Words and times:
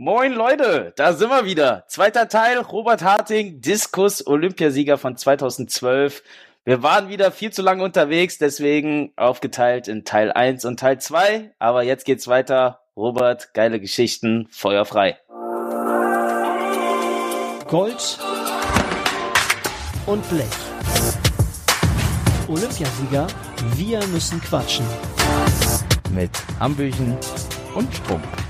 Moin 0.00 0.32
Leute, 0.32 0.92
da 0.94 1.12
sind 1.12 1.28
wir 1.28 1.44
wieder. 1.44 1.82
Zweiter 1.88 2.28
Teil, 2.28 2.58
Robert 2.58 3.02
Harting, 3.02 3.60
Diskus 3.60 4.24
Olympiasieger 4.24 4.96
von 4.96 5.16
2012. 5.16 6.22
Wir 6.64 6.84
waren 6.84 7.08
wieder 7.08 7.32
viel 7.32 7.50
zu 7.52 7.62
lange 7.62 7.82
unterwegs, 7.82 8.38
deswegen 8.38 9.12
aufgeteilt 9.16 9.88
in 9.88 10.04
Teil 10.04 10.30
1 10.30 10.64
und 10.66 10.78
Teil 10.78 11.00
2. 11.00 11.50
Aber 11.58 11.82
jetzt 11.82 12.04
geht's 12.04 12.28
weiter. 12.28 12.82
Robert, 12.96 13.52
geile 13.54 13.80
Geschichten, 13.80 14.46
Feuer 14.52 14.84
frei. 14.84 15.18
Gold 17.66 18.20
und 20.06 20.30
Blech. 20.30 20.46
Olympiasieger, 22.46 23.26
wir 23.74 24.06
müssen 24.06 24.40
quatschen. 24.42 24.86
Mit 26.14 26.30
Hambüchen 26.60 27.18
und 27.74 27.92
Strumpf. 27.92 28.47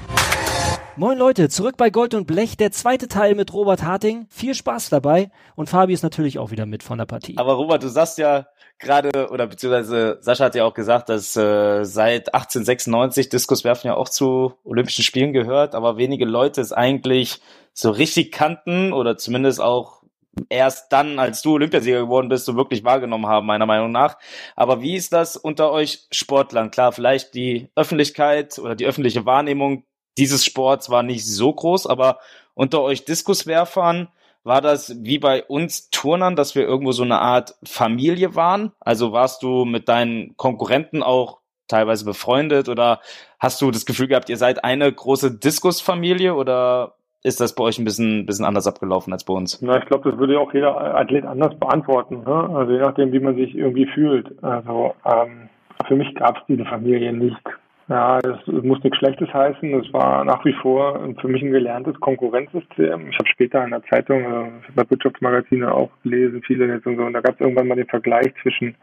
Moin 0.98 1.16
Leute, 1.16 1.48
zurück 1.48 1.76
bei 1.76 1.90
Gold 1.90 2.12
und 2.14 2.26
Blech, 2.26 2.56
der 2.56 2.72
zweite 2.72 3.06
Teil 3.06 3.36
mit 3.36 3.54
Robert 3.54 3.84
Harting. 3.84 4.26
Viel 4.30 4.56
Spaß 4.56 4.88
dabei 4.88 5.30
und 5.54 5.68
Fabi 5.68 5.92
ist 5.92 6.02
natürlich 6.02 6.40
auch 6.40 6.50
wieder 6.50 6.66
mit 6.66 6.82
von 6.82 6.98
der 6.98 7.06
Partie. 7.06 7.38
Aber 7.38 7.52
Robert, 7.52 7.84
du 7.84 7.88
sagst 7.88 8.18
ja 8.18 8.48
gerade, 8.80 9.30
oder 9.30 9.46
beziehungsweise 9.46 10.18
Sascha 10.22 10.46
hat 10.46 10.56
ja 10.56 10.64
auch 10.64 10.74
gesagt, 10.74 11.08
dass 11.08 11.36
äh, 11.36 11.84
seit 11.84 12.34
1896 12.34 13.28
Diskuswerfen 13.28 13.86
ja 13.86 13.94
auch 13.94 14.08
zu 14.08 14.54
Olympischen 14.64 15.04
Spielen 15.04 15.32
gehört, 15.32 15.76
aber 15.76 15.98
wenige 15.98 16.24
Leute 16.24 16.60
es 16.60 16.72
eigentlich 16.72 17.40
so 17.72 17.90
richtig 17.92 18.32
kannten 18.32 18.92
oder 18.92 19.16
zumindest 19.16 19.60
auch 19.60 20.02
erst 20.48 20.92
dann, 20.92 21.20
als 21.20 21.42
du 21.42 21.52
Olympiasieger 21.52 22.00
geworden 22.00 22.28
bist, 22.28 22.44
so 22.44 22.56
wirklich 22.56 22.82
wahrgenommen 22.82 23.28
haben, 23.28 23.46
meiner 23.46 23.66
Meinung 23.66 23.92
nach. 23.92 24.18
Aber 24.56 24.82
wie 24.82 24.96
ist 24.96 25.12
das 25.12 25.36
unter 25.36 25.70
euch 25.70 26.08
Sportlern? 26.10 26.72
Klar, 26.72 26.90
vielleicht 26.90 27.34
die 27.34 27.70
Öffentlichkeit 27.76 28.58
oder 28.58 28.74
die 28.74 28.86
öffentliche 28.86 29.26
Wahrnehmung 29.26 29.84
dieses 30.18 30.44
Sports 30.44 30.90
war 30.90 31.02
nicht 31.02 31.26
so 31.26 31.52
groß, 31.52 31.86
aber 31.86 32.18
unter 32.54 32.82
euch 32.82 33.04
Diskuswerfern 33.04 34.08
war 34.44 34.60
das 34.60 34.96
wie 35.02 35.18
bei 35.18 35.44
uns 35.44 35.90
Turnern, 35.90 36.36
dass 36.36 36.54
wir 36.54 36.62
irgendwo 36.62 36.92
so 36.92 37.02
eine 37.02 37.20
Art 37.20 37.54
Familie 37.64 38.34
waren? 38.34 38.72
Also 38.80 39.12
warst 39.12 39.42
du 39.42 39.64
mit 39.64 39.88
deinen 39.88 40.36
Konkurrenten 40.36 41.02
auch 41.02 41.38
teilweise 41.68 42.04
befreundet 42.04 42.68
oder 42.68 43.00
hast 43.38 43.60
du 43.60 43.70
das 43.70 43.86
Gefühl 43.86 44.08
gehabt, 44.08 44.30
ihr 44.30 44.38
seid 44.38 44.64
eine 44.64 44.90
große 44.90 45.38
Diskusfamilie 45.38 46.34
oder 46.34 46.94
ist 47.22 47.40
das 47.40 47.54
bei 47.54 47.64
euch 47.64 47.78
ein 47.78 47.84
bisschen, 47.84 48.26
bisschen 48.26 48.44
anders 48.44 48.66
abgelaufen 48.66 49.12
als 49.12 49.24
bei 49.24 49.34
uns? 49.34 49.60
Na, 49.60 49.78
ich 49.78 49.86
glaube, 49.86 50.10
das 50.10 50.18
würde 50.18 50.38
auch 50.38 50.54
jeder 50.54 50.96
Athlet 50.96 51.24
anders 51.24 51.58
beantworten. 51.58 52.22
Ne? 52.24 52.50
Also 52.56 52.72
je 52.72 52.78
nachdem, 52.78 53.12
wie 53.12 53.20
man 53.20 53.36
sich 53.36 53.54
irgendwie 53.54 53.86
fühlt. 53.86 54.42
Also 54.42 54.94
ähm, 55.04 55.48
für 55.86 55.96
mich 55.96 56.14
gab 56.14 56.38
es 56.38 56.42
diese 56.48 56.64
Familie 56.64 57.12
nicht. 57.12 57.42
Ja, 57.88 58.18
das 58.20 58.46
muss 58.46 58.82
nichts 58.84 58.98
Schlechtes 58.98 59.32
heißen. 59.32 59.72
Das 59.72 59.90
war 59.94 60.22
nach 60.24 60.44
wie 60.44 60.52
vor 60.52 61.00
für 61.20 61.28
mich 61.28 61.42
ein 61.42 61.52
gelerntes 61.52 61.98
Konkurrenzsystem. 62.00 63.08
Ich 63.08 63.18
habe 63.18 63.28
später 63.28 63.64
in 63.64 63.70
der 63.70 63.82
Zeitung, 63.84 64.20
äh, 64.20 64.50
bei 64.74 64.90
Wirtschaftsmagazine 64.90 65.72
auch 65.72 65.90
gelesen, 66.02 66.42
viele 66.46 66.66
jetzt 66.66 66.86
und 66.86 66.96
so. 66.96 67.04
Und 67.04 67.14
da 67.14 67.20
gab 67.20 67.36
es 67.36 67.40
irgendwann 67.40 67.68
mal 67.68 67.76
den 67.76 67.86
Vergleich 67.86 68.30
zwischen 68.42 68.74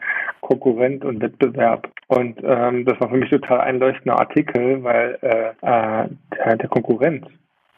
Konkurrent 0.41 1.05
und 1.05 1.21
Wettbewerb. 1.21 1.87
Und 2.07 2.39
ähm, 2.43 2.85
das 2.85 2.99
war 2.99 3.09
für 3.09 3.17
mich 3.17 3.29
total 3.29 3.61
einleuchtender 3.61 4.19
Artikel, 4.19 4.83
weil 4.83 5.19
äh, 5.21 5.49
äh, 5.61 6.09
der, 6.35 6.57
der 6.57 6.69
Konkurrent, 6.69 7.27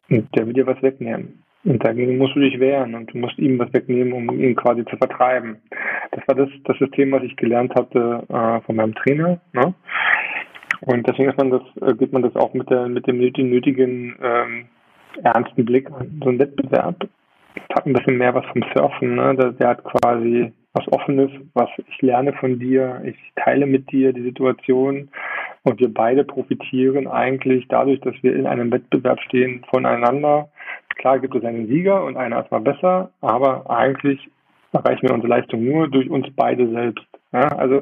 der 0.10 0.48
will 0.48 0.54
dir 0.54 0.66
was 0.66 0.82
wegnehmen. 0.82 1.44
Und 1.66 1.84
dagegen 1.84 2.18
musst 2.18 2.36
du 2.36 2.40
dich 2.40 2.58
wehren 2.62 2.96
und 2.96 3.14
du 3.14 3.18
musst 3.18 3.38
ihm 3.38 3.60
was 3.60 3.74
wegnehmen, 3.74 4.14
um 4.14 4.40
ihn 4.40 4.56
quasi 4.56 4.86
zu 4.86 4.96
vertreiben. 4.96 5.58
Das 6.12 6.26
war 6.26 6.36
das, 6.36 6.50
das 6.64 6.78
System, 6.78 7.12
was 7.12 7.24
ich 7.24 7.36
gelernt 7.36 7.76
hatte 7.76 8.24
äh, 8.30 8.62
von 8.62 8.78
meinem 8.78 8.96
Trainer. 8.96 9.42
Ne? 9.52 9.74
Und 10.82 11.08
deswegen 11.08 11.34
man 11.38 11.52
das, 11.52 11.62
äh, 11.82 11.96
geht 11.96 12.14
man 12.14 12.22
das 12.22 12.36
auch 12.36 12.54
mit, 12.54 12.70
der, 12.70 12.88
mit 12.88 13.08
dem 13.08 13.20
nötigen 13.20 14.16
ähm, 14.22 14.66
ernsten 15.24 15.66
Blick 15.66 15.90
an. 15.92 16.22
So 16.24 16.30
ein 16.30 16.40
Wettbewerb 16.40 17.08
hat 17.74 17.86
ein 17.86 17.94
bisschen 17.94 18.18
mehr 18.18 18.34
was 18.34 18.46
vom 18.48 18.64
Surfen. 18.74 19.16
Ne? 19.16 19.36
Der, 19.36 19.52
der 19.54 19.70
hat 19.70 19.84
quasi 19.84 20.52
was 20.74 20.88
Offenes, 20.92 21.32
was 21.54 21.70
ich 21.88 22.02
lerne 22.02 22.34
von 22.34 22.60
dir, 22.60 23.02
ich 23.04 23.16
teile 23.36 23.66
mit 23.66 23.92
dir 23.92 24.14
die 24.14 24.22
Situation 24.22 25.10
und 25.64 25.80
wir 25.80 25.92
beide 25.92 26.24
profitieren 26.24 27.08
eigentlich 27.08 27.68
dadurch, 27.68 28.00
dass 28.02 28.14
wir 28.22 28.36
in 28.36 28.46
einem 28.46 28.72
Wettbewerb 28.72 29.20
stehen 29.22 29.66
voneinander. 29.70 30.50
Klar 30.98 31.20
gibt 31.20 31.36
es 31.36 31.44
einen 31.44 31.68
Sieger 31.68 32.04
und 32.04 32.16
einer 32.18 32.44
ist 32.44 32.52
mal 32.52 32.62
besser, 32.62 33.12
aber 33.22 33.70
eigentlich 33.70 34.30
erreichen 34.72 35.08
wir 35.08 35.14
unsere 35.14 35.30
Leistung 35.30 35.64
nur 35.64 35.88
durch 35.88 36.10
uns 36.10 36.28
beide 36.36 36.70
selbst. 36.70 37.06
Ja? 37.32 37.48
Also 37.58 37.82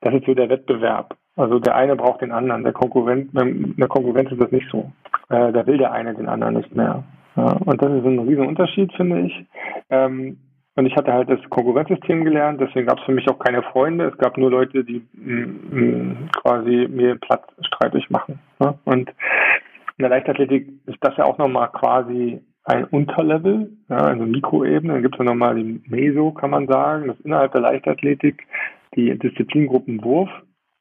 das 0.00 0.14
ist 0.14 0.24
so 0.24 0.34
der 0.34 0.48
Wettbewerb. 0.48 1.16
Also 1.40 1.58
der 1.58 1.74
eine 1.74 1.96
braucht 1.96 2.20
den 2.20 2.32
anderen. 2.32 2.64
Der 2.64 2.72
Konkurrent, 2.72 3.34
in 3.34 3.76
der 3.76 3.88
Konkurrenz 3.88 4.30
ist 4.30 4.40
das 4.40 4.52
nicht 4.52 4.68
so. 4.70 4.90
Äh, 5.28 5.52
da 5.52 5.66
will 5.66 5.78
der 5.78 5.92
eine 5.92 6.14
den 6.14 6.28
anderen 6.28 6.54
nicht 6.54 6.74
mehr. 6.74 7.02
Ja, 7.36 7.52
und 7.64 7.80
das 7.80 7.90
ist 7.90 8.04
ein 8.04 8.18
riesen 8.18 8.46
Unterschied, 8.46 8.92
finde 8.94 9.20
ich. 9.20 9.46
Ähm, 9.88 10.36
und 10.76 10.86
ich 10.86 10.96
hatte 10.96 11.12
halt 11.12 11.28
das 11.28 11.40
Konkurrenzsystem 11.50 12.24
gelernt, 12.24 12.60
deswegen 12.60 12.86
gab 12.86 12.98
es 12.98 13.04
für 13.04 13.12
mich 13.12 13.28
auch 13.28 13.38
keine 13.38 13.62
Freunde. 13.62 14.06
Es 14.06 14.18
gab 14.18 14.38
nur 14.38 14.50
Leute, 14.50 14.84
die 14.84 15.02
mm, 15.12 15.76
mm, 15.76 16.28
quasi 16.42 16.88
mir 16.88 17.16
Platz 17.16 17.42
streitig 17.66 18.08
machen. 18.10 18.38
Ja? 18.60 18.74
Und 18.84 19.08
in 19.08 20.02
der 20.02 20.10
Leichtathletik 20.10 20.68
ist 20.86 20.98
das 21.00 21.16
ja 21.16 21.24
auch 21.24 21.38
nochmal 21.38 21.70
quasi 21.72 22.40
ein 22.64 22.84
Unterlevel, 22.84 23.70
ja, 23.88 23.96
also 23.96 24.24
Mikroebene. 24.24 24.92
Dann 24.92 25.02
gibt 25.02 25.16
es 25.16 25.18
ja 25.18 25.24
nochmal 25.24 25.56
die 25.56 25.82
Meso, 25.86 26.32
kann 26.32 26.50
man 26.50 26.66
sagen. 26.66 27.08
Das 27.08 27.18
ist 27.18 27.26
innerhalb 27.26 27.52
der 27.52 27.62
Leichtathletik 27.62 28.46
die 28.94 29.18
Disziplingruppen 29.18 30.02
Wurf 30.04 30.30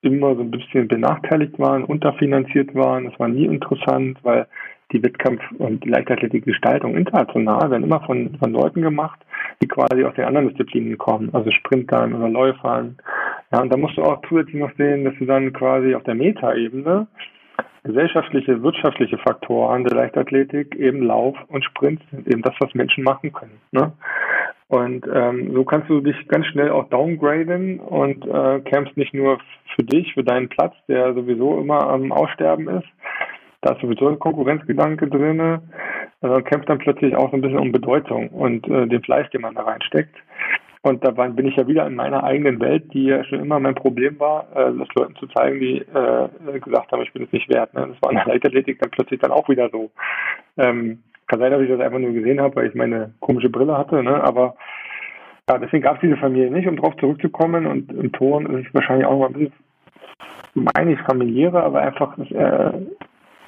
immer 0.02 0.36
so 0.36 0.42
ein 0.42 0.52
bisschen 0.52 0.88
benachteiligt 0.88 1.60
waren, 1.60 1.84
unterfinanziert 1.84 2.74
waren. 2.76 3.06
Das 3.06 3.20
war 3.20 3.28
nie 3.28 3.46
interessant, 3.46 4.18
weil 4.24 4.48
die 4.92 5.04
Wettkampf- 5.04 5.52
und 5.58 5.86
Leichtathletikgestaltung 5.86 6.96
international 6.96 7.70
werden 7.70 7.84
immer 7.84 8.02
von, 8.02 8.36
von 8.40 8.52
Leuten 8.52 8.82
gemacht, 8.82 9.20
die 9.62 9.68
quasi 9.68 10.04
aus 10.04 10.16
den 10.16 10.26
anderen 10.26 10.50
Disziplinen 10.50 10.98
kommen, 10.98 11.30
also 11.34 11.52
Sprintern 11.52 12.14
oder 12.14 12.30
Läufern. 12.30 12.98
Ja, 13.52 13.62
und 13.62 13.72
da 13.72 13.78
musst 13.78 13.98
du 13.98 14.04
auch 14.04 14.22
zusätzlich 14.28 14.56
noch 14.56 14.72
sehen, 14.78 15.06
dass 15.06 15.14
du 15.20 15.26
dann 15.26 15.54
quasi 15.54 15.94
auf 15.94 16.04
der 16.04 16.16
Metaebene 16.16 17.08
gesellschaftliche, 17.84 18.62
wirtschaftliche 18.62 19.18
Faktoren 19.18 19.84
der 19.84 19.96
Leichtathletik, 19.96 20.76
eben 20.76 21.04
Lauf 21.04 21.38
und 21.48 21.64
Sprint 21.64 22.02
sind 22.12 22.28
eben 22.28 22.42
das, 22.42 22.54
was 22.60 22.74
Menschen 22.74 23.04
machen 23.04 23.32
können. 23.32 23.60
Ne? 23.72 23.92
Und 24.70 25.06
ähm, 25.12 25.52
so 25.54 25.64
kannst 25.64 25.90
du 25.90 26.00
dich 26.00 26.16
ganz 26.28 26.46
schnell 26.46 26.70
auch 26.70 26.90
downgraden 26.90 27.80
und 27.80 28.24
äh, 28.28 28.60
campst 28.62 28.96
nicht 28.98 29.16
nur 29.16 29.40
für 29.76 29.84
dich, 29.84 30.14
für 30.14 30.24
deinen 30.24 30.48
Platz, 30.48 30.76
der 30.88 31.16
sowieso 31.16 31.60
immer 31.60 31.90
am 31.90 32.12
Aussterben 32.12 32.68
ist. 32.68 32.88
Da 33.62 33.74
ist 33.74 33.82
sowieso 33.82 34.08
ein 34.08 34.20
Konkurrenzgedanke 34.20 35.08
drinne. 35.08 35.64
Äh, 36.22 36.44
kämpft 36.44 36.70
dann 36.70 36.78
plötzlich 36.78 37.16
auch 37.16 37.32
so 37.32 37.38
ein 37.38 37.42
bisschen 37.42 37.58
um 37.58 37.72
Bedeutung 37.72 38.30
und 38.30 38.68
äh, 38.68 38.86
den 38.86 39.02
Fleiß, 39.02 39.30
den 39.32 39.42
man 39.42 39.56
da 39.56 39.64
reinsteckt. 39.64 40.16
Und 40.82 41.04
da 41.04 41.12
bin 41.12 41.48
ich 41.48 41.56
ja 41.58 41.68
wieder 41.68 41.88
in 41.88 41.96
meiner 41.96 42.24
eigenen 42.24 42.60
Welt, 42.62 42.94
die 42.94 43.06
ja 43.06 43.24
schon 43.26 43.40
immer 43.40 43.60
mein 43.60 43.76
Problem 43.76 44.20
war, 44.20 44.48
äh, 44.56 44.72
das 44.78 44.88
Leuten 44.96 45.16
zu 45.16 45.28
zeigen, 45.28 45.60
die 45.60 45.80
äh, 45.80 46.60
gesagt 46.60 46.92
haben, 46.92 47.02
ich 47.02 47.12
bin 47.12 47.24
es 47.24 47.32
nicht 47.32 47.50
wert. 47.50 47.74
Ne? 47.74 47.88
Das 47.88 48.02
war 48.02 48.12
in 48.12 48.18
der 48.18 48.28
Leichtathletik 48.28 48.80
dann 48.80 48.92
plötzlich 48.92 49.20
dann 49.20 49.32
auch 49.32 49.50
wieder 49.50 49.70
so. 49.72 49.90
Ähm, 50.58 51.04
kann 51.30 51.40
sein, 51.40 51.52
dass 51.52 51.62
ich 51.62 51.70
das 51.70 51.80
einfach 51.80 52.00
nur 52.00 52.12
gesehen 52.12 52.42
habe, 52.42 52.58
weil 52.58 52.68
ich 52.68 52.76
meine 52.76 53.14
komische 53.22 53.50
Brille 53.50 53.78
hatte, 53.78 54.04
ne? 54.04 54.22
aber 54.22 54.56
ja, 55.50 55.58
deswegen 55.58 55.84
gab 55.84 55.96
es 55.96 56.02
diese 56.02 56.18
Familie 56.18 56.52
nicht, 56.52 56.68
um 56.68 56.76
darauf 56.76 56.96
zurückzukommen. 56.98 57.66
Und 57.66 57.92
im 57.92 58.12
Ton 58.12 58.46
ist 58.46 58.68
es 58.68 58.74
wahrscheinlich 58.74 59.08
auch 59.08 59.20
noch 59.20 59.28
ein 59.28 59.34
bisschen, 59.34 59.54
meine 60.54 60.94
ich, 60.94 61.00
familiärer, 61.02 61.64
aber 61.64 61.82
einfach 61.82 62.18
äh, 62.20 62.72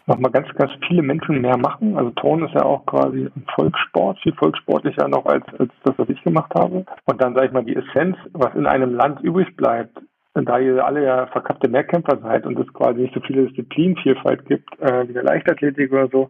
nochmal 0.08 0.32
ganz, 0.32 0.48
ganz 0.56 0.72
viele 0.88 1.04
Menschen 1.04 1.42
mehr 1.42 1.58
machen. 1.58 1.96
Also 1.98 2.10
Ton 2.12 2.44
ist 2.44 2.56
ja 2.56 2.64
auch 2.64 2.86
quasi 2.88 3.26
ein 3.26 3.46
Volkssport, 3.54 4.20
viel 4.20 4.34
volkssportlicher 4.34 5.08
noch 5.08 5.26
als, 5.28 5.46
als 5.60 5.72
das, 5.84 5.94
was 5.98 6.10
ich 6.10 6.24
gemacht 6.24 6.52
habe. 6.56 6.86
Und 7.06 7.22
dann 7.22 7.36
sage 7.36 7.48
ich 7.48 7.54
mal, 7.54 7.64
die 7.64 7.76
Essenz, 7.76 8.18
was 8.34 8.56
in 8.56 8.66
einem 8.66 8.96
Land 8.96 9.22
übrig 9.22 9.56
bleibt, 9.56 10.00
da 10.34 10.60
ihr 10.60 10.86
alle 10.86 11.04
ja 11.04 11.28
verkappte 11.28 11.70
Mehrkämpfer 11.70 12.18
seid 12.22 12.46
und 12.46 12.58
es 12.58 12.74
quasi 12.74 13.02
nicht 13.02 13.14
so 13.14 13.20
viele 13.22 13.48
Disziplinvielfalt 13.48 14.46
gibt 14.46 14.80
äh, 14.80 15.08
wie 15.08 15.14
der 15.14 15.24
Leichtathletik 15.24 15.92
oder 15.92 16.08
so, 16.08 16.30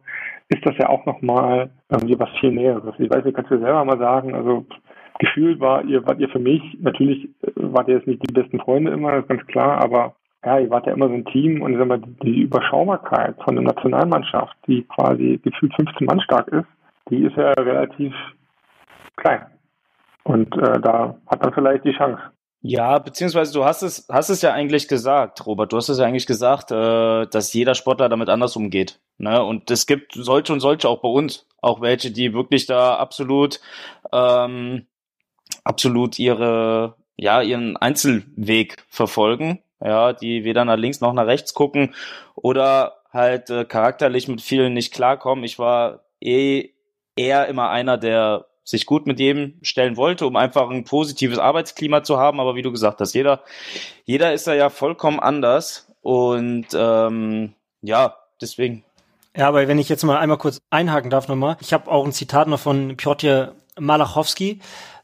ist 0.50 0.66
das 0.66 0.75
ja 0.78 0.89
auch 0.89 1.06
nochmal 1.06 1.70
irgendwie 1.90 2.20
was 2.20 2.29
viel 2.40 2.52
Näheres. 2.52 2.96
Ich 2.97 3.09
weiß, 3.09 3.25
ihr 3.25 3.34
kannst 3.34 3.52
du 3.52 3.59
selber 3.59 3.85
mal 3.85 3.99
sagen, 3.99 4.34
also 4.34 4.66
gefühlt 5.20 5.59
war 5.59 5.84
ihr, 5.85 6.05
wart 6.08 6.20
ihr 6.20 6.29
für 6.29 6.40
mich, 6.40 6.61
natürlich 6.79 7.25
äh, 7.43 7.52
wart 7.55 7.87
ihr 7.87 7.96
jetzt 7.96 8.08
nicht 8.08 8.28
die 8.28 8.34
besten 8.34 8.59
Freunde 8.59 8.91
immer, 8.91 9.11
das 9.11 9.22
ist 9.22 9.29
ganz 9.29 9.46
klar, 9.47 9.84
aber 9.84 10.16
ja, 10.43 10.58
ihr 10.58 10.70
wart 10.72 10.87
ja 10.87 10.93
immer 10.93 11.08
so 11.08 11.14
ein 11.14 11.25
Team 11.25 11.61
und 11.61 11.73
ich 11.73 11.78
sag 11.78 11.87
mal, 11.87 12.02
die 12.23 12.41
Überschaubarkeit 12.41 13.35
von 13.43 13.55
der 13.55 13.64
Nationalmannschaft, 13.64 14.55
die 14.67 14.84
quasi 14.84 15.40
gefühlt 15.43 15.75
15 15.75 16.08
Mann 16.08 16.22
stark 16.22 16.47
ist, 16.47 16.67
die 17.09 17.23
ist 17.23 17.35
ja 17.35 17.52
relativ 17.53 18.14
klein. 19.17 19.46
Und 20.23 20.55
äh, 20.58 20.79
da 20.81 21.16
hat 21.28 21.43
man 21.43 21.53
vielleicht 21.53 21.85
die 21.85 21.93
Chance. 21.93 22.22
Ja, 22.63 22.99
beziehungsweise 22.99 23.53
du 23.53 23.66
hast 23.66 23.81
es, 23.81 24.05
hast 24.08 24.29
es 24.29 24.43
ja 24.43 24.53
eigentlich 24.53 24.87
gesagt, 24.87 25.46
Robert. 25.47 25.73
Du 25.73 25.78
hast 25.78 25.90
es 25.90 25.97
ja 25.97 26.05
eigentlich 26.05 26.28
gesagt, 26.28 26.72
äh, 26.72 27.25
dass 27.25 27.53
jeder 27.53 27.73
Sportler 27.73 28.08
damit 28.08 28.29
anders 28.29 28.55
umgeht. 28.55 28.99
Ne? 29.17 29.43
Und 29.43 29.72
es 29.72 29.87
gibt 29.87 30.13
solche 30.13 30.53
und 30.53 30.59
solche 30.59 30.87
auch 30.87 31.02
bei 31.02 31.09
uns. 31.09 31.47
Auch 31.61 31.81
welche, 31.81 32.11
die 32.11 32.34
wirklich 32.34 32.67
da 32.67 32.96
absolut, 32.96 33.59
ähm, 34.11 34.85
absolut 35.63 36.19
ihre, 36.19 36.96
ja, 37.17 37.41
ihren 37.41 37.78
Einzelweg 37.78 38.84
verfolgen. 38.90 39.63
Ja, 39.84 40.13
die 40.13 40.43
weder 40.43 40.63
nach 40.63 40.78
links 40.78 41.02
noch 41.02 41.13
nach 41.13 41.25
rechts 41.25 41.55
gucken 41.55 41.96
oder 42.35 42.97
halt 43.11 43.49
äh, 43.49 43.66
charakterlich 43.66 44.28
mit 44.28 44.41
vielen 44.41 44.73
nicht 44.73 44.93
klarkommen. 44.93 45.43
Ich 45.43 45.58
war 45.58 46.05
eh 46.19 46.69
eher 47.16 47.47
immer 47.47 47.72
einer, 47.72 47.97
der 47.97 48.46
sich 48.63 48.85
gut 48.85 49.08
mit 49.08 49.19
jedem 49.19 49.55
stellen 49.61 49.97
wollte, 49.97 50.25
um 50.25 50.35
einfach 50.35 50.69
ein 50.69 50.84
positives 50.84 51.40
Arbeitsklima 51.40 52.03
zu 52.03 52.17
haben. 52.17 52.40
Aber 52.40 52.55
wie 52.55 52.61
du 52.61 52.72
gesagt 52.72 53.02
hast, 53.02 53.13
jeder, 53.13 53.43
jeder 54.05 54.34
ist 54.34 54.47
da 54.47 54.53
ja 54.53 54.69
vollkommen 54.69 55.19
anders. 55.19 55.87
Und 56.02 56.67
ähm, 56.73 57.53
ja, 57.81 58.16
deswegen. 58.40 58.84
Ja, 59.35 59.47
aber 59.47 59.67
wenn 59.67 59.79
ich 59.79 59.90
jetzt 59.90 60.03
mal 60.03 60.17
einmal 60.17 60.37
kurz 60.37 60.59
einhaken 60.69 61.09
darf 61.09 61.28
nochmal. 61.28 61.58
Ich 61.61 61.73
habe 61.73 61.90
auch 61.90 62.05
ein 62.05 62.11
Zitat 62.11 62.47
noch 62.47 62.59
von 62.59 62.97
Piotr 62.97 63.55
Malachowski 63.79 64.59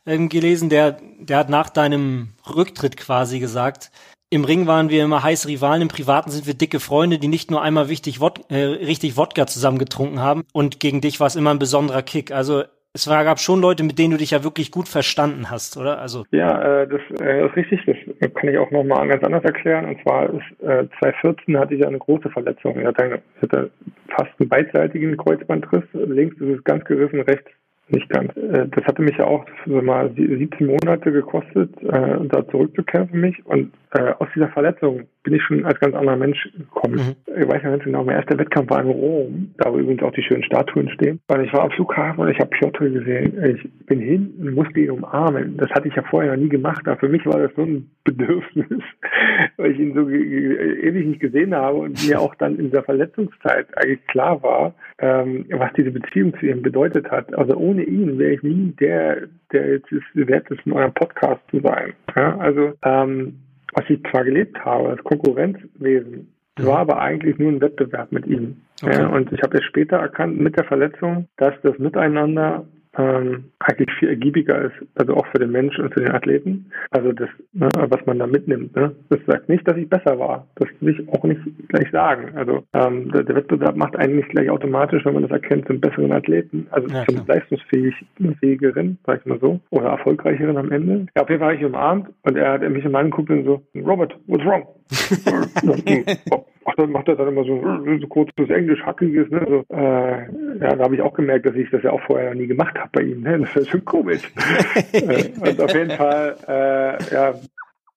ähm, 0.05 0.29
gelesen, 0.29 0.69
der, 0.69 0.99
der 1.19 1.37
hat 1.37 1.49
nach 1.49 1.69
deinem 1.69 2.33
Rücktritt 2.47 2.97
quasi 2.97 3.39
gesagt, 3.39 3.91
im 4.29 4.43
Ring 4.43 4.67
waren 4.67 4.89
wir 4.89 5.05
immer 5.05 5.23
heiße 5.23 5.47
Rivalen, 5.47 5.83
im 5.83 5.87
Privaten 5.87 6.31
sind 6.31 6.47
wir 6.47 6.53
dicke 6.53 6.81
Freunde, 6.81 7.17
die 7.17 7.29
nicht 7.29 7.49
nur 7.49 7.61
einmal 7.61 7.87
wichtig 7.87 8.19
Wod 8.19 8.51
äh, 8.51 8.57
richtig 8.57 9.15
Wodka 9.15 9.47
zusammen 9.47 9.77
getrunken 9.77 10.19
haben 10.19 10.43
und 10.51 10.81
gegen 10.81 10.99
dich 10.99 11.21
war 11.21 11.27
es 11.27 11.37
immer 11.37 11.51
ein 11.51 11.59
besonderer 11.59 12.01
Kick. 12.01 12.31
Also 12.31 12.63
es 12.97 13.07
war, 13.07 13.23
gab 13.23 13.39
schon 13.39 13.61
Leute, 13.61 13.83
mit 13.83 13.99
denen 13.99 14.11
du 14.11 14.17
dich 14.17 14.31
ja 14.31 14.43
wirklich 14.43 14.71
gut 14.71 14.87
verstanden 14.87 15.51
hast, 15.51 15.77
oder? 15.77 15.99
Also 15.99 16.25
ja, 16.31 16.81
äh, 16.81 16.87
das 16.87 17.01
äh, 17.21 17.45
ist 17.45 17.55
richtig. 17.55 17.81
Das 18.19 18.33
kann 18.33 18.49
ich 18.49 18.57
auch 18.57 18.71
nochmal 18.71 19.07
ganz 19.07 19.23
anders 19.23 19.43
erklären. 19.43 19.85
Und 19.85 20.01
zwar 20.01 20.29
ist 20.29 20.63
äh, 20.63 20.87
2014 20.99 21.59
hatte 21.59 21.75
ich 21.75 21.85
eine 21.85 21.99
große 21.99 22.29
Verletzung. 22.29 22.79
Ich 22.79 22.85
hatte, 22.85 23.21
ich 23.35 23.41
hatte 23.43 23.69
fast 24.09 24.31
einen 24.39 24.49
beidseitigen 24.49 25.15
Kreuzbandriss. 25.15 25.83
Links 25.93 26.37
ist 26.37 26.57
es 26.57 26.63
ganz 26.63 26.83
gerissen, 26.85 27.21
rechts 27.21 27.51
nicht 27.89 28.09
ganz. 28.09 28.35
Äh, 28.35 28.67
das 28.67 28.83
hatte 28.85 29.03
mich 29.03 29.17
ja 29.17 29.25
auch 29.25 29.45
so 29.67 29.79
mal 29.81 30.11
17 30.15 30.65
Monate 30.65 31.11
gekostet, 31.11 31.71
äh, 31.83 32.27
da 32.29 32.47
zurückzukämpfen 32.49 33.21
mich. 33.21 33.45
Und 33.45 33.73
äh, 33.91 34.11
aus 34.17 34.27
dieser 34.35 34.49
Verletzung 34.49 35.03
bin 35.27 35.35
ich 35.35 35.43
schon 35.43 35.65
als 35.65 35.77
ganz 35.81 35.93
anderer 35.93 36.15
Mensch 36.15 36.47
gekommen. 36.57 36.95
Mhm. 36.95 37.41
Ich 37.41 37.45
weiß 37.45 37.61
ja 37.61 37.71
ganz 37.71 37.83
genau, 37.83 38.01
mein 38.05 38.15
erster 38.15 38.39
Wettkampf 38.39 38.69
war 38.69 38.81
in 38.81 38.87
Rom, 38.87 39.53
da 39.57 39.73
wo 39.73 39.77
übrigens 39.77 40.01
auch 40.01 40.13
die 40.13 40.23
schönen 40.23 40.43
Statuen 40.43 40.87
stehen. 40.89 41.19
Und 41.27 41.43
ich 41.43 41.51
war 41.51 41.63
am 41.63 41.71
Flughafen 41.71 42.21
und 42.21 42.29
ich 42.29 42.39
habe 42.39 42.49
Piotr 42.49 42.89
gesehen. 42.89 43.33
Ich 43.43 43.85
bin 43.87 43.99
hin 43.99 44.33
und 44.39 44.55
musste 44.55 44.79
ihn 44.79 44.91
umarmen. 44.91 45.57
Das 45.57 45.69
hatte 45.71 45.89
ich 45.89 45.95
ja 45.95 46.03
vorher 46.03 46.31
noch 46.31 46.41
nie 46.41 46.47
gemacht. 46.47 46.87
Aber 46.87 46.95
für 46.95 47.09
mich 47.09 47.25
war 47.25 47.39
das 47.39 47.51
so 47.57 47.63
ein 47.63 47.89
Bedürfnis, 48.05 48.81
weil 49.57 49.71
ich 49.71 49.79
ihn 49.79 49.93
so 49.95 50.07
ewig 50.07 51.07
nicht 51.07 51.19
gesehen 51.19 51.53
habe 51.53 51.79
und 51.79 52.07
mir 52.07 52.21
auch 52.21 52.33
dann 52.35 52.57
in 52.57 52.67
dieser 52.67 52.83
Verletzungszeit 52.83 53.67
eigentlich 53.77 54.07
klar 54.07 54.41
war, 54.43 54.75
ähm, 54.99 55.45
was 55.49 55.73
diese 55.73 55.91
Beziehung 55.91 56.33
zu 56.39 56.45
ihm 56.45 56.61
bedeutet 56.61 57.11
hat. 57.11 57.37
Also 57.37 57.53
ohne 57.57 57.83
ihn 57.83 58.17
wäre 58.17 58.31
ich 58.31 58.43
nie 58.43 58.73
der, 58.79 59.27
der 59.51 59.73
jetzt 59.73 59.91
ist, 59.91 60.05
wert 60.13 60.49
ist, 60.51 60.65
in 60.65 60.71
eurem 60.71 60.93
Podcast 60.93 61.41
zu 61.51 61.59
sein. 61.59 61.91
Ja, 62.15 62.37
also 62.37 62.71
ähm, 62.81 63.39
was 63.77 63.85
ich 63.89 64.01
zwar 64.09 64.23
gelebt 64.23 64.57
habe, 64.65 64.89
das 64.89 65.03
Konkurrenzwesen, 65.03 66.33
mhm. 66.57 66.65
war 66.65 66.79
aber 66.79 66.99
eigentlich 66.99 67.37
nur 67.37 67.51
ein 67.51 67.61
Wettbewerb 67.61 68.11
mit 68.11 68.25
ihm. 68.25 68.57
Okay. 68.81 68.97
Ja, 68.97 69.07
und 69.07 69.31
ich 69.31 69.41
habe 69.43 69.57
jetzt 69.57 69.67
später 69.67 69.97
erkannt 69.97 70.39
mit 70.39 70.57
der 70.57 70.65
Verletzung, 70.65 71.27
dass 71.37 71.53
das 71.61 71.77
Miteinander 71.77 72.65
ähm, 72.97 73.45
eigentlich 73.59 73.89
viel 73.99 74.09
ergiebiger 74.09 74.61
ist, 74.61 74.75
also 74.95 75.15
auch 75.15 75.25
für 75.27 75.39
den 75.39 75.51
Menschen 75.51 75.85
und 75.85 75.93
für 75.93 76.01
den 76.01 76.11
Athleten. 76.11 76.71
Also 76.91 77.11
das, 77.11 77.29
ne, 77.53 77.69
was 77.75 78.05
man 78.05 78.19
da 78.19 78.27
mitnimmt. 78.27 78.75
Ne? 78.75 78.95
Das 79.09 79.19
sagt 79.27 79.49
nicht, 79.49 79.67
dass 79.67 79.77
ich 79.77 79.89
besser 79.89 80.17
war. 80.17 80.47
Das 80.55 80.67
will 80.79 80.99
ich 80.99 81.09
auch 81.09 81.23
nicht 81.23 81.41
gleich 81.69 81.89
sagen. 81.91 82.35
Also 82.35 82.63
ähm, 82.73 83.11
der, 83.11 83.23
der, 83.23 83.35
Wettbewerb 83.35 83.75
macht 83.75 83.95
eigentlich 83.95 84.27
gleich 84.29 84.49
automatisch, 84.49 85.05
wenn 85.05 85.13
man 85.13 85.23
das 85.23 85.31
erkennt, 85.31 85.67
zum 85.67 85.79
besseren 85.79 86.11
Athleten, 86.11 86.67
also 86.71 86.87
ja, 86.87 87.05
zum 87.05 87.25
leistungsfähigeren, 87.27 88.97
sag 89.05 89.19
ich 89.19 89.25
mal 89.25 89.39
so, 89.39 89.59
oder 89.69 89.89
erfolgreicheren 89.89 90.57
am 90.57 90.71
Ende. 90.71 91.05
Ja, 91.15 91.23
auf 91.23 91.29
jeden 91.29 91.39
Fall 91.39 91.53
habe 91.53 91.59
ich 91.59 91.65
umarmt 91.65 92.09
und 92.23 92.35
er 92.35 92.53
hat 92.53 92.69
mich 92.69 92.83
immer 92.83 92.99
angeguckt 92.99 93.29
und 93.29 93.45
so, 93.45 93.61
Robert, 93.75 94.17
what's 94.25 94.43
wrong? 94.43 94.65
macht 96.67 96.79
er, 96.79 96.87
macht 96.87 97.07
er 97.07 97.15
dann 97.15 97.29
immer 97.29 97.45
so, 97.45 97.61
so 97.99 98.07
kurzes 98.07 98.49
Englisch, 98.49 98.81
hackiges, 98.83 99.29
ne? 99.29 99.45
So, 99.47 99.65
äh, 99.73 100.59
ja, 100.59 100.75
da 100.75 100.83
habe 100.83 100.95
ich 100.95 101.01
auch 101.01 101.13
gemerkt, 101.13 101.45
dass 101.45 101.55
ich 101.55 101.69
das 101.71 101.81
ja 101.81 101.91
auch 101.91 102.01
vorher 102.01 102.29
noch 102.29 102.37
nie 102.37 102.47
gemacht 102.47 102.77
habe 102.77 102.89
bei 102.91 103.01
ihm. 103.03 103.21
Ne? 103.21 103.39
Das 103.39 103.55
ist 103.55 103.69
schon 103.69 103.85
komisch. 103.85 104.21
äh, 104.91 105.29
und 105.39 105.61
auf 105.61 105.73
jeden 105.73 105.91
Fall, 105.91 106.35
äh, 106.47 107.13
ja, 107.13 107.33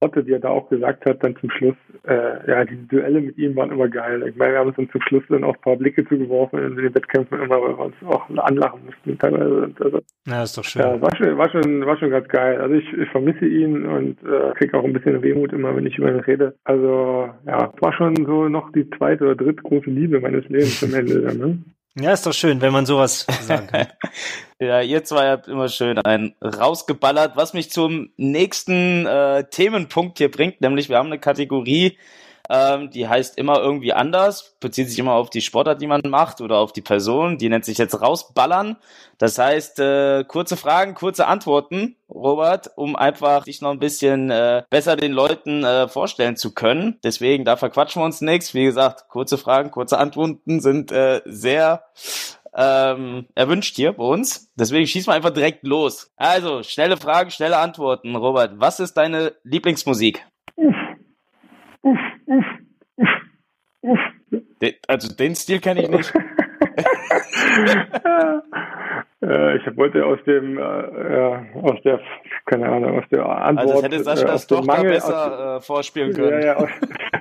Otto, 0.03 0.23
die 0.23 0.33
er 0.33 0.41
da 0.41 0.49
auch 0.49 0.69
gesagt 0.71 1.05
hat, 1.05 1.23
dann 1.23 1.37
zum 1.37 1.51
Schluss, 1.51 1.77
äh, 2.05 2.51
ja, 2.51 2.65
die 2.65 2.89
Duelle 2.89 3.21
mit 3.21 3.37
ihm 3.37 3.55
waren 3.55 3.71
immer 3.71 3.89
geil. 3.89 4.27
Ich 4.27 4.37
meine, 4.37 4.55
wir 4.55 4.61
haben 4.61 4.69
uns 4.69 4.77
dann 4.77 4.91
zum 4.91 5.03
Schluss 5.03 5.23
dann 5.29 5.45
auch 5.45 5.55
ein 5.55 5.61
paar 5.61 5.77
Blicke 5.77 6.07
zugeworfen 6.07 6.59
in 6.59 6.77
den 6.77 6.95
Wettkämpfen 6.95 7.39
immer, 7.39 7.61
weil 7.61 7.77
wir 7.77 7.85
uns 7.85 7.95
auch 8.07 8.29
anlachen 8.31 8.81
mussten 8.87 9.19
teilweise. 9.19 9.71
Also, 9.79 10.01
ja, 10.27 10.43
ist 10.43 10.57
doch 10.57 10.65
schön. 10.65 10.81
Ja, 10.81 11.01
war 11.03 11.15
schon, 11.15 11.37
war 11.37 11.51
schon, 11.51 11.85
war 11.85 11.99
schon 11.99 12.11
ganz 12.11 12.29
geil. 12.29 12.61
Also 12.61 12.75
ich, 12.75 12.91
ich 12.95 13.09
vermisse 13.11 13.45
ihn 13.45 13.85
und 13.87 14.23
äh, 14.23 14.53
kriege 14.55 14.79
auch 14.79 14.85
ein 14.85 14.95
bisschen 14.95 15.23
Wehmut 15.23 15.53
immer, 15.53 15.77
wenn 15.77 15.87
ich 15.87 15.99
über 15.99 16.09
ihn 16.09 16.21
rede. 16.21 16.55
Also 16.65 17.29
ja, 17.47 17.73
war 17.81 17.93
schon 17.93 18.17
so 18.25 18.49
noch 18.49 18.73
die 18.73 18.89
zweite 18.91 19.25
oder 19.25 19.37
dritte 19.37 19.63
große 19.63 19.91
Liebe 19.91 20.21
meines 20.21 20.49
Lebens 20.49 20.83
am 20.83 20.95
Ende. 20.95 21.21
Dann, 21.21 21.39
ne? 21.39 21.59
Ja, 21.97 22.13
ist 22.13 22.25
doch 22.25 22.33
schön, 22.33 22.61
wenn 22.61 22.73
man 22.73 22.87
sowas 22.87 23.27
sagen 23.43 23.67
kann. 23.67 23.89
ja, 24.61 24.81
ihr 24.81 25.03
zwei 25.05 25.31
habt 25.31 25.49
immer 25.49 25.69
schön 25.69 25.99
einen 25.99 26.35
rausgeballert, 26.43 27.37
was 27.37 27.53
mich 27.53 27.71
zum 27.71 28.11
nächsten 28.17 29.07
äh, 29.07 29.45
Themenpunkt 29.51 30.19
hier 30.19 30.31
bringt, 30.31 30.61
nämlich 30.61 30.89
wir 30.89 30.99
haben 30.99 31.07
eine 31.07 31.19
Kategorie, 31.19 31.99
ähm, 32.51 32.91
die 32.91 33.07
heißt 33.07 33.39
immer 33.39 33.61
irgendwie 33.61 33.93
anders, 33.93 34.57
bezieht 34.59 34.89
sich 34.89 34.99
immer 34.99 35.13
auf 35.13 35.31
die 35.31 35.41
Sportart, 35.41 35.81
die 35.81 35.87
man 35.87 36.01
macht 36.05 36.41
oder 36.41 36.59
auf 36.59 36.73
die 36.73 36.83
Person. 36.83 37.39
Die 37.39 37.49
nennt 37.49 37.65
sich 37.65 37.79
jetzt 37.79 38.01
rausballern. 38.01 38.77
Das 39.19 39.39
heißt, 39.39 39.79
äh, 39.79 40.25
kurze 40.25 40.57
Fragen, 40.57 40.95
kurze 40.95 41.29
Antworten, 41.29 41.97
Robert, 42.09 42.73
um 42.75 42.97
einfach 42.97 43.45
dich 43.45 43.61
noch 43.61 43.71
ein 43.71 43.79
bisschen 43.79 44.31
äh, 44.31 44.65
besser 44.69 44.97
den 44.97 45.13
Leuten 45.13 45.63
äh, 45.63 45.87
vorstellen 45.87 46.37
zu 46.37 46.53
können. 46.53 46.99
Deswegen, 47.05 47.45
da 47.45 47.57
verquatschen 47.57 48.03
wir 48.03 48.07
uns 48.07 48.21
nichts. 48.21 48.53
Wie 48.53 48.65
gesagt, 48.65 49.09
kurze 49.09 49.39
Fragen, 49.39 49.71
kurze 49.71 49.99
Antworten 49.99 50.61
sind 50.61 50.91
äh, 50.91 51.21
sehr 51.27 51.85
ähm, 52.53 53.27
erwünscht 53.37 53.77
hier 53.77 53.93
bei 53.93 54.05
uns. 54.05 54.51
Deswegen 54.57 54.89
schießen 54.89 55.09
wir 55.09 55.15
einfach 55.15 55.31
direkt 55.31 55.65
los. 55.65 56.11
Also, 56.17 56.65
schnelle 56.65 56.97
Fragen, 56.97 57.31
schnelle 57.31 57.59
Antworten. 57.59 58.17
Robert, 58.17 58.55
was 58.57 58.81
ist 58.81 58.95
deine 58.95 59.35
Lieblingsmusik? 59.45 60.27
Uff, 61.83 61.99
uff, 62.27 62.45
uff, 62.97 63.09
uff. 63.83 64.01
Den, 64.61 64.75
also 64.87 65.15
den 65.15 65.35
Stil 65.35 65.61
kenne 65.61 65.83
ich 65.83 65.89
nicht. 65.89 66.13
äh, 69.23 69.57
ich 69.57 69.77
wollte 69.77 70.05
aus 70.05 70.19
dem, 70.25 70.59
äh, 70.59 70.63
aus 71.63 71.81
der, 71.85 72.01
keine 72.47 72.69
Ahnung, 72.69 72.99
aus 72.99 73.09
der 73.11 73.27
Antwort. 73.27 73.59
Also 73.59 73.75
das 73.75 73.83
hätte 73.83 74.05
Sascha 74.05 74.23
äh, 74.23 74.27
das 74.27 74.47
doch 74.47 74.65
Mangel, 74.65 74.91
besser 74.91 75.57
aus, 75.57 75.63
äh, 75.63 75.67
vorspielen 75.67 76.13
können. 76.13 76.43
Ja, 76.43 76.47
ja, 76.47 76.57
aus, 76.57 76.69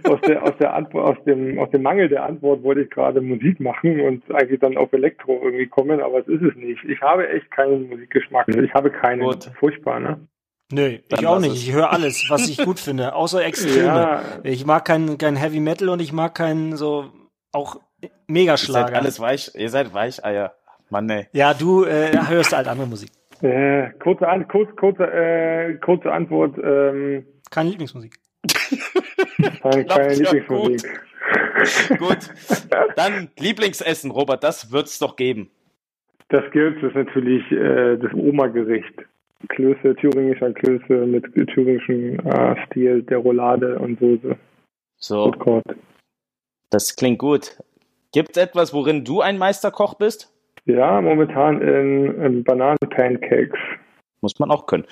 aus, 0.03 0.21
der, 0.21 0.43
aus 0.43 0.57
der 0.59 0.73
Antwort, 0.73 1.17
aus 1.17 1.23
dem, 1.23 1.57
aus 1.57 1.71
dem 1.71 1.81
Mangel 1.81 2.09
der 2.09 2.25
Antwort 2.25 2.63
wollte 2.63 2.81
ich 2.81 2.89
gerade 2.89 3.21
Musik 3.21 3.59
machen 3.59 4.01
und 4.01 4.23
eigentlich 4.33 4.59
dann 4.59 4.77
auf 4.77 4.91
Elektro 4.93 5.39
irgendwie 5.41 5.67
kommen, 5.67 6.01
aber 6.01 6.19
es 6.19 6.27
ist 6.27 6.41
es 6.41 6.55
nicht. 6.55 6.83
Ich 6.83 7.01
habe 7.01 7.29
echt 7.29 7.49
keinen 7.51 7.89
Musikgeschmack. 7.89 8.47
Ich 8.49 8.73
habe 8.73 8.91
keinen. 8.91 9.21
Gut. 9.21 9.49
Furchtbar, 9.59 9.99
ne? 9.99 10.19
Nö, 10.71 10.99
ich 11.07 11.27
auch 11.27 11.39
nicht. 11.39 11.55
Ich 11.55 11.73
höre 11.73 11.91
alles, 11.91 12.25
was 12.29 12.47
ich 12.47 12.63
gut 12.63 12.79
finde, 12.79 13.15
außer 13.15 13.43
Extreme. 13.45 13.85
Ja. 13.85 14.21
Ich 14.43 14.65
mag 14.65 14.85
kein, 14.85 15.17
kein 15.17 15.35
Heavy 15.35 15.59
Metal 15.59 15.89
und 15.89 16.01
ich 16.01 16.13
mag 16.13 16.35
keinen 16.35 16.77
so 16.77 17.11
auch 17.51 17.77
Megaschlager. 18.27 18.89
Ihr 18.89 18.93
seid 18.93 19.01
alles 19.01 19.19
weich, 19.19 19.51
ihr 19.55 19.69
seid 19.69 19.93
Weicheier. 19.93 20.53
Mann, 20.89 21.09
ey. 21.09 21.27
Ja, 21.33 21.53
du 21.53 21.85
äh, 21.85 22.11
hörst 22.27 22.55
halt 22.55 22.67
andere 22.67 22.87
Musik. 22.87 23.09
Äh, 23.41 23.91
kurze, 23.99 24.27
An 24.27 24.47
kurz, 24.47 24.75
kurze, 24.75 25.03
äh, 25.03 25.75
kurze 25.75 26.11
Antwort. 26.11 26.57
Ähm, 26.57 27.25
keine 27.51 27.69
Lieblingsmusik. 27.69 28.15
keine, 29.61 29.85
keine 29.85 30.13
Lieblingsmusik. 30.13 31.01
Gut. 31.89 31.99
gut. 31.99 32.17
Dann 32.95 33.29
Lieblingsessen, 33.39 34.11
Robert, 34.11 34.43
das 34.43 34.71
wird's 34.71 34.99
doch 34.99 35.15
geben. 35.15 35.49
Das 36.29 36.43
gilt, 36.51 36.77
das 36.83 36.89
ist 36.89 36.95
natürlich 36.95 37.49
äh, 37.51 37.97
das 37.97 38.13
Oma-Gericht. 38.13 38.93
Klöße, 39.47 39.95
thüringischer 39.95 40.51
Klöße 40.51 41.05
mit 41.05 41.25
thüringischem 41.33 42.19
äh, 42.19 42.55
Stil 42.65 43.03
der 43.03 43.19
Roulade 43.19 43.79
und 43.79 43.99
Soße. 43.99 44.35
So. 44.97 45.31
Das 46.69 46.95
klingt 46.95 47.19
gut. 47.19 47.57
Gibt 48.11 48.31
es 48.35 48.43
etwas, 48.43 48.73
worin 48.73 49.05
du 49.05 49.21
ein 49.21 49.37
Meisterkoch 49.37 49.93
bist? 49.93 50.33
Ja, 50.65 50.99
momentan 51.01 51.61
in, 51.61 52.21
in 52.21 52.43
Bananen-Pancakes. 52.43 53.57
Muss 54.21 54.37
man 54.39 54.51
auch 54.51 54.65
können. 54.65 54.85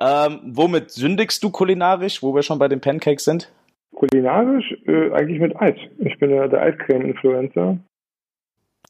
Ähm, 0.00 0.40
womit 0.44 0.90
sündigst 0.90 1.42
du 1.44 1.50
kulinarisch, 1.50 2.22
wo 2.22 2.34
wir 2.34 2.42
schon 2.42 2.58
bei 2.58 2.68
den 2.68 2.80
Pancakes 2.80 3.24
sind? 3.24 3.52
Kulinarisch 3.94 4.74
äh, 4.86 5.12
eigentlich 5.12 5.40
mit 5.40 5.54
Eis. 5.60 5.76
Ich 5.98 6.18
bin 6.18 6.30
ja 6.30 6.48
der 6.48 6.62
Eiscreme-Influencer. 6.62 7.78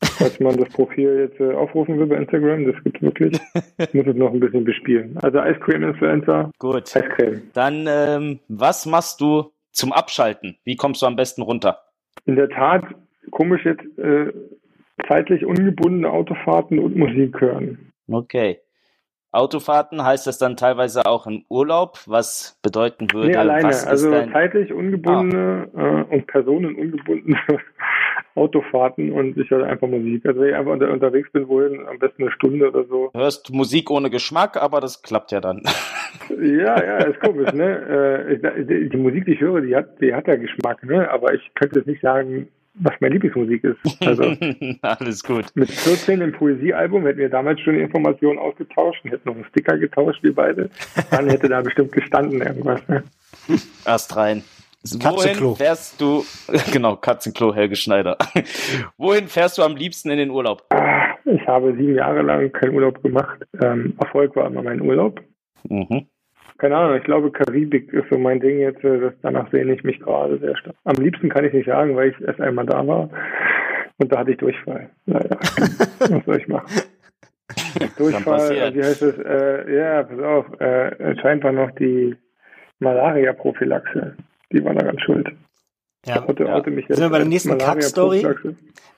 Falls 0.03 0.41
man 0.41 0.57
das 0.57 0.69
Profil 0.71 1.29
jetzt 1.29 1.41
äh, 1.41 1.55
aufrufen 1.55 1.99
will 1.99 2.07
bei 2.07 2.17
Instagram, 2.17 2.67
das 2.67 2.83
gibt 2.83 2.97
es 2.97 3.03
wirklich. 3.03 3.41
Ich 3.79 3.95
muss 3.95 4.07
es 4.07 4.17
noch 4.17 4.33
ein 4.33 4.41
bisschen 4.41 4.65
bespielen. 4.65 5.17
Also 5.23 5.39
Eiscreme-Influencer. 5.39 6.51
Gut. 6.59 6.97
Eiscreme. 6.97 7.43
Dann, 7.53 7.87
ähm, 7.89 8.41
was 8.49 8.87
machst 8.87 9.21
du 9.21 9.53
zum 9.71 9.93
Abschalten? 9.93 10.57
Wie 10.65 10.77
kommst 10.77 11.03
du 11.03 11.07
am 11.07 11.17
besten 11.17 11.43
runter? 11.43 11.79
In 12.27 12.37
der 12.37 12.49
Tat, 12.49 12.85
komisch 13.31 13.65
jetzt, 13.65 13.83
äh, 13.99 14.33
zeitlich 15.09 15.45
ungebundene 15.45 16.11
Autofahrten 16.11 16.79
und 16.79 16.97
Musik 16.97 17.41
hören. 17.41 17.93
Okay. 18.09 18.59
Autofahrten 19.33 20.05
heißt 20.05 20.27
das 20.27 20.37
dann 20.37 20.59
teilweise 20.59 21.07
auch 21.07 21.27
im 21.27 21.45
Urlaub, 21.49 22.01
was 22.07 22.59
bedeuten 22.63 23.11
würde? 23.15 23.29
Nee, 23.29 23.37
alleine. 23.37 23.69
also 23.69 24.11
zeitlich 24.31 24.73
ungebundene 24.73 25.71
ah. 25.75 26.01
äh, 26.01 26.15
und 26.15 26.27
personenungebundene 26.27 27.39
Autofahrten 28.35 29.13
und 29.13 29.37
ich 29.37 29.51
höre 29.51 29.67
einfach 29.67 29.89
Musik. 29.89 30.25
Also 30.27 30.41
wenn 30.41 30.51
ich 30.51 30.55
einfach 30.55 30.73
unter, 30.73 30.91
unterwegs 30.91 31.31
bin, 31.33 31.49
wohin, 31.49 31.87
am 31.87 31.99
besten 31.99 32.23
eine 32.23 32.33
Stunde 32.33 32.69
oder 32.69 32.85
so. 32.85 33.11
Hörst 33.15 33.53
Musik 33.53 33.91
ohne 33.91 34.11
Geschmack, 34.11 34.57
aber 34.57 34.81
das 34.81 35.03
klappt 35.03 35.33
ja 35.33 35.41
dann. 35.41 35.63
Ja, 36.41 36.83
ja, 36.83 36.99
ist 36.99 37.21
komisch, 37.21 37.53
ne? 37.53 38.29
Äh, 38.39 38.89
die, 38.89 38.97
Musik, 38.97 39.25
die 39.25 39.33
ich 39.33 39.41
höre, 39.41 39.61
die 39.61 39.75
hat, 39.75 40.01
die 40.01 40.15
hat 40.15 40.27
ja 40.27 40.37
Geschmack, 40.37 40.83
ne? 40.85 41.11
Aber 41.11 41.35
ich 41.35 41.43
könnte 41.55 41.79
jetzt 41.79 41.89
nicht 41.89 42.03
sagen, 42.03 42.49
was 42.75 42.95
meine 43.01 43.15
Lieblingsmusik 43.15 43.65
ist. 43.65 44.07
Also 44.07 44.35
Alles 44.83 45.23
gut. 45.23 45.47
mit 45.55 45.71
14 45.71 46.21
im 46.21 46.33
Poesiealbum 46.33 47.05
hätten 47.05 47.19
wir 47.19 47.29
damals 47.29 47.61
schon 47.61 47.75
Informationen 47.75 48.39
ausgetauscht 48.39 49.05
und 49.05 49.11
hätten 49.11 49.29
noch 49.29 49.37
einen 49.37 49.45
Sticker 49.47 49.77
getauscht, 49.77 50.23
wir 50.23 50.35
beide. 50.35 50.71
Dann 51.11 51.29
hätte 51.29 51.49
da 51.49 51.61
bestimmt 51.61 51.93
gestanden 51.93 52.41
irgendwas. 52.41 52.87
Ne? 52.89 53.03
Erst 53.85 54.17
rein. 54.17 54.43
Katzenklo. 54.83 55.47
Wohin 55.51 55.57
fährst 55.57 56.01
du, 56.01 56.25
genau, 56.73 56.97
Katzenklo, 56.97 57.55
Helge 57.55 57.77
Schneider. 57.77 58.17
Wohin 58.99 59.29
fährst 59.29 59.59
du 59.59 59.63
am 59.63 59.77
liebsten 59.77 60.11
in 60.11 60.19
den 60.19 60.31
Urlaub? 60.31 60.65
Ich 61.25 61.47
habe 61.47 61.73
sieben 61.77 61.95
Jahre 61.95 62.23
lang 62.23 62.51
keinen 62.53 62.75
Urlaub 62.75 63.03
gemacht. 63.03 63.39
Ähm, 63.63 63.95
Erfolg 64.01 64.35
war 64.37 64.47
immer 64.47 64.63
mein 64.63 64.81
Urlaub. 64.81 65.21
Mhm. 65.69 66.07
Keine 66.59 66.77
Ahnung, 66.77 66.97
ich 66.97 67.05
glaube, 67.05 67.31
Karibik 67.31 67.93
ist 67.93 68.07
so 68.11 68.19
mein 68.19 68.41
Ding 68.41 68.59
jetzt. 68.61 68.83
äh, 68.85 68.99
Das, 69.01 69.13
danach 69.23 69.51
sehne 69.51 69.73
ich 69.75 69.83
mich 69.85 70.01
gerade 70.01 70.39
sehr 70.39 70.57
stark. 70.57 70.77
Am 70.85 70.97
liebsten 70.97 71.29
kann 71.29 71.45
ich 71.45 71.53
nicht 71.53 71.67
sagen, 71.67 71.95
weil 71.97 72.11
ich 72.11 72.21
erst 72.21 72.41
einmal 72.41 72.67
da 72.67 72.87
war. 72.87 73.09
Und 73.99 74.13
da 74.13 74.19
hatte 74.19 74.33
ich 74.33 74.39
Durchfall. 74.39 74.91
Leider. 75.07 75.39
Was 76.01 76.25
soll 76.25 76.39
ich 76.39 76.49
machen? 76.49 76.67
Durchfall, 77.99 78.75
wie 78.75 78.83
heißt 78.83 79.03
es? 79.03 79.19
Äh, 79.19 79.77
ja, 79.77 80.03
pass 80.03 80.21
auf. 80.21 80.61
Äh, 80.61 81.17
scheinbar 81.21 81.53
noch 81.53 81.71
die 81.73 82.17
Malaria-Prophylaxe. 82.81 84.17
Die 84.53 84.65
war 84.65 84.75
da 84.75 84.85
ganz 84.85 85.01
schuld. 85.03 85.29
Ja. 86.05 86.27
Heute, 86.27 86.45
Ja. 86.45 86.55
heute 86.55 86.71
mich 86.71 86.87
Sind 86.89 86.99
wir 87.01 87.11
bei 87.11 87.19
der 87.19 87.27
nächsten. 87.29 87.57
Kackstory? 87.59 88.27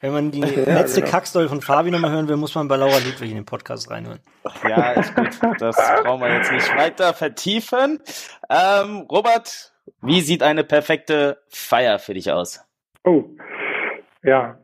Wenn 0.00 0.12
man 0.12 0.30
die 0.30 0.40
Ja, 0.40 0.46
letzte 0.74 1.00
genau. 1.00 1.12
Kackstory 1.12 1.48
von 1.48 1.60
Fabi 1.60 1.90
nochmal 1.90 2.10
hören 2.12 2.28
will, 2.28 2.36
muss 2.36 2.54
man 2.54 2.66
bei 2.68 2.76
Laura 2.76 2.96
Ludwig 2.98 3.28
in 3.30 3.36
den 3.36 3.44
Podcast 3.44 3.90
reinhören. 3.90 4.20
Ja, 4.68 4.92
ist 4.92 5.14
gut. 5.14 5.28
Das 5.60 5.76
brauchen 6.02 6.20
wir 6.20 6.34
jetzt 6.34 6.50
nicht 6.52 6.76
weiter 6.76 7.12
vertiefen. 7.12 8.00
Ähm, 8.50 9.06
Robert, 9.10 9.72
wie 10.02 10.20
sieht 10.22 10.42
eine 10.42 10.64
perfekte 10.64 11.38
Feier 11.48 11.98
für 11.98 12.14
dich 12.14 12.32
aus? 12.32 12.64
Oh, 13.04 13.24
ja. 14.22 14.58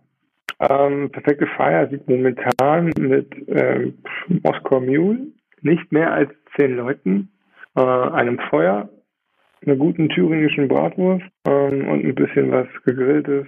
Ähm, 0.60 1.10
perfekte 1.10 1.46
Feier 1.56 1.88
sieht 1.88 2.06
momentan 2.08 2.92
mit 2.98 3.30
ähm, 3.48 3.98
Moskau 4.42 4.80
Mule 4.80 5.26
nicht 5.62 5.90
mehr 5.92 6.12
als 6.12 6.30
zehn 6.56 6.76
Leuten, 6.76 7.30
äh, 7.76 7.80
einem 7.80 8.38
Feuer, 8.50 8.88
einer 9.66 9.76
guten 9.76 10.08
thüringischen 10.08 10.68
Bratwurst 10.68 11.26
ähm, 11.46 11.88
und 11.88 12.04
ein 12.04 12.14
bisschen 12.14 12.50
was 12.50 12.66
gegrilltes 12.84 13.46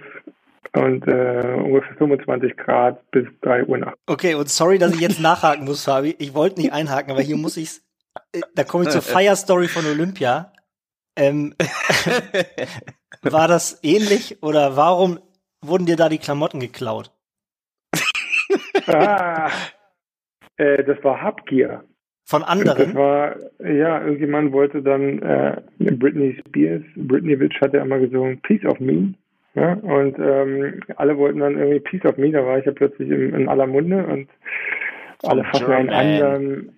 und 0.75 1.07
äh, 1.07 1.55
ungefähr 1.63 1.95
25 1.97 2.57
Grad 2.57 3.11
bis 3.11 3.27
3 3.41 3.65
Uhr 3.65 3.77
nachts. 3.77 3.99
Okay, 4.07 4.35
und 4.35 4.49
sorry, 4.49 4.77
dass 4.77 4.93
ich 4.93 5.01
jetzt 5.01 5.19
nachhaken 5.19 5.65
muss, 5.65 5.83
Fabi. 5.85 6.15
Ich 6.19 6.33
wollte 6.33 6.59
nicht 6.59 6.73
einhaken, 6.73 7.11
aber 7.11 7.21
hier 7.21 7.37
muss 7.37 7.57
ich's. 7.57 7.83
äh, 8.31 8.41
Da 8.55 8.63
komme 8.63 8.85
ich 8.85 8.89
zur 8.89 9.01
Fire-Story 9.03 9.67
von 9.67 9.85
Olympia. 9.85 10.51
Ähm, 11.15 11.53
war 13.21 13.47
das 13.47 13.79
ähnlich 13.83 14.41
oder 14.41 14.75
warum 14.75 15.19
wurden 15.61 15.85
dir 15.85 15.95
da 15.95 16.09
die 16.09 16.17
Klamotten 16.17 16.59
geklaut? 16.59 17.11
Ah, 18.87 19.49
äh, 20.57 20.83
das 20.83 21.03
war 21.03 21.21
Habgier. 21.21 21.83
Von 22.33 22.41
Das 22.41 22.49
anderen? 22.49 22.95
war, 22.95 23.35
ja, 23.63 24.01
irgendjemand 24.01 24.51
wollte 24.53 24.81
dann, 24.81 25.21
äh, 25.21 25.61
Britney 25.77 26.35
Spears, 26.47 26.81
Britney 26.95 27.39
Witch 27.39 27.61
hat 27.61 27.73
ja 27.73 27.83
immer 27.83 27.99
gesungen, 27.99 28.41
Piece 28.41 28.65
of 28.65 28.79
Me. 28.79 29.13
Ja, 29.53 29.73
und 29.73 30.17
ähm, 30.17 30.79
alle 30.95 31.15
wollten 31.15 31.41
dann 31.41 31.59
irgendwie 31.59 31.79
Piece 31.79 32.05
of 32.05 32.17
Me, 32.17 32.31
da 32.31 32.43
war 32.43 32.57
ich 32.57 32.65
ja 32.65 32.71
plötzlich 32.71 33.07
in, 33.07 33.35
in 33.35 33.47
aller 33.47 33.67
Munde 33.67 34.03
und 34.03 34.27
alle 35.21 35.43
fassen 35.43 35.71
einen 35.71 35.87
German. 35.89 36.05
anderen. 36.05 36.69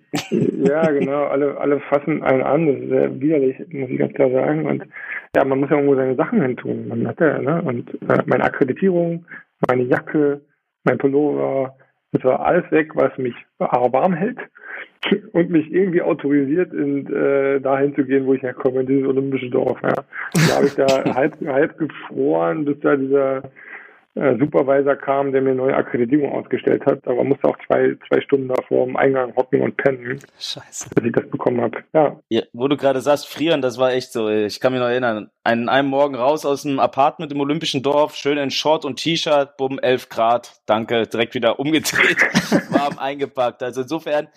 ja, 0.66 0.90
genau, 0.90 1.24
alle, 1.24 1.56
alle 1.58 1.80
fassen 1.80 2.22
einen 2.22 2.42
an, 2.42 2.66
das 2.66 2.76
ist 2.76 2.88
sehr 2.90 3.20
widerlich, 3.20 3.56
muss 3.70 3.88
ich 3.88 3.98
ganz 3.98 4.12
klar 4.12 4.30
sagen. 4.30 4.66
Und 4.66 4.84
ja, 5.34 5.42
man 5.44 5.58
muss 5.58 5.70
ja 5.70 5.76
irgendwo 5.76 5.96
seine 5.96 6.16
Sachen 6.16 6.42
hin 6.42 6.56
tun. 6.58 6.86
Man 6.88 7.08
hat 7.08 7.18
ja, 7.18 7.38
ne? 7.38 7.62
Und 7.62 7.90
äh, 8.10 8.22
meine 8.26 8.44
Akkreditierung, 8.44 9.24
meine 9.66 9.84
Jacke, 9.84 10.42
mein 10.84 10.98
Pullover, 10.98 11.74
das 12.12 12.24
war 12.24 12.40
alles 12.40 12.70
weg, 12.70 12.94
was 12.94 13.16
mich 13.16 13.34
warm 13.58 14.12
hält 14.12 14.38
und 15.32 15.50
mich 15.50 15.70
irgendwie 15.72 16.02
autorisiert, 16.02 16.72
in, 16.72 17.06
äh, 17.12 17.60
dahin 17.60 17.94
zu 17.94 18.04
gehen, 18.04 18.26
wo 18.26 18.34
ich 18.34 18.42
herkomme, 18.42 18.80
in 18.80 18.86
dieses 18.86 19.08
olympische 19.08 19.50
Dorf. 19.50 19.78
Ja. 19.82 19.94
Da 20.34 20.56
habe 20.56 20.66
ich 20.66 20.74
da 20.74 20.86
halb, 21.14 21.34
halb 21.46 21.78
gefroren, 21.78 22.64
bis 22.64 22.78
da 22.80 22.96
dieser 22.96 23.42
äh, 24.16 24.38
Supervisor 24.38 24.96
kam, 24.96 25.32
der 25.32 25.42
mir 25.42 25.50
eine 25.50 25.58
neue 25.58 25.76
Akkreditierung 25.76 26.32
ausgestellt 26.32 26.86
hat. 26.86 27.06
Aber 27.06 27.22
musste 27.22 27.46
auch 27.48 27.56
zwei, 27.66 27.96
zwei 28.08 28.20
Stunden 28.22 28.48
davor 28.48 28.86
im 28.86 28.96
Eingang 28.96 29.36
hocken 29.36 29.60
und 29.60 29.76
pennen, 29.76 30.18
Scheiße. 30.38 30.88
bis 30.94 31.04
ich 31.04 31.12
das 31.12 31.28
bekommen 31.28 31.60
habe. 31.60 31.78
Ja, 31.92 32.18
Ja, 32.30 32.42
wo 32.54 32.66
du 32.66 32.78
gerade 32.78 33.02
sagst, 33.02 33.28
frieren, 33.28 33.60
das 33.60 33.78
war 33.78 33.92
echt 33.92 34.12
so. 34.12 34.30
Ich 34.30 34.58
kann 34.58 34.72
mich 34.72 34.80
noch 34.80 34.88
erinnern. 34.88 35.30
An 35.44 35.68
einem 35.68 35.90
Morgen 35.90 36.14
raus 36.14 36.46
aus 36.46 36.62
dem 36.62 36.80
Apartment 36.80 37.30
im 37.30 37.40
Olympischen 37.40 37.82
Dorf, 37.82 38.16
schön 38.16 38.38
in 38.38 38.50
Short 38.50 38.86
und 38.86 38.96
T-Shirt, 38.96 39.58
bumm, 39.58 39.78
11 39.78 40.08
Grad, 40.08 40.60
danke, 40.64 41.06
direkt 41.06 41.34
wieder 41.34 41.60
umgedreht, 41.60 42.16
warm 42.70 42.98
eingepackt. 42.98 43.62
Also 43.62 43.82
insofern 43.82 44.28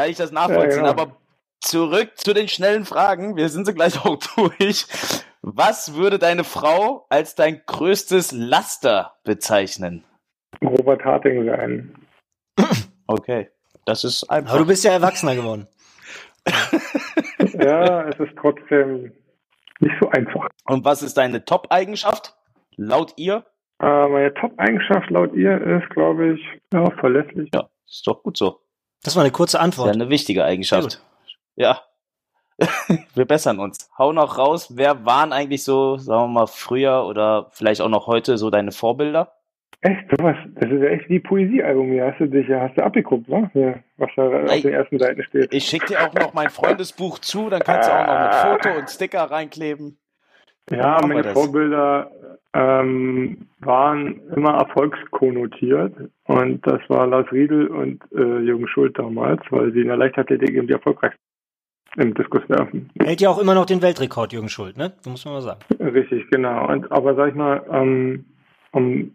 kann 0.00 0.10
ich 0.10 0.16
das 0.16 0.32
nachvollziehen. 0.32 0.84
Ja, 0.84 0.92
genau. 0.92 1.02
Aber 1.02 1.16
zurück 1.60 2.12
zu 2.14 2.32
den 2.32 2.48
schnellen 2.48 2.86
Fragen. 2.86 3.36
Wir 3.36 3.50
sind 3.50 3.66
so 3.66 3.74
gleich 3.74 4.02
auch 4.04 4.16
durch. 4.36 4.86
Was 5.42 5.94
würde 5.94 6.18
deine 6.18 6.44
Frau 6.44 7.06
als 7.10 7.34
dein 7.34 7.60
größtes 7.66 8.32
Laster 8.32 9.16
bezeichnen? 9.24 10.04
Robert 10.62 11.04
Harting 11.04 11.46
sein. 11.46 11.94
Okay, 13.12 13.48
das 13.86 14.04
ist 14.04 14.30
einfach. 14.30 14.52
Aber 14.52 14.60
du 14.60 14.66
bist 14.68 14.84
ja 14.84 14.92
Erwachsener 14.92 15.34
geworden. 15.34 15.66
Ja, 17.54 18.08
es 18.08 18.18
ist 18.20 18.32
trotzdem 18.40 19.12
nicht 19.80 19.94
so 20.00 20.08
einfach. 20.10 20.46
Und 20.66 20.84
was 20.84 21.02
ist 21.02 21.16
deine 21.16 21.44
Top-Eigenschaft? 21.44 22.36
Laut 22.76 23.14
ihr? 23.16 23.44
Äh, 23.82 24.08
meine 24.08 24.32
Top-Eigenschaft 24.34 25.10
laut 25.10 25.34
ihr 25.34 25.60
ist, 25.60 25.90
glaube 25.90 26.34
ich, 26.34 26.40
ja, 26.72 26.88
verlässlich. 27.00 27.50
Ja, 27.52 27.68
ist 27.86 28.06
doch 28.06 28.22
gut 28.22 28.36
so. 28.36 28.60
Das 29.02 29.16
war 29.16 29.22
eine 29.22 29.32
kurze 29.32 29.56
Ist 29.56 29.60
ja 29.60 29.64
Antwort. 29.64 29.94
eine 29.94 30.10
wichtige 30.10 30.44
Eigenschaft. 30.44 31.02
Ja. 31.56 31.80
wir 33.14 33.24
bessern 33.24 33.58
uns. 33.58 33.90
Hau 33.96 34.12
noch 34.12 34.36
raus. 34.36 34.76
Wer 34.76 35.04
waren 35.06 35.32
eigentlich 35.32 35.64
so, 35.64 35.96
sagen 35.96 36.24
wir 36.24 36.40
mal, 36.40 36.46
früher 36.46 37.06
oder 37.06 37.48
vielleicht 37.52 37.80
auch 37.80 37.88
noch 37.88 38.06
heute 38.06 38.36
so 38.36 38.50
deine 38.50 38.72
Vorbilder? 38.72 39.32
Echt, 39.82 40.10
sowas, 40.10 40.36
das 40.56 40.70
ist 40.70 40.82
ja 40.82 40.88
echt 40.88 41.08
wie 41.08 41.20
Poesiealbum. 41.20 41.90
Hier 41.90 42.04
hast 42.04 42.20
du 42.20 42.26
dich, 42.26 42.46
hast 42.50 42.76
du 42.76 42.84
abgeguckt, 42.84 43.28
ne? 43.30 43.48
Hier, 43.54 43.82
was 43.96 44.10
da 44.14 44.30
Ey, 44.30 44.56
auf 44.56 44.60
den 44.60 44.74
ersten 44.74 44.98
Seiten 44.98 45.22
steht. 45.22 45.54
Ich 45.54 45.64
schicke 45.64 45.86
dir 45.86 46.06
auch 46.06 46.12
noch 46.12 46.34
mein 46.34 46.50
Freundesbuch 46.50 47.18
zu, 47.18 47.48
dann 47.48 47.60
kannst 47.60 47.88
du 47.88 47.92
auch 47.94 48.06
noch 48.06 48.20
mit 48.20 48.34
Foto 48.34 48.78
und 48.78 48.90
Sticker 48.90 49.22
reinkleben. 49.22 49.98
Ja, 50.70 51.00
wir 51.00 51.08
meine. 51.08 51.32
Vorbilder 51.32 52.10
ähm, 52.52 53.48
waren 53.60 54.20
immer 54.34 54.54
erfolgskonnotiert 54.54 55.94
und 56.24 56.66
das 56.66 56.80
war 56.88 57.06
Lars 57.06 57.30
Riedel 57.32 57.68
und 57.68 58.02
äh, 58.12 58.40
Jürgen 58.40 58.68
Schuld 58.68 58.98
damals, 58.98 59.40
weil 59.50 59.72
sie 59.72 59.80
in 59.80 59.88
der 59.88 59.96
Leichtathletik 59.96 60.50
eben 60.50 60.66
die 60.66 60.72
erfolgreichsten 60.72 61.20
im 61.96 62.14
Diskuswerfen. 62.14 62.90
Hält 63.00 63.20
ja 63.20 63.30
auch 63.30 63.40
immer 63.40 63.54
noch 63.54 63.66
den 63.66 63.82
Weltrekord, 63.82 64.32
Jürgen 64.32 64.48
Schuld, 64.48 64.76
ne? 64.76 64.92
Das 64.98 65.06
muss 65.06 65.24
man 65.24 65.34
mal 65.34 65.42
sagen. 65.42 65.60
Richtig, 65.80 66.30
genau. 66.30 66.68
Und 66.68 66.90
aber 66.92 67.14
sag 67.14 67.30
ich 67.30 67.34
mal, 67.34 67.62
ähm, 67.72 68.24
am 68.72 69.10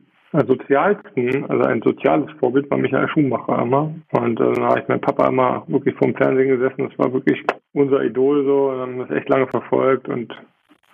sozialsten, 0.45 1.45
also 1.49 1.63
ein 1.63 1.81
soziales 1.81 2.29
Vorbild 2.39 2.69
war 2.69 2.77
Michael 2.77 3.07
Schumacher 3.07 3.61
immer. 3.61 3.93
Und 4.11 4.39
äh, 4.39 4.53
da 4.53 4.61
habe 4.63 4.79
ich 4.81 4.87
meinen 4.87 5.01
Papa 5.01 5.27
immer 5.27 5.63
wirklich 5.67 5.95
vorm 5.95 6.13
Fernsehen 6.15 6.49
gesessen. 6.49 6.89
Das 6.89 6.99
war 6.99 7.13
wirklich 7.13 7.41
unser 7.73 8.03
Idol 8.03 8.43
so. 8.43 8.69
Und 8.69 8.79
haben 8.79 8.99
das 8.99 9.11
echt 9.11 9.29
lange 9.29 9.47
verfolgt 9.47 10.09
und 10.09 10.33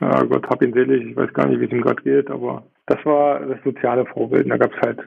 ja, 0.01 0.24
Gott 0.24 0.48
hab 0.50 0.62
ihn 0.63 0.74
selig. 0.74 1.12
Ich 1.12 1.15
weiß 1.15 1.34
gar 1.34 1.48
nicht, 1.48 1.60
wie 1.62 1.65
es 1.65 1.72
ihm 1.72 1.81
Gott 1.81 2.03
geht, 2.03 2.29
aber 2.29 2.63
das 2.88 2.98
war 3.05 3.39
das 3.39 3.60
soziale 3.63 4.05
Vorbild. 4.05 4.50
Da 4.50 4.58
gab 4.58 4.74
es 4.74 4.81
halt 4.81 5.00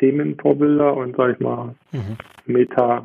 Themenvorbilder 0.00 0.96
und 0.96 1.16
sag 1.16 1.32
ich 1.34 1.40
mal 1.40 1.74
Mhm. 1.92 2.16
Meta, 2.46 3.04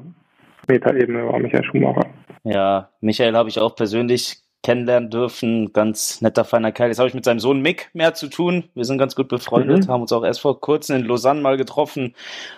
Meta-Ebene 0.68 1.28
war 1.28 1.40
Michael 1.40 1.64
Schumacher. 1.66 2.06
Ja, 2.44 2.90
Michael 3.02 3.36
habe 3.36 3.50
ich 3.50 3.60
auch 3.60 3.76
persönlich 3.76 4.38
kennenlernen 4.64 5.10
dürfen. 5.10 5.74
Ganz 5.74 6.22
netter, 6.22 6.46
feiner 6.46 6.72
Kerl. 6.72 6.88
Jetzt 6.90 7.00
habe 7.00 7.10
ich 7.10 7.14
mit 7.16 7.26
seinem 7.26 7.40
Sohn 7.40 7.62
Mick 7.62 7.90
mehr 7.94 8.14
zu 8.14 8.30
tun. 8.30 8.66
Wir 8.76 8.86
sind 8.86 8.98
ganz 8.98 9.16
gut 9.16 9.28
befreundet, 9.28 9.88
Mhm. 9.88 9.92
haben 9.92 10.02
uns 10.02 10.14
auch 10.14 10.24
erst 10.24 10.40
vor 10.42 10.62
kurzem 10.62 10.98
in 10.98 11.06
Lausanne 11.06 11.42
mal 11.42 11.58
getroffen. 11.58 12.16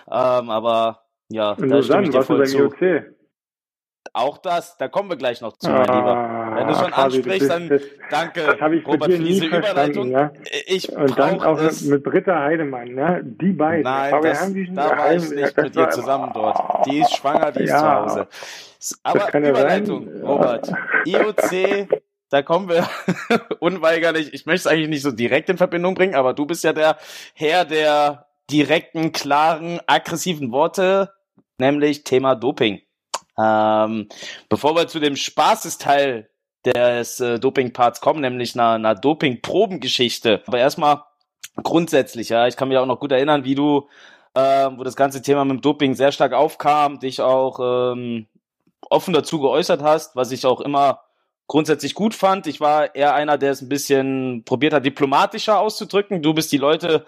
Ähm, 0.08 0.50
aber 0.50 1.00
ja, 1.28 1.52
In 1.54 1.56
da 1.56 1.56
stimme 1.56 1.74
Lausanne 1.74 2.02
ich 2.04 2.10
dir 2.10 2.16
warst 2.18 2.30
du 2.30 2.36
beim. 2.38 2.92
IOC. 3.00 3.15
Auch 4.18 4.38
das, 4.38 4.78
da 4.78 4.88
kommen 4.88 5.10
wir 5.10 5.16
gleich 5.18 5.42
noch 5.42 5.58
zu, 5.58 5.68
mein 5.68 5.82
Lieber. 5.82 6.52
Wenn 6.56 6.66
du 6.68 6.74
schon 6.74 6.90
Fabi, 6.90 7.16
ansprichst, 7.16 7.42
das 7.42 7.48
dann 7.48 7.68
ist- 7.70 7.84
danke, 8.10 8.42
Das 8.46 8.60
habe 8.62 8.76
ich 8.76 8.86
Robert, 8.86 9.12
für 9.12 9.18
diese 9.18 9.46
verstanden, 9.48 9.70
Überleitung. 10.00 10.10
ja. 10.10 10.30
Ich 10.66 10.90
Und 10.90 11.18
dann 11.18 11.42
auch 11.42 11.60
mit, 11.60 11.70
es. 11.70 11.82
mit 11.82 12.02
Britta 12.02 12.40
Heidemann, 12.44 12.94
ne? 12.94 13.20
Die 13.22 13.52
beiden. 13.52 13.82
Nein, 13.82 14.14
Aber 14.14 14.22
wir 14.22 14.30
das, 14.30 14.40
haben 14.40 14.54
die 14.54 14.72
da 14.74 14.96
war 14.96 15.12
ich 15.14 15.30
nicht 15.30 15.56
das 15.58 15.64
mit 15.64 15.76
ihr 15.76 15.90
zusammen 15.90 16.30
dort. 16.32 16.86
Die 16.86 16.98
ist 17.00 17.14
schwanger, 17.14 17.52
die 17.52 17.64
ist 17.64 17.70
Ja. 17.70 17.78
zu 17.78 17.86
Hause. 18.12 18.28
Aber 19.02 19.34
Überleitung, 19.38 20.08
sein. 20.10 20.22
Robert. 20.24 20.72
IOC, 21.04 21.88
da 22.30 22.40
kommen 22.42 22.70
wir 22.70 22.88
unweigerlich. 23.60 24.32
Ich 24.32 24.46
möchte 24.46 24.60
es 24.60 24.72
eigentlich 24.72 24.88
nicht 24.88 25.02
so 25.02 25.10
direkt 25.12 25.50
in 25.50 25.58
Verbindung 25.58 25.94
bringen, 25.94 26.14
aber 26.14 26.32
du 26.32 26.46
bist 26.46 26.64
ja 26.64 26.72
der 26.72 26.96
Herr 27.34 27.66
der 27.66 28.26
direkten, 28.50 29.12
klaren, 29.12 29.80
aggressiven 29.86 30.52
Worte, 30.52 31.12
nämlich 31.58 32.04
Thema 32.04 32.34
Doping. 32.34 32.80
Ähm, 33.38 34.08
bevor 34.48 34.74
wir 34.74 34.88
zu 34.88 34.98
dem 34.98 35.16
Spaßesteil 35.16 36.28
des 36.64 37.20
äh, 37.20 37.38
Doping-Parts 37.38 38.00
kommen, 38.00 38.20
nämlich 38.20 38.54
einer, 38.54 38.72
einer 38.72 38.94
Doping-Probengeschichte. 38.94 40.42
Aber 40.46 40.58
erstmal 40.58 41.02
grundsätzlich, 41.62 42.30
ja, 42.30 42.46
ich 42.46 42.56
kann 42.56 42.68
mich 42.68 42.78
auch 42.78 42.86
noch 42.86 43.00
gut 43.00 43.12
erinnern, 43.12 43.44
wie 43.44 43.54
du, 43.54 43.88
äh, 44.34 44.70
wo 44.74 44.84
das 44.84 44.96
ganze 44.96 45.22
Thema 45.22 45.44
mit 45.44 45.58
dem 45.58 45.60
Doping 45.60 45.94
sehr 45.94 46.12
stark 46.12 46.32
aufkam, 46.32 46.98
dich 46.98 47.20
auch 47.20 47.92
ähm, 47.92 48.26
offen 48.90 49.14
dazu 49.14 49.40
geäußert 49.40 49.82
hast, 49.82 50.16
was 50.16 50.32
ich 50.32 50.44
auch 50.44 50.60
immer 50.60 51.02
grundsätzlich 51.46 51.94
gut 51.94 52.14
fand. 52.14 52.46
Ich 52.46 52.60
war 52.60 52.94
eher 52.94 53.14
einer, 53.14 53.38
der 53.38 53.52
es 53.52 53.62
ein 53.62 53.68
bisschen 53.68 54.44
probiert 54.44 54.72
hat, 54.72 54.84
diplomatischer 54.84 55.60
auszudrücken. 55.60 56.22
Du 56.22 56.34
bist 56.34 56.50
die 56.52 56.58
Leute 56.58 57.06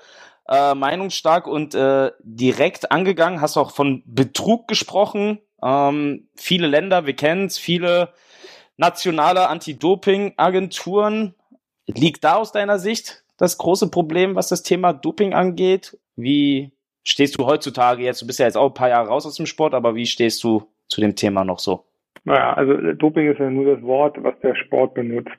äh, 0.48 0.74
meinungsstark 0.74 1.46
und 1.46 1.74
äh, 1.74 2.12
direkt 2.20 2.92
angegangen, 2.92 3.40
hast 3.40 3.56
auch 3.56 3.72
von 3.72 4.02
Betrug 4.06 4.68
gesprochen. 4.68 5.40
Ähm, 5.62 6.28
viele 6.36 6.66
Länder, 6.66 7.06
wir 7.06 7.14
kennen 7.14 7.46
es, 7.46 7.58
viele 7.58 8.10
nationale 8.76 9.48
Anti-Doping-Agenturen. 9.48 11.34
Liegt 11.86 12.24
da 12.24 12.34
aus 12.34 12.52
deiner 12.52 12.78
Sicht 12.78 13.24
das 13.38 13.58
große 13.58 13.90
Problem, 13.90 14.34
was 14.34 14.48
das 14.48 14.62
Thema 14.62 14.92
Doping 14.92 15.32
angeht? 15.32 15.98
Wie 16.16 16.72
stehst 17.02 17.38
du 17.38 17.46
heutzutage 17.46 18.02
jetzt? 18.02 18.20
Du 18.22 18.26
bist 18.26 18.38
ja 18.38 18.46
jetzt 18.46 18.56
auch 18.56 18.68
ein 18.68 18.74
paar 18.74 18.90
Jahre 18.90 19.08
raus 19.08 19.26
aus 19.26 19.36
dem 19.36 19.46
Sport, 19.46 19.74
aber 19.74 19.94
wie 19.94 20.06
stehst 20.06 20.44
du 20.44 20.68
zu 20.88 21.00
dem 21.00 21.16
Thema 21.16 21.44
noch 21.44 21.58
so? 21.58 21.84
Naja, 22.24 22.52
also 22.54 22.74
Doping 22.92 23.30
ist 23.30 23.38
ja 23.38 23.48
nur 23.48 23.74
das 23.74 23.82
Wort, 23.82 24.22
was 24.22 24.34
der 24.40 24.54
Sport 24.54 24.94
benutzt. 24.94 25.30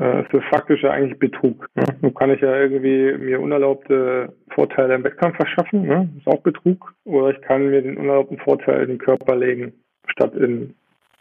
Äh, 0.00 0.20
ist 0.20 0.44
faktisch 0.50 0.82
ja 0.82 0.90
eigentlich 0.90 1.18
Betrug. 1.18 1.68
Ne? 1.74 1.84
Nun 2.00 2.14
kann 2.14 2.30
ich 2.30 2.40
ja 2.40 2.56
irgendwie 2.56 3.12
mir 3.18 3.40
unerlaubte 3.40 4.32
Vorteile 4.50 4.94
im 4.94 5.04
Wettkampf 5.04 5.36
verschaffen, 5.36 5.82
ne? 5.82 6.08
das 6.14 6.22
ist 6.22 6.26
auch 6.28 6.42
Betrug. 6.42 6.94
Oder 7.04 7.30
ich 7.30 7.40
kann 7.42 7.68
mir 7.70 7.82
den 7.82 7.96
unerlaubten 7.96 8.38
Vorteil 8.38 8.82
in 8.82 8.88
den 8.90 8.98
Körper 8.98 9.34
legen, 9.34 9.72
statt 10.06 10.34
in 10.34 10.74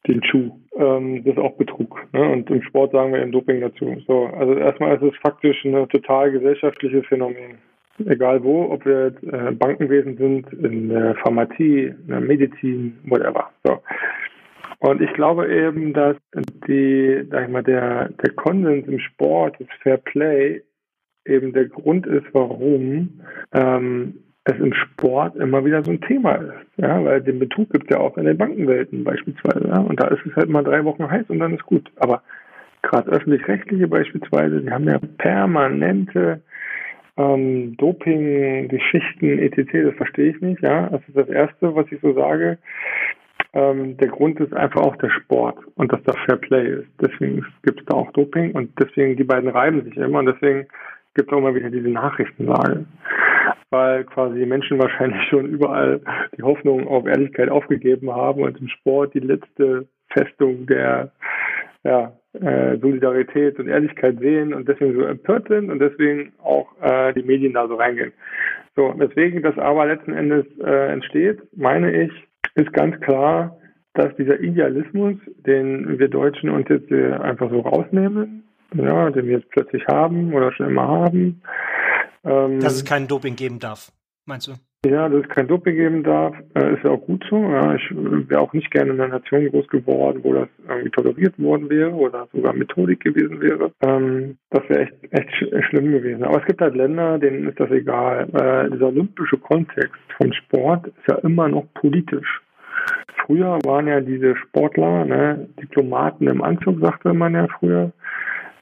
den 0.08 0.24
Schuh. 0.24 0.52
Ähm, 0.78 1.24
das 1.24 1.34
ist 1.34 1.40
auch 1.40 1.56
Betrug. 1.58 2.06
Ne? 2.14 2.30
Und 2.30 2.50
im 2.52 2.62
Sport 2.62 2.92
sagen 2.92 3.14
wir 3.14 3.22
eben 3.22 3.32
Doping 3.32 3.62
dazu. 3.62 3.98
So, 4.06 4.28
also 4.28 4.54
erstmal 4.54 4.96
ist 4.96 5.02
es 5.04 5.20
faktisch 5.22 5.66
ein 5.66 5.90
total 5.90 6.32
gesellschaftliches 6.32 7.06
Phänomen. 7.08 7.58
Egal 8.06 8.44
wo, 8.44 8.72
ob 8.72 8.86
wir 8.86 9.08
jetzt 9.08 9.24
äh, 9.24 9.52
Bankenwesen 9.54 10.18
sind, 10.18 10.54
in 10.54 10.90
der 10.90 11.16
Pharmazie, 11.16 11.96
in 12.00 12.08
der 12.08 12.22
Medizin, 12.22 13.00
whatever. 13.08 13.50
So. 13.64 13.80
Und 14.80 15.02
ich 15.02 15.12
glaube 15.14 15.48
eben, 15.52 15.94
dass 15.94 16.18
die, 16.68 17.26
sag 17.32 17.46
ich 17.46 17.52
mal, 17.52 17.64
der, 17.64 18.10
der 18.10 18.32
Konsens 18.34 18.88
im 18.88 19.00
Sport, 19.00 19.56
das 19.60 19.68
Fair 19.82 19.98
Play, 19.98 20.62
eben 21.26 21.54
der 21.54 21.66
Grund 21.66 22.06
ist, 22.06 22.28
warum 22.34 23.22
ähm, 23.54 24.20
es 24.46 24.58
im 24.60 24.74
Sport 24.74 25.36
immer 25.36 25.66
wieder 25.66 25.84
so 25.84 25.92
ein 25.92 26.02
Thema 26.02 26.36
ist. 26.36 26.54
Ja, 26.78 27.04
weil 27.04 27.22
den 27.22 27.40
Betrug 27.40 27.70
gibt 27.72 27.86
es 27.86 27.90
ja 27.98 28.00
auch 28.00 28.18
in 28.18 28.26
den 28.26 28.38
Bankenwelten 28.38 29.04
beispielsweise. 29.04 29.68
Ja? 29.68 29.80
Und 29.80 30.00
da 30.00 30.08
ist 30.08 30.26
es 30.26 30.36
halt 30.36 30.50
mal 30.50 30.64
drei 30.64 30.84
Wochen 30.86 31.10
heiß 31.10 31.26
und 31.30 31.40
dann 31.40 31.56
ist 31.56 31.66
gut. 31.66 31.92
Aber 31.98 32.22
gerade 32.82 33.12
öffentlich-rechtliche 33.12 33.88
beispielsweise, 33.88 34.62
die 34.62 34.72
haben 34.72 34.88
ja 34.88 35.00
permanente 35.18 36.42
ähm, 37.18 37.76
Doping-Geschichten, 37.78 39.40
etc., 39.40 39.86
das 39.86 39.96
verstehe 39.96 40.30
ich 40.30 40.42
nicht. 40.42 40.62
Ja, 40.62 40.88
das 40.90 41.02
ist 41.08 41.18
das 41.18 41.30
Erste, 41.30 41.76
was 41.76 41.92
ich 41.92 42.00
so 42.02 42.14
sage. 42.14 42.58
Ähm, 43.58 43.98
der 43.98 44.10
Grund 44.10 44.40
ist 44.40 44.54
einfach 44.54 44.82
auch 44.82 44.96
der 44.98 45.10
Sport 45.10 45.58
und 45.76 45.92
dass 45.92 46.04
da 46.04 46.14
Fair 46.26 46.38
Play 46.38 46.82
ist. 46.82 46.90
Deswegen 47.02 47.46
gibt 47.64 47.80
es 47.80 47.86
da 47.88 47.96
auch 47.96 48.12
Doping 48.12 48.52
und 48.52 48.72
deswegen 48.80 49.18
die 49.18 49.24
beiden 49.24 49.50
reiben 49.50 49.84
sich 49.84 49.98
immer 49.98 50.20
und 50.20 50.28
deswegen 50.28 50.68
gibt 51.16 51.30
es 51.30 51.34
auch 51.34 51.40
immer 51.40 51.56
wieder 51.56 51.70
diese 51.70 51.90
Nachrichtenlage 51.90 52.86
weil 53.70 54.06
quasi 54.06 54.40
die 54.40 54.46
Menschen 54.46 54.80
wahrscheinlich 54.82 55.24
schon 55.30 55.46
überall 55.46 56.02
die 56.38 56.44
Hoffnung 56.44 56.88
auf 56.88 57.06
Ehrlichkeit 57.06 57.50
aufgegeben 57.50 58.14
haben 58.14 58.44
und 58.44 58.60
im 58.60 58.68
Sport 58.68 59.14
die 59.14 59.20
letzte 59.20 59.88
Festung 60.10 60.66
der 60.68 61.12
ja, 61.84 62.14
äh, 62.34 62.78
Solidarität 62.78 63.60
und 63.60 63.68
Ehrlichkeit 63.68 64.20
sehen 64.20 64.54
und 64.54 64.68
deswegen 64.68 64.96
so 64.96 65.04
empört 65.04 65.48
sind 65.48 65.70
und 65.70 65.80
deswegen 65.80 66.34
auch 66.44 66.68
äh, 66.82 67.14
die 67.14 67.24
Medien 67.24 67.54
da 67.54 67.68
so 67.68 67.76
reingehen. 67.76 68.14
So, 68.76 68.94
weswegen 68.98 69.42
das 69.42 69.58
aber 69.58 69.86
letzten 69.86 70.14
Endes 70.14 70.46
äh, 70.60 70.92
entsteht, 70.92 71.40
meine 71.56 72.04
ich, 72.04 72.12
ist 72.58 72.74
ganz 72.74 73.00
klar, 73.02 73.58
dass 73.94 74.16
dieser 74.16 74.40
Idealismus, 74.40 75.16
den 75.46 75.98
wir 75.98 76.08
Deutschen 76.08 76.50
uns 76.50 76.68
jetzt 76.70 76.92
äh, 76.92 77.14
einfach 77.14 77.50
so 77.50 77.62
rausnehmen, 77.62 78.44
ja, 78.74 79.10
den 79.10 79.26
wir 79.26 79.38
jetzt 79.38 79.50
plötzlich 79.50 79.88
haben 79.88 80.34
oder 80.34 80.52
schon 80.52 80.68
immer 80.68 80.88
haben, 80.88 81.42
ähm, 82.28 82.60
dass 82.60 82.76
es 82.76 82.86
kein 82.86 83.08
Doping 83.08 83.36
geben 83.36 83.60
darf, 83.60 83.92
meinst 84.26 84.48
du? 84.48 84.54
Ja, 84.86 85.10
dass 85.10 85.24
es 85.24 85.30
kein 85.30 85.48
Doping 85.48 85.76
geben 85.76 86.04
darf, 86.04 86.36
äh, 86.56 86.76
ist 86.76 86.84
ja 86.84 86.92
auch 86.92 87.02
gut 87.02 87.26
so. 87.30 87.38
Ja, 87.38 87.74
ich 87.76 87.90
wäre 87.92 88.42
auch 88.42 88.54
nicht 88.54 88.70
gerne 88.70 88.92
in 88.92 89.02
einer 89.02 89.16
Nation 89.16 89.50
groß 89.50 89.68
geworden, 89.70 90.20
wo 90.24 90.34
das 90.34 90.48
irgendwie 90.68 90.92
toleriert 90.92 91.38
worden 91.40 91.70
wäre 91.70 91.92
oder 91.92 92.28
sogar 92.32 92.54
Methodik 92.54 93.00
gewesen 93.00 93.42
wäre. 93.42 93.72
Ähm, 93.82 94.38
das 94.52 94.70
wäre 94.70 94.82
echt, 94.82 94.94
echt 95.12 95.32
sch 95.32 95.66
schlimm 95.70 95.92
gewesen. 95.92 96.24
Aber 96.24 96.40
es 96.40 96.46
gibt 96.46 96.62
halt 96.62 96.76
Länder, 96.76 97.18
denen 97.18 97.50
ist 97.50 97.60
das 97.60 97.72
egal. 97.72 98.30
Äh, 98.34 98.72
dieser 98.72 98.88
olympische 98.88 99.38
Kontext 99.38 100.00
von 100.16 100.32
Sport 100.34 100.88
ist 100.88 101.08
ja 101.10 101.16
immer 101.16 101.48
noch 101.48 101.66
politisch. 101.74 102.42
Früher 103.26 103.60
waren 103.66 103.88
ja 103.88 104.00
diese 104.02 104.36
Sportler, 104.36 105.06
ne, 105.06 105.48
Diplomaten 105.62 106.28
im 106.28 106.42
Anzug, 106.42 106.80
sagte 106.80 107.14
man 107.14 107.34
ja 107.34 107.48
früher, 107.60 107.92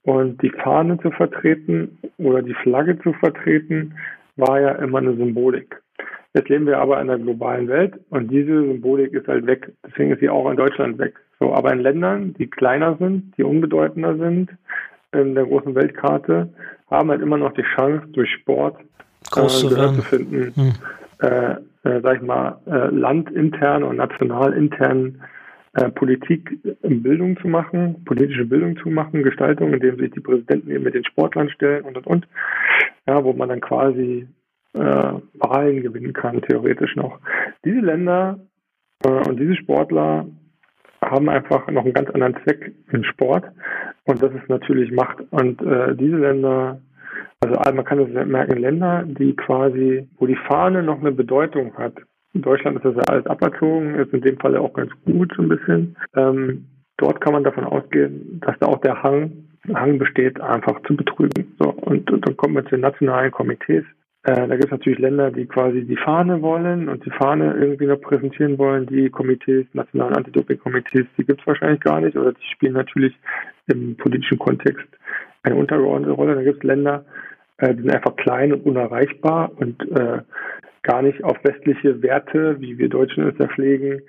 und 0.04 0.42
die 0.42 0.52
Fahne 0.52 1.00
zu 1.00 1.12
vertreten 1.12 1.98
oder 2.18 2.42
die 2.42 2.54
Flagge 2.54 3.00
zu 3.00 3.14
vertreten, 3.14 3.96
war 4.36 4.60
ja 4.60 4.72
immer 4.74 5.00
eine 5.00 5.16
Symbolik. 5.16 5.82
Jetzt 6.34 6.50
leben 6.50 6.68
wir 6.68 6.80
aber 6.80 7.02
in 7.02 7.10
einer 7.10 7.18
globalen 7.18 7.68
Welt 7.68 7.94
und 8.10 8.30
diese 8.30 8.62
Symbolik 8.62 9.14
ist 9.14 9.28
halt 9.28 9.48
weg. 9.48 9.72
Deswegen 9.88 10.12
ist 10.12 10.20
sie 10.20 10.30
auch 10.30 10.50
in 10.50 10.58
Deutschland 10.58 11.00
weg. 11.00 11.16
So, 11.40 11.54
aber 11.54 11.72
in 11.72 11.80
Ländern, 11.80 12.34
die 12.34 12.48
kleiner 12.48 12.98
sind, 12.98 13.34
die 13.38 13.44
unbedeutender 13.44 14.18
sind 14.18 14.52
in 15.12 15.34
der 15.34 15.46
großen 15.46 15.74
Weltkarte, 15.76 16.50
haben 16.90 17.10
halt 17.10 17.22
immer 17.22 17.38
noch 17.38 17.54
die 17.54 17.66
Chance, 17.76 18.06
durch 18.08 18.30
Sport 18.32 18.78
Groß 19.32 19.64
äh, 19.64 19.68
zu 19.70 20.02
finden, 20.02 20.54
hm. 20.56 20.74
äh, 21.20 21.56
äh, 21.86 22.02
sag 22.02 22.18
ich 22.18 22.22
mal, 22.22 22.60
äh, 22.66 22.90
landintern 22.90 23.84
und 23.84 23.98
national 23.98 24.54
intern 24.54 25.22
äh, 25.74 25.90
Politik 25.90 26.58
in 26.82 27.04
Bildung 27.04 27.38
zu 27.38 27.48
machen, 27.48 28.04
politische 28.06 28.46
Bildung 28.46 28.78
zu 28.78 28.90
machen, 28.90 29.24
Gestaltung, 29.24 29.74
indem 29.74 29.98
sich 29.98 30.12
die 30.12 30.20
Präsidenten 30.20 30.72
eben 30.72 30.84
mit 30.84 30.96
den 30.96 31.06
Sportlern 31.06 31.50
stellen 31.50 31.84
und 31.84 31.98
und 31.98 32.08
und, 32.08 32.28
ja, 33.08 33.24
wo 33.24 33.34
man 33.34 33.50
dann 33.50 33.62
quasi 33.62 34.28
äh, 34.74 34.80
Wahlen 34.80 35.82
gewinnen 35.84 36.14
kann, 36.14 36.42
theoretisch 36.42 36.96
noch. 36.96 37.20
Diese 37.64 37.80
Länder 37.80 38.40
äh, 39.06 39.30
und 39.30 39.40
diese 39.40 39.56
Sportler 39.56 40.26
haben 41.02 41.30
einfach 41.30 41.70
noch 41.70 41.84
einen 41.84 41.94
ganz 41.94 42.10
anderen 42.10 42.36
Zweck 42.44 42.74
im 42.92 43.04
Sport 43.04 43.46
und 44.06 44.22
das 44.24 44.34
ist 44.34 44.50
natürlich 44.50 44.92
Macht. 44.92 45.18
Und 45.32 45.62
äh, 45.62 45.96
diese 45.96 46.18
Länder, 46.18 46.80
also 47.40 47.74
man 47.74 47.86
kann 47.86 48.00
es 48.00 48.28
merken, 48.28 48.58
Länder, 48.58 49.04
die 49.06 49.36
quasi, 49.36 50.08
wo 50.18 50.26
die 50.26 50.38
Fahne 50.48 50.84
noch 50.84 51.00
eine 51.00 51.12
Bedeutung 51.12 51.76
hat, 51.78 51.94
in 52.36 52.42
Deutschland 52.42 52.78
ist 52.78 52.86
das 52.86 52.96
ja 52.96 53.04
alles 53.08 53.26
aberzogen, 53.28 53.96
ist 53.96 54.14
in 54.14 54.22
dem 54.22 54.38
Fall 54.38 54.58
auch 54.58 54.74
ganz 54.74 54.92
gut 55.06 55.32
so 55.36 55.42
ein 55.42 55.50
bisschen. 55.50 55.96
Ähm, 56.16 56.66
dort 56.98 57.22
kann 57.22 57.34
man 57.34 57.46
davon 57.46 57.64
ausgehen, 57.64 58.42
dass 58.42 58.60
da 58.60 58.68
auch 58.68 58.82
der 58.82 59.02
Hang, 59.02 59.32
Hang 59.74 59.98
besteht, 59.98 60.40
einfach 60.42 60.82
zu 60.84 60.98
betrügen. 60.98 61.56
So, 61.60 61.70
und, 61.70 62.12
und 62.12 62.28
dann 62.28 62.36
kommt 62.36 62.54
man 62.56 62.66
zu 62.66 62.72
den 62.72 62.82
nationalen 62.82 63.32
Komitees. 63.32 63.86
Äh, 64.24 64.48
da 64.48 64.56
gibt 64.56 64.66
es 64.66 64.72
natürlich 64.72 65.00
Länder, 65.00 65.32
die 65.32 65.46
quasi 65.46 65.86
die 65.86 65.96
Fahne 65.96 66.42
wollen 66.42 66.90
und 66.90 67.06
die 67.06 67.12
Fahne 67.12 67.54
irgendwie 67.54 67.86
noch 67.86 68.02
präsentieren 68.02 68.58
wollen. 68.58 68.86
Die 68.88 69.10
Komitees, 69.10 69.68
nationalen 69.74 70.16
Anti-Doping-Komitees, 70.16 71.06
die 71.18 71.26
gibt 71.26 71.40
es 71.40 71.48
wahrscheinlich 71.48 71.80
gar 71.82 72.02
nicht 72.02 72.18
oder 72.18 72.34
die 72.34 72.52
spielen 72.52 72.74
natürlich 72.74 73.16
im 73.68 73.96
politischen 73.96 74.40
Kontext 74.40 74.88
eine 75.46 75.56
untergeordnete 75.56 76.14
Rolle. 76.14 76.36
Da 76.36 76.44
gibt 76.44 76.58
es 76.58 76.64
Länder, 76.64 77.06
äh, 77.58 77.74
die 77.74 77.82
sind 77.82 77.92
einfach 77.92 78.16
klein 78.16 78.54
und 78.54 78.66
unerreichbar 78.66 79.52
und 79.58 79.82
äh, 79.92 80.22
gar 80.84 81.02
nicht 81.02 81.24
auf 81.24 81.38
westliche 81.44 82.02
Werte, 82.02 82.60
wie 82.60 82.78
wir 82.78 82.90
Deutschen 82.90 83.28
es 83.28 83.38
ja 83.40 83.48
pflegen, 83.48 84.02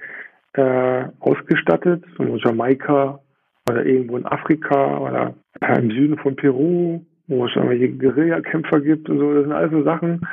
äh, 0.55 1.05
ausgestattet. 1.21 2.05
So 2.17 2.37
Jamaika 2.37 3.21
oder 3.69 3.85
irgendwo 3.85 4.17
in 4.17 4.27
Afrika 4.27 4.99
oder 4.99 5.35
äh, 5.61 5.79
im 5.79 5.91
Süden 5.91 6.19
von 6.19 6.37
Peru, 6.37 7.01
wo 7.29 7.47
es 7.47 7.57
irgendwelche 7.57 7.91
Guerillakämpfer 7.91 8.81
gibt 8.81 9.09
und 9.09 9.19
so. 9.19 9.35
Das 9.35 9.43
sind 9.45 9.53
alles 9.53 9.73
so 9.73 9.83
Sachen, 9.83 10.27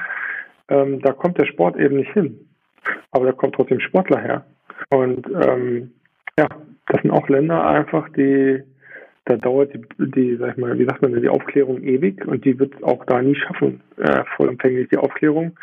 ähm, 0.70 1.02
da 1.02 1.12
kommt 1.12 1.38
der 1.38 1.46
Sport 1.46 1.78
eben 1.78 1.98
nicht 1.98 2.14
hin. 2.14 2.38
Aber 3.12 3.26
da 3.26 3.32
kommt 3.32 3.56
trotzdem 3.56 3.80
Sportler 3.80 4.20
her. 4.20 4.46
Und 4.90 5.28
ähm, 5.28 5.92
ja, 6.38 6.48
das 6.88 7.02
sind 7.02 7.12
auch 7.12 7.28
Länder 7.30 7.66
einfach, 7.66 8.10
die 8.10 8.64
da 9.26 9.38
dauert 9.38 9.74
die, 9.74 9.82
die, 9.98 10.36
sag 10.38 10.52
ich 10.52 10.58
mal, 10.58 10.78
wie 10.78 10.86
sagt 10.86 11.02
man, 11.02 11.20
die 11.20 11.30
Aufklärung 11.30 11.82
ewig 11.84 12.26
und 12.28 12.44
die 12.44 12.58
wird 12.60 12.84
auch 12.84 13.06
da 13.06 13.22
nie 13.22 13.36
schaffen, 13.36 13.82
äh, 13.98 14.24
vollumfänglich 14.36 14.90
die 14.90 14.98
Aufklärung. 14.98 15.58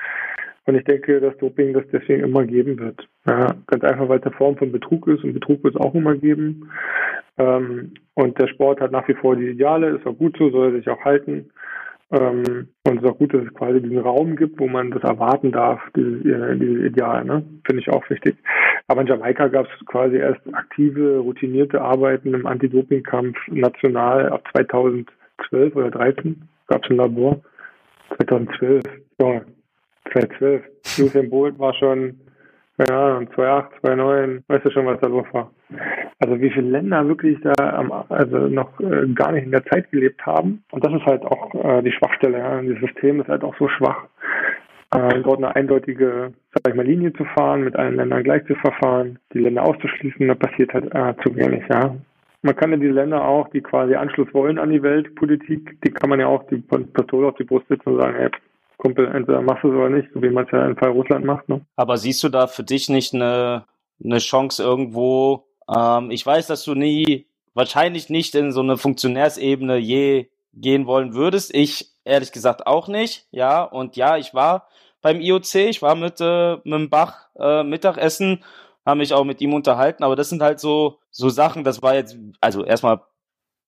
Und 0.66 0.76
ich 0.76 0.84
denke, 0.84 1.20
dass 1.20 1.36
Doping 1.38 1.72
das 1.72 1.84
deswegen 1.92 2.22
immer 2.22 2.44
geben 2.44 2.78
wird. 2.78 3.08
Ja, 3.26 3.54
ganz 3.66 3.82
einfach, 3.84 4.08
weil 4.08 4.20
es 4.20 4.26
eine 4.26 4.36
Form 4.36 4.56
von 4.56 4.72
Betrug 4.72 5.08
ist 5.08 5.24
und 5.24 5.34
Betrug 5.34 5.64
wird 5.64 5.74
es 5.74 5.80
auch 5.80 5.94
immer 5.94 6.14
geben. 6.14 6.70
Ähm, 7.38 7.92
und 8.14 8.38
der 8.40 8.48
Sport 8.48 8.80
hat 8.80 8.92
nach 8.92 9.08
wie 9.08 9.14
vor 9.14 9.36
die 9.36 9.48
Ideale, 9.48 9.90
ist 9.90 10.06
auch 10.06 10.16
gut 10.16 10.36
so, 10.38 10.50
soll 10.50 10.68
er 10.68 10.76
sich 10.76 10.88
auch 10.88 11.04
halten. 11.04 11.50
Ähm, 12.12 12.68
und 12.84 12.96
es 12.96 13.02
ist 13.02 13.08
auch 13.08 13.18
gut, 13.18 13.32
dass 13.32 13.42
es 13.44 13.54
quasi 13.54 13.80
diesen 13.80 13.98
Raum 13.98 14.36
gibt, 14.36 14.58
wo 14.58 14.66
man 14.66 14.90
das 14.90 15.02
erwarten 15.02 15.52
darf, 15.52 15.80
dieses, 15.94 16.24
äh, 16.24 16.56
dieses 16.56 16.84
Ideal, 16.84 17.24
ne? 17.24 17.44
Finde 17.64 17.82
ich 17.82 17.88
auch 17.88 18.08
wichtig. 18.10 18.36
Aber 18.90 19.02
in 19.02 19.06
Jamaika 19.06 19.46
gab 19.46 19.66
es 19.66 19.86
quasi 19.86 20.16
erst 20.16 20.40
aktive, 20.52 21.18
routinierte 21.18 21.80
Arbeiten 21.80 22.34
im 22.34 22.44
Anti-Doping-Kampf 22.44 23.36
national 23.46 24.30
ab 24.30 24.42
2012 24.50 25.76
oder 25.76 25.92
13 25.92 26.42
gab 26.66 26.82
es 26.82 26.90
ein 26.90 26.96
Labor. 26.96 27.40
2012, 28.16 28.82
Junge, 29.20 29.44
2012. 30.12 30.62
Usain 30.98 31.30
Bolt 31.30 31.56
war 31.60 31.72
schon 31.74 32.18
ja, 32.80 33.18
2,8, 33.18 33.80
2,9, 33.80 34.42
weißt 34.48 34.64
du 34.64 34.70
schon, 34.72 34.86
was 34.86 34.98
da 34.98 35.06
los 35.06 35.26
war. 35.30 35.52
Also 36.18 36.40
wie 36.40 36.50
viele 36.50 36.70
Länder 36.70 37.06
wirklich 37.06 37.38
da 37.42 37.52
also 38.08 38.38
noch 38.48 38.80
äh, 38.80 39.06
gar 39.14 39.30
nicht 39.30 39.44
in 39.44 39.52
der 39.52 39.64
Zeit 39.66 39.88
gelebt 39.92 40.26
haben. 40.26 40.64
Und 40.72 40.84
das 40.84 40.92
ist 40.92 41.06
halt 41.06 41.22
auch 41.22 41.54
äh, 41.54 41.80
die 41.82 41.92
Schwachstelle. 41.92 42.38
Ja. 42.38 42.60
Dieses 42.60 42.80
System 42.80 43.20
ist 43.20 43.28
halt 43.28 43.44
auch 43.44 43.56
so 43.56 43.68
schwach. 43.68 44.06
Äh, 44.92 45.20
dort 45.22 45.38
eine 45.38 45.54
eindeutige, 45.54 46.32
sag 46.52 46.68
ich 46.68 46.74
mal, 46.74 46.84
Linie 46.84 47.12
zu 47.12 47.24
fahren, 47.24 47.62
mit 47.62 47.76
allen 47.76 47.96
Ländern 47.96 48.24
gleich 48.24 48.44
zu 48.46 48.54
verfahren, 48.56 49.18
die 49.32 49.38
Länder 49.38 49.64
auszuschließen, 49.64 50.26
da 50.26 50.34
passiert 50.34 50.72
halt 50.74 50.92
äh, 50.92 51.14
zu 51.22 51.34
wenig, 51.36 51.62
ja. 51.70 51.94
Man 52.42 52.56
kann 52.56 52.70
ja 52.70 52.76
die 52.78 52.88
Länder 52.88 53.22
auch, 53.22 53.48
die 53.50 53.60
quasi 53.60 53.94
Anschluss 53.94 54.32
wollen 54.32 54.58
an 54.58 54.70
die 54.70 54.82
Weltpolitik, 54.82 55.78
die 55.84 55.90
kann 55.90 56.10
man 56.10 56.18
ja 56.18 56.26
auch 56.26 56.42
die 56.48 56.56
Pistole 56.56 57.28
auf 57.28 57.36
die 57.36 57.44
Brust 57.44 57.68
setzen 57.68 57.90
und 57.90 58.00
sagen, 58.00 58.16
hey, 58.16 58.30
Kumpel, 58.78 59.06
entweder 59.14 59.42
machst 59.42 59.62
du 59.62 59.68
es 59.68 59.74
oder 59.74 59.90
nicht, 59.90 60.08
so 60.12 60.22
wie 60.22 60.30
man 60.30 60.46
es 60.46 60.50
ja 60.50 60.66
im 60.66 60.76
Fall 60.76 60.90
Russland 60.90 61.24
macht. 61.24 61.48
Ne? 61.48 61.60
Aber 61.76 61.98
siehst 61.98 62.22
du 62.24 62.30
da 62.30 62.46
für 62.46 62.64
dich 62.64 62.88
nicht 62.88 63.14
eine, 63.14 63.64
eine 64.02 64.18
Chance 64.18 64.62
irgendwo? 64.62 65.44
Ähm, 65.72 66.10
ich 66.10 66.24
weiß, 66.24 66.46
dass 66.46 66.64
du 66.64 66.74
nie, 66.74 67.26
wahrscheinlich 67.52 68.08
nicht 68.08 68.34
in 68.34 68.52
so 68.52 68.60
eine 68.60 68.78
Funktionärsebene 68.78 69.76
je 69.76 70.28
gehen 70.54 70.86
wollen 70.86 71.14
würdest. 71.14 71.54
Ich 71.54 71.90
ehrlich 72.04 72.32
gesagt 72.32 72.66
auch 72.66 72.88
nicht. 72.88 73.26
Ja, 73.30 73.62
und 73.62 73.96
ja, 73.96 74.16
ich 74.16 74.34
war 74.34 74.66
beim 75.00 75.20
IOC, 75.20 75.54
ich 75.54 75.82
war 75.82 75.94
mit, 75.94 76.20
äh, 76.20 76.56
mit 76.56 76.66
dem 76.66 76.90
Bach 76.90 77.28
äh, 77.38 77.62
Mittagessen, 77.62 78.44
habe 78.84 78.98
mich 78.98 79.12
auch 79.12 79.24
mit 79.24 79.40
ihm 79.40 79.54
unterhalten, 79.54 80.04
aber 80.04 80.16
das 80.16 80.28
sind 80.28 80.42
halt 80.42 80.60
so, 80.60 80.98
so 81.10 81.28
Sachen, 81.28 81.64
das 81.64 81.82
war 81.82 81.94
jetzt, 81.94 82.16
also 82.40 82.64
erstmal 82.64 83.02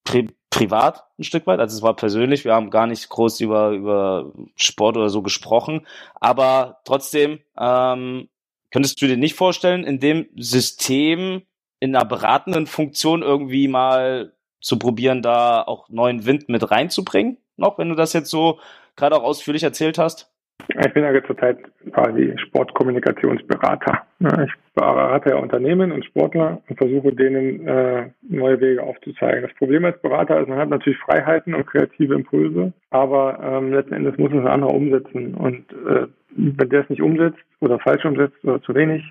pri 0.05 0.29
privat 0.51 1.05
ein 1.18 1.25
Stück 1.25 1.47
weit, 1.47 1.61
also 1.61 1.75
es 1.75 1.83
war 1.83 1.97
persönlich, 1.97 2.45
wir 2.45 2.53
haben 2.53 2.68
gar 2.68 2.87
nicht 2.87 3.09
groß 3.09 3.40
über, 3.40 3.71
über 3.71 4.33
Sport 4.55 4.99
oder 4.99 5.09
so 5.09 5.23
gesprochen, 5.23 5.87
aber 6.16 6.81
trotzdem, 6.85 7.38
ähm, 7.59 8.29
könntest 8.71 9.01
du 9.01 9.07
dir 9.07 9.16
nicht 9.16 9.35
vorstellen, 9.35 9.85
in 9.85 9.99
dem 9.99 10.29
System 10.37 11.42
in 11.81 11.97
einer 11.97 12.05
beratenden 12.05 12.66
Funktion 12.66 13.23
irgendwie 13.23 13.66
mal 13.66 14.35
zu 14.61 14.79
probieren, 14.79 15.23
da 15.23 15.62
auch 15.62 15.88
neuen 15.88 16.27
Wind 16.27 16.49
mit 16.49 16.71
reinzubringen? 16.71 17.38
Noch, 17.57 17.79
wenn 17.79 17.88
du 17.88 17.95
das 17.95 18.12
jetzt 18.12 18.31
so 18.31 18.61
gerade 18.95 19.16
auch 19.16 19.25
ausführlich 19.25 19.62
erzählt 19.62 19.99
hast? 19.99 20.32
Ich 20.69 20.93
bin 20.95 21.03
ja 21.03 21.25
zurzeit 21.25 21.59
quasi 21.93 22.33
Sportkommunikationsberater. 22.38 24.03
Ich 24.21 24.53
berate 24.75 25.31
ja 25.31 25.37
Unternehmen 25.37 25.93
und 25.93 26.05
Sportler 26.05 26.62
und 26.69 26.77
versuche 26.77 27.12
denen 27.12 27.67
äh, 27.67 28.11
neue 28.23 28.61
Wege 28.61 28.83
aufzuzeigen. 28.83 29.43
Das 29.43 29.55
Problem 29.59 29.85
als 29.85 30.01
Berater 30.01 30.41
ist, 30.41 30.49
man 30.49 30.59
hat 30.59 30.71
natürlich 30.71 30.99
Freiheiten 31.01 31.55
und 31.55 31.67
kreative 31.67 32.15
Impulse, 32.15 32.73
aber 32.91 33.41
ähm, 33.43 33.73
letzten 33.73 33.95
Endes 33.95 34.17
muss 34.19 34.31
es 34.31 34.38
ein 34.38 34.47
anderer 34.47 34.75
umsetzen. 34.75 35.35
Und 35.35 35.71
äh, 35.73 36.07
wenn 36.37 36.69
der 36.69 36.83
es 36.83 36.91
nicht 36.91 37.03
umsetzt 37.03 37.41
oder 37.61 37.79
falsch 37.79 38.05
umsetzt 38.05 38.37
oder 38.45 38.62
zu 38.62 38.75
wenig, 38.75 39.03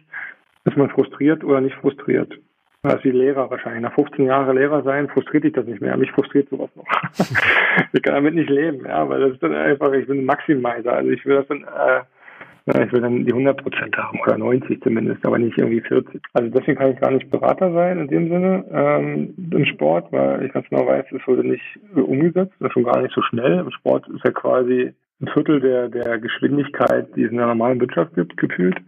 ist 0.64 0.78
man 0.78 0.90
frustriert 0.90 1.44
oder 1.44 1.62
nicht 1.62 1.76
frustriert. 1.76 2.34
Ist 2.84 3.04
wie 3.04 3.12
Lehrer 3.12 3.48
wahrscheinlich. 3.52 3.84
Nach 3.84 3.94
15 3.94 4.26
Jahren 4.26 4.58
Lehrer 4.58 4.82
sein, 4.82 5.08
frustriert 5.08 5.44
dich 5.44 5.54
das 5.54 5.68
nicht 5.68 5.82
mehr. 5.82 5.96
Mich 5.98 6.12
frustriert 6.12 6.50
sowas 6.50 6.72
noch. 6.76 6.86
ich 7.94 8.02
kann 8.02 8.16
damit 8.16 8.34
nicht 8.34 8.50
leben, 8.50 8.88
ja, 8.88 9.08
weil 9.08 9.20
das 9.22 9.34
ist 9.34 9.44
dann 9.44 9.54
einfach, 9.54 9.94
ich 9.94 10.08
bin 10.08 10.22
ein 10.22 10.26
Maximizer. 10.26 10.92
Also 10.92 11.12
ich 11.12 11.24
will 11.24 11.36
das 11.36 11.48
dann, 11.48 11.64
äh, 11.64 12.84
ich 12.84 12.92
will 12.92 13.02
dann 13.02 13.24
die 13.24 13.32
100 13.32 13.62
Prozent 13.62 13.96
haben 13.96 14.20
oder 14.22 14.36
90 14.36 14.82
zumindest, 14.82 15.24
aber 15.24 15.38
nicht 15.38 15.60
irgendwie 15.60 15.82
40. 15.82 16.24
Also 16.34 16.50
deswegen 16.50 16.80
kann 16.80 16.94
ich 16.94 17.00
gar 17.00 17.12
nicht 17.12 17.30
Berater 17.30 17.72
sein 17.72 18.00
in 18.00 18.08
dem 18.08 18.30
Sinne 18.30 18.66
ähm, 18.72 19.36
im 19.52 19.66
Sport, 19.66 20.12
weil 20.12 20.44
ich 20.44 20.52
ganz 20.52 20.68
genau 20.70 20.88
weiß, 20.88 21.06
es 21.12 21.28
wurde 21.28 21.48
nicht 21.48 21.80
umgesetzt, 21.94 22.54
das 22.60 22.70
ist 22.70 22.74
schon 22.74 22.86
gar 22.86 23.00
nicht 23.00 23.14
so 23.14 23.22
schnell. 23.22 23.60
Im 23.60 23.70
Sport 23.70 24.08
ist 24.08 24.26
ja 24.26 24.32
quasi 24.32 24.92
ein 25.22 25.28
Viertel 25.28 25.60
der, 25.60 25.88
der 25.88 26.18
Geschwindigkeit, 26.18 27.16
die 27.16 27.26
es 27.26 27.32
in 27.32 27.38
der 27.38 27.46
normalen 27.46 27.80
Wirtschaft 27.80 28.16
gibt, 28.16 28.38
gefühlt. 28.38 28.80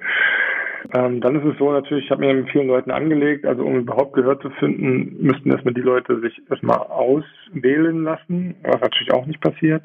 Ähm, 0.94 1.22
dann 1.22 1.36
ist 1.36 1.46
es 1.46 1.58
so 1.58 1.72
natürlich, 1.72 2.06
ich 2.06 2.12
habe 2.12 2.26
mir 2.26 2.34
mit 2.34 2.50
vielen 2.50 2.68
Leuten 2.68 2.92
angelegt, 2.92 3.46
also 3.46 3.64
um 3.64 3.78
überhaupt 3.78 4.14
Gehör 4.14 4.40
zu 4.40 4.50
finden, 4.52 5.16
müssten 5.22 5.52
erstmal 5.52 5.74
die 5.74 5.82
Leute 5.82 6.20
sich 6.20 6.42
erstmal 6.50 6.80
auswählen 6.80 8.04
lassen, 8.04 8.56
was 8.64 8.82
natürlich 8.82 9.14
auch 9.14 9.26
nicht 9.26 9.42
passiert. 9.42 9.84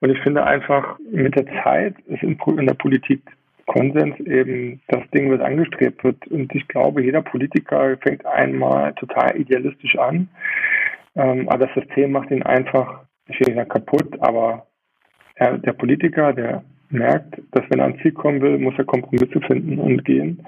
Und 0.00 0.10
ich 0.10 0.18
finde 0.20 0.44
einfach, 0.44 0.98
mit 1.10 1.34
der 1.36 1.46
Zeit 1.62 1.94
ist 2.06 2.22
in, 2.22 2.38
in 2.58 2.66
der 2.66 2.74
Politik 2.74 3.22
Konsens 3.66 4.18
eben 4.20 4.80
das 4.88 5.08
Ding, 5.14 5.30
was 5.30 5.40
angestrebt 5.40 6.02
wird. 6.02 6.26
Und 6.26 6.52
ich 6.54 6.66
glaube, 6.66 7.04
jeder 7.04 7.22
Politiker 7.22 7.96
fängt 7.98 8.26
einmal 8.26 8.94
total 8.94 9.36
idealistisch 9.36 9.96
an. 9.96 10.28
Ähm, 11.14 11.48
aber 11.48 11.66
das 11.66 11.74
System 11.74 12.12
macht 12.12 12.30
ihn 12.30 12.42
einfach, 12.42 13.04
ich 13.28 13.38
will 13.38 13.46
nicht 13.46 13.56
sagen 13.56 13.68
kaputt, 13.68 14.20
aber 14.20 14.66
er, 15.36 15.58
der 15.58 15.72
Politiker, 15.72 16.32
der 16.32 16.64
merkt, 16.90 17.40
dass 17.52 17.64
wenn 17.68 17.78
er 17.78 17.86
ans 17.86 18.02
Ziel 18.02 18.12
kommen 18.12 18.40
will, 18.40 18.58
muss 18.58 18.74
er 18.78 18.84
Kompromisse 18.84 19.40
finden 19.40 19.78
und 19.78 20.04
gehen. 20.04 20.44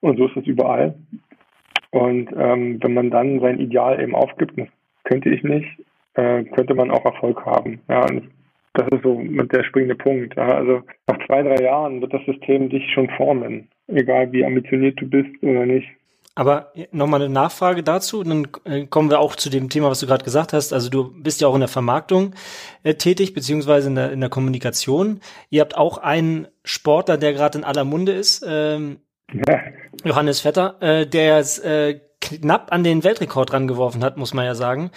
Und 0.00 0.16
so 0.18 0.26
ist 0.26 0.36
es 0.36 0.46
überall. 0.46 0.94
Und 1.90 2.30
ähm, 2.36 2.78
wenn 2.82 2.94
man 2.94 3.10
dann 3.10 3.40
sein 3.40 3.58
Ideal 3.58 4.00
eben 4.00 4.14
aufgibt, 4.14 4.58
das 4.58 4.68
könnte 5.04 5.30
ich 5.30 5.42
nicht, 5.42 5.68
äh, 6.14 6.44
könnte 6.44 6.74
man 6.74 6.90
auch 6.90 7.04
Erfolg 7.04 7.44
haben. 7.46 7.80
Ja, 7.88 8.02
und 8.02 8.28
das 8.74 8.88
ist 8.88 9.02
so 9.02 9.18
mit 9.18 9.52
der 9.52 9.64
springende 9.64 9.96
Punkt. 9.96 10.36
Ja. 10.36 10.48
Also 10.48 10.82
nach 11.06 11.26
zwei, 11.26 11.42
drei 11.42 11.62
Jahren 11.62 12.00
wird 12.00 12.12
das 12.12 12.24
System 12.26 12.68
dich 12.68 12.90
schon 12.92 13.08
formen, 13.10 13.68
egal 13.88 14.30
wie 14.32 14.44
ambitioniert 14.44 15.00
du 15.00 15.08
bist 15.08 15.30
oder 15.42 15.66
nicht. 15.66 15.88
Aber 16.38 16.72
nochmal 16.92 17.20
eine 17.20 17.34
Nachfrage 17.34 17.82
dazu, 17.82 18.22
dann 18.22 18.46
äh, 18.62 18.86
kommen 18.86 19.10
wir 19.10 19.18
auch 19.18 19.34
zu 19.34 19.50
dem 19.50 19.70
Thema, 19.70 19.90
was 19.90 19.98
du 19.98 20.06
gerade 20.06 20.24
gesagt 20.24 20.52
hast. 20.52 20.72
Also 20.72 20.88
du 20.88 21.10
bist 21.20 21.40
ja 21.40 21.48
auch 21.48 21.54
in 21.54 21.60
der 21.60 21.68
Vermarktung 21.68 22.32
äh, 22.84 22.94
tätig, 22.94 23.34
beziehungsweise 23.34 23.88
in 23.88 23.96
der, 23.96 24.12
in 24.12 24.20
der 24.20 24.30
Kommunikation. 24.30 25.18
Ihr 25.50 25.62
habt 25.62 25.76
auch 25.76 25.98
einen 25.98 26.46
Sportler, 26.62 27.18
der 27.18 27.32
gerade 27.32 27.58
in 27.58 27.64
aller 27.64 27.82
Munde 27.82 28.12
ist, 28.12 28.46
ähm, 28.46 29.00
ja. 29.32 29.58
Johannes 30.04 30.38
Vetter, 30.38 30.80
äh, 30.80 31.08
der 31.08 31.40
äh, 31.64 31.98
knapp 32.20 32.70
an 32.70 32.84
den 32.84 33.02
Weltrekord 33.02 33.52
rangeworfen 33.52 34.04
hat, 34.04 34.16
muss 34.16 34.32
man 34.32 34.44
ja 34.44 34.54
sagen. 34.54 34.92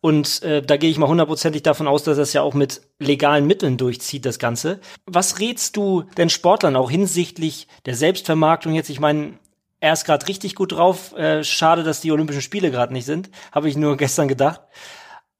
Und 0.00 0.44
äh, 0.44 0.62
da 0.62 0.76
gehe 0.76 0.90
ich 0.90 0.98
mal 0.98 1.08
hundertprozentig 1.08 1.64
davon 1.64 1.88
aus, 1.88 2.04
dass 2.04 2.18
es 2.18 2.34
ja 2.34 2.42
auch 2.42 2.54
mit 2.54 2.82
legalen 3.00 3.48
Mitteln 3.48 3.78
durchzieht, 3.78 4.24
das 4.26 4.38
Ganze. 4.38 4.78
Was 5.06 5.40
rätst 5.40 5.76
du 5.76 6.04
denn 6.16 6.30
Sportlern 6.30 6.76
auch 6.76 6.90
hinsichtlich 6.90 7.66
der 7.84 7.96
Selbstvermarktung 7.96 8.74
jetzt? 8.74 8.90
Ich 8.90 9.00
meine, 9.00 9.38
er 9.84 9.92
ist 9.92 10.06
gerade 10.06 10.26
richtig 10.26 10.54
gut 10.54 10.72
drauf. 10.72 11.14
Äh, 11.14 11.44
schade, 11.44 11.82
dass 11.82 12.00
die 12.00 12.10
Olympischen 12.10 12.40
Spiele 12.40 12.70
gerade 12.70 12.94
nicht 12.94 13.04
sind. 13.04 13.30
Habe 13.52 13.68
ich 13.68 13.76
nur 13.76 13.96
gestern 13.98 14.28
gedacht. 14.28 14.62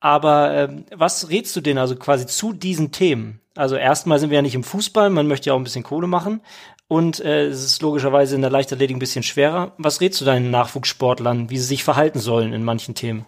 Aber 0.01 0.55
ähm, 0.55 0.85
was 0.95 1.31
rätst 1.31 1.57
du 1.57 1.63
denn 1.63 1.79
also 1.79 1.97
quasi 1.97 2.27
zu 2.27 2.53
diesen 2.53 2.93
Themen? 2.93 3.41
Also 3.57 3.77
erstmal 3.77 4.19
sind 4.19 4.29
wir 4.29 4.37
ja 4.37 4.43
nicht 4.43 4.55
im 4.55 4.63
Fußball, 4.63 5.09
man 5.09 5.29
möchte 5.29 5.49
ja 5.49 5.55
auch 5.55 5.59
ein 5.59 5.65
bisschen 5.65 5.83
Kohle 5.83 6.07
machen. 6.07 6.43
Und 6.89 7.25
äh, 7.25 7.47
es 7.47 7.65
ist 7.65 7.81
logischerweise 7.81 8.35
in 8.37 8.43
der 8.43 8.51
Leichtathletik 8.51 8.95
ein 8.95 9.01
bisschen 9.01 9.23
schwerer. 9.23 9.73
Was 9.79 10.03
rätst 10.03 10.21
du 10.21 10.27
deinen 10.27 10.51
Nachwuchssportlern, 10.51 11.49
wie 11.49 11.57
sie 11.57 11.65
sich 11.65 11.83
verhalten 11.83 12.19
sollen 12.19 12.53
in 12.53 12.65
manchen 12.65 12.95
Themen? 12.95 13.25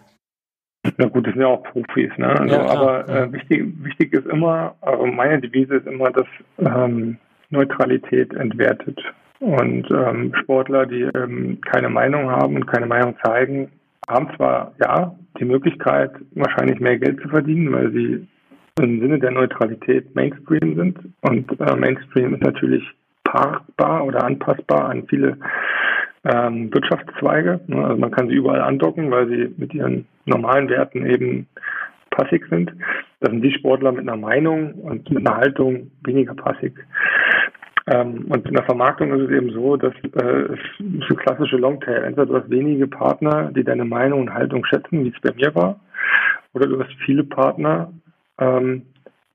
Na 0.97 1.07
gut, 1.07 1.25
das 1.25 1.33
sind 1.33 1.41
ja 1.41 1.47
auch 1.47 1.63
Profis, 1.63 2.11
ne? 2.17 2.27
Also, 2.27 2.53
ja, 2.53 2.65
aber 2.67 3.09
äh, 3.09 3.33
wichtig, 3.33 3.65
wichtig 3.79 4.13
ist 4.13 4.27
immer, 4.27 4.75
also 4.81 5.07
meine 5.07 5.41
Devise 5.41 5.77
ist 5.77 5.87
immer, 5.87 6.11
dass 6.11 6.27
ähm, 6.59 7.17
Neutralität 7.49 8.35
entwertet. 8.35 8.99
Und 9.39 9.89
ähm, 9.91 10.33
Sportler, 10.41 10.85
die 10.85 11.01
ähm, 11.01 11.59
keine 11.61 11.89
Meinung 11.89 12.29
haben 12.29 12.55
und 12.55 12.65
keine 12.65 12.87
Meinung 12.87 13.15
zeigen, 13.23 13.69
haben 14.07 14.29
zwar 14.35 14.73
ja 14.79 15.15
die 15.39 15.45
Möglichkeit, 15.45 16.11
wahrscheinlich 16.31 16.79
mehr 16.79 16.97
Geld 16.97 17.21
zu 17.21 17.29
verdienen, 17.29 17.71
weil 17.71 17.91
sie 17.91 18.27
im 18.81 18.99
Sinne 18.99 19.19
der 19.19 19.31
Neutralität 19.31 20.15
Mainstream 20.15 20.75
sind. 20.75 20.99
Und 21.21 21.59
äh, 21.59 21.75
Mainstream 21.75 22.33
ist 22.33 22.43
natürlich 22.43 22.83
parkbar 23.23 24.05
oder 24.05 24.23
anpassbar 24.23 24.89
an 24.89 25.05
viele 25.07 25.37
ähm, 26.23 26.73
Wirtschaftszweige. 26.73 27.59
Ne? 27.67 27.83
Also 27.83 27.97
man 27.97 28.11
kann 28.11 28.27
sie 28.27 28.35
überall 28.35 28.61
andocken, 28.61 29.11
weil 29.11 29.27
sie 29.27 29.53
mit 29.57 29.73
ihren 29.73 30.07
normalen 30.25 30.69
Werten 30.69 31.05
eben 31.05 31.47
passig 32.09 32.45
sind. 32.49 32.71
Das 33.19 33.31
sind 33.31 33.41
die 33.41 33.53
Sportler 33.53 33.91
mit 33.91 34.01
einer 34.01 34.17
Meinung 34.17 34.73
und 34.73 35.09
mit 35.09 35.27
einer 35.27 35.37
Haltung 35.37 35.91
weniger 36.03 36.33
passig. 36.33 36.73
Ähm, 37.87 38.25
und 38.29 38.45
in 38.45 38.53
der 38.53 38.65
Vermarktung 38.65 39.13
ist 39.13 39.29
es 39.29 39.37
eben 39.37 39.51
so, 39.51 39.77
dass 39.77 39.93
äh, 40.21 40.53
es 40.53 40.59
so 41.07 41.15
klassische 41.15 41.57
Longtail. 41.57 42.03
Entweder 42.03 42.25
du 42.25 42.35
hast 42.35 42.49
wenige 42.49 42.87
Partner, 42.87 43.49
die 43.55 43.63
deine 43.63 43.85
Meinung 43.85 44.21
und 44.21 44.33
Haltung 44.33 44.65
schätzen, 44.65 45.05
wie 45.05 45.13
es 45.15 45.21
bei 45.21 45.33
mir 45.33 45.55
war, 45.55 45.79
oder 46.53 46.67
du 46.67 46.79
hast 46.79 46.93
viele 47.05 47.23
Partner, 47.23 47.93
ähm, 48.39 48.83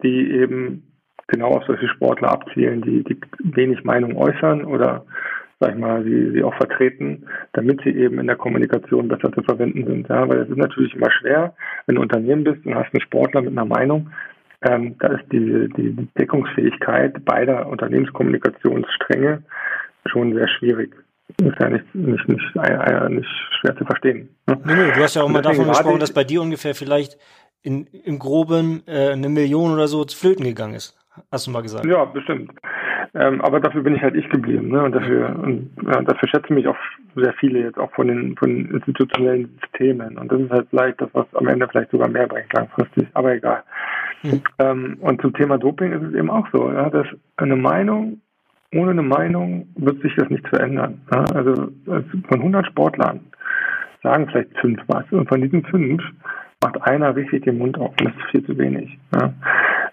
die 0.03 0.31
eben 0.33 0.83
genau 1.29 1.53
auf 1.53 1.65
solche 1.65 1.89
Sportler 1.89 2.31
abzielen, 2.31 2.83
die, 2.83 3.03
die 3.05 3.19
wenig 3.43 3.85
Meinung 3.85 4.17
äußern 4.17 4.65
oder 4.65 5.05
sag 5.63 5.75
ich 5.75 5.79
mal, 5.79 6.03
sie, 6.03 6.33
sie 6.33 6.43
auch 6.43 6.55
vertreten, 6.57 7.25
damit 7.53 7.81
sie 7.85 7.91
eben 7.91 8.19
in 8.19 8.27
der 8.27 8.37
Kommunikation 8.37 9.07
besser 9.07 9.33
zu 9.33 9.43
verwenden 9.43 9.87
sind. 9.87 10.09
Ja, 10.09 10.29
weil 10.29 10.39
es 10.39 10.49
ist 10.49 10.59
natürlich 10.59 10.95
immer 10.95 11.11
schwer, 11.11 11.55
wenn 11.87 11.95
du 11.95 12.03
Unternehmen 12.03 12.43
bist 12.43 12.67
und 12.67 12.75
hast 12.75 12.93
einen 12.93 13.01
Sportler 13.01 13.43
mit 13.43 13.53
einer 13.53 13.65
Meinung, 13.65 14.11
ähm, 14.63 14.97
da 14.99 15.09
ist 15.09 15.25
die, 15.33 15.69
die 15.77 16.09
Deckungsfähigkeit 16.19 17.25
beider 17.25 17.67
Unternehmenskommunikationsstränge 17.67 19.43
schon 20.07 20.35
sehr 20.35 20.49
schwierig. 20.49 20.95
Ist 21.41 21.59
ja 21.61 21.71
nicht, 21.71 21.95
nicht, 21.95 22.29
nicht, 22.29 22.57
äh, 22.57 23.09
nicht 23.09 23.29
schwer 23.61 23.77
zu 23.77 23.85
verstehen. 23.85 24.29
Ne? 24.47 24.61
Nee, 24.65 24.75
nee, 24.75 24.93
du 24.95 25.03
hast 25.03 25.15
ja 25.15 25.23
auch 25.23 25.29
mal 25.29 25.43
davon 25.43 25.67
gesprochen, 25.67 26.01
dass 26.01 26.13
bei 26.13 26.25
dir 26.25 26.43
ungefähr 26.43 26.75
vielleicht 26.75 27.17
in, 27.63 27.87
im 27.87 28.19
Groben 28.19 28.83
äh, 28.87 29.13
eine 29.13 29.29
Million 29.29 29.73
oder 29.73 29.89
so 29.89 30.05
zu 30.05 30.19
flöten 30.19 30.45
gegangen 30.45 30.75
ist. 30.75 30.99
Hast 31.31 31.47
du 31.47 31.51
mal 31.51 31.63
gesagt? 31.63 31.87
Ja, 31.87 32.05
bestimmt. 32.05 32.53
Ähm, 33.15 33.43
aber 33.43 33.61
dafür 33.61 33.83
bin 33.83 33.95
ich 33.95 34.03
halt 34.03 34.15
ich 34.15 34.29
geblieben, 34.31 34.69
ne? 34.69 34.83
Und 34.83 34.93
dafür, 34.93 35.39
und, 35.43 35.71
ja, 35.85 36.01
dafür 36.01 36.29
schätzen 36.29 36.55
mich 36.55 36.67
auch 36.67 36.77
sehr 37.15 37.35
viele 37.35 37.61
jetzt 37.61 37.79
auch 37.79 37.93
von 37.93 38.09
den, 38.09 38.37
von 38.37 38.49
den 38.49 38.71
institutionellen 38.71 39.59
Systemen. 39.61 40.17
Und 40.17 40.33
das 40.33 40.41
ist 40.41 40.51
halt 40.51 40.67
vielleicht 40.71 41.01
das, 41.01 41.11
was 41.13 41.27
am 41.35 41.47
Ende 41.49 41.69
vielleicht 41.69 41.91
sogar 41.91 42.09
mehr 42.09 42.27
bringt 42.27 42.53
langfristig. 42.55 43.07
Aber 43.13 43.35
egal. 43.35 43.63
Mhm. 44.23 44.43
Ähm, 44.59 44.97
und 45.01 45.21
zum 45.21 45.35
Thema 45.35 45.59
Doping 45.59 45.93
ist 45.93 46.03
es 46.03 46.15
eben 46.15 46.31
auch 46.31 46.47
so, 46.53 46.71
ja, 46.71 46.91
dass 46.91 47.07
eine 47.37 47.57
Meinung, 47.57 48.21
ohne 48.75 48.93
eine 48.93 49.03
Meinung 49.03 49.69
wird 49.77 50.01
sich 50.03 50.15
das 50.17 50.31
nicht 50.31 50.47
verändern. 50.49 51.01
Ja? 51.13 51.25
Also, 51.35 51.69
von 51.85 52.41
100 52.41 52.67
Sportlern 52.67 53.21
sagen 54.03 54.29
vielleicht 54.29 54.57
fünf 54.59 54.81
was. 54.87 55.05
Und 55.11 55.29
von 55.29 55.41
diesen 55.41 55.65
fünf 55.65 56.03
macht 56.63 56.81
einer 56.83 57.15
richtig 57.15 57.45
den 57.45 57.59
Mund 57.59 57.79
auf. 57.79 57.91
Und 57.99 58.05
das 58.05 58.15
ist 58.15 58.31
viel 58.31 58.47
zu 58.47 58.59
wenig. 58.59 58.99
Ja? 59.15 59.33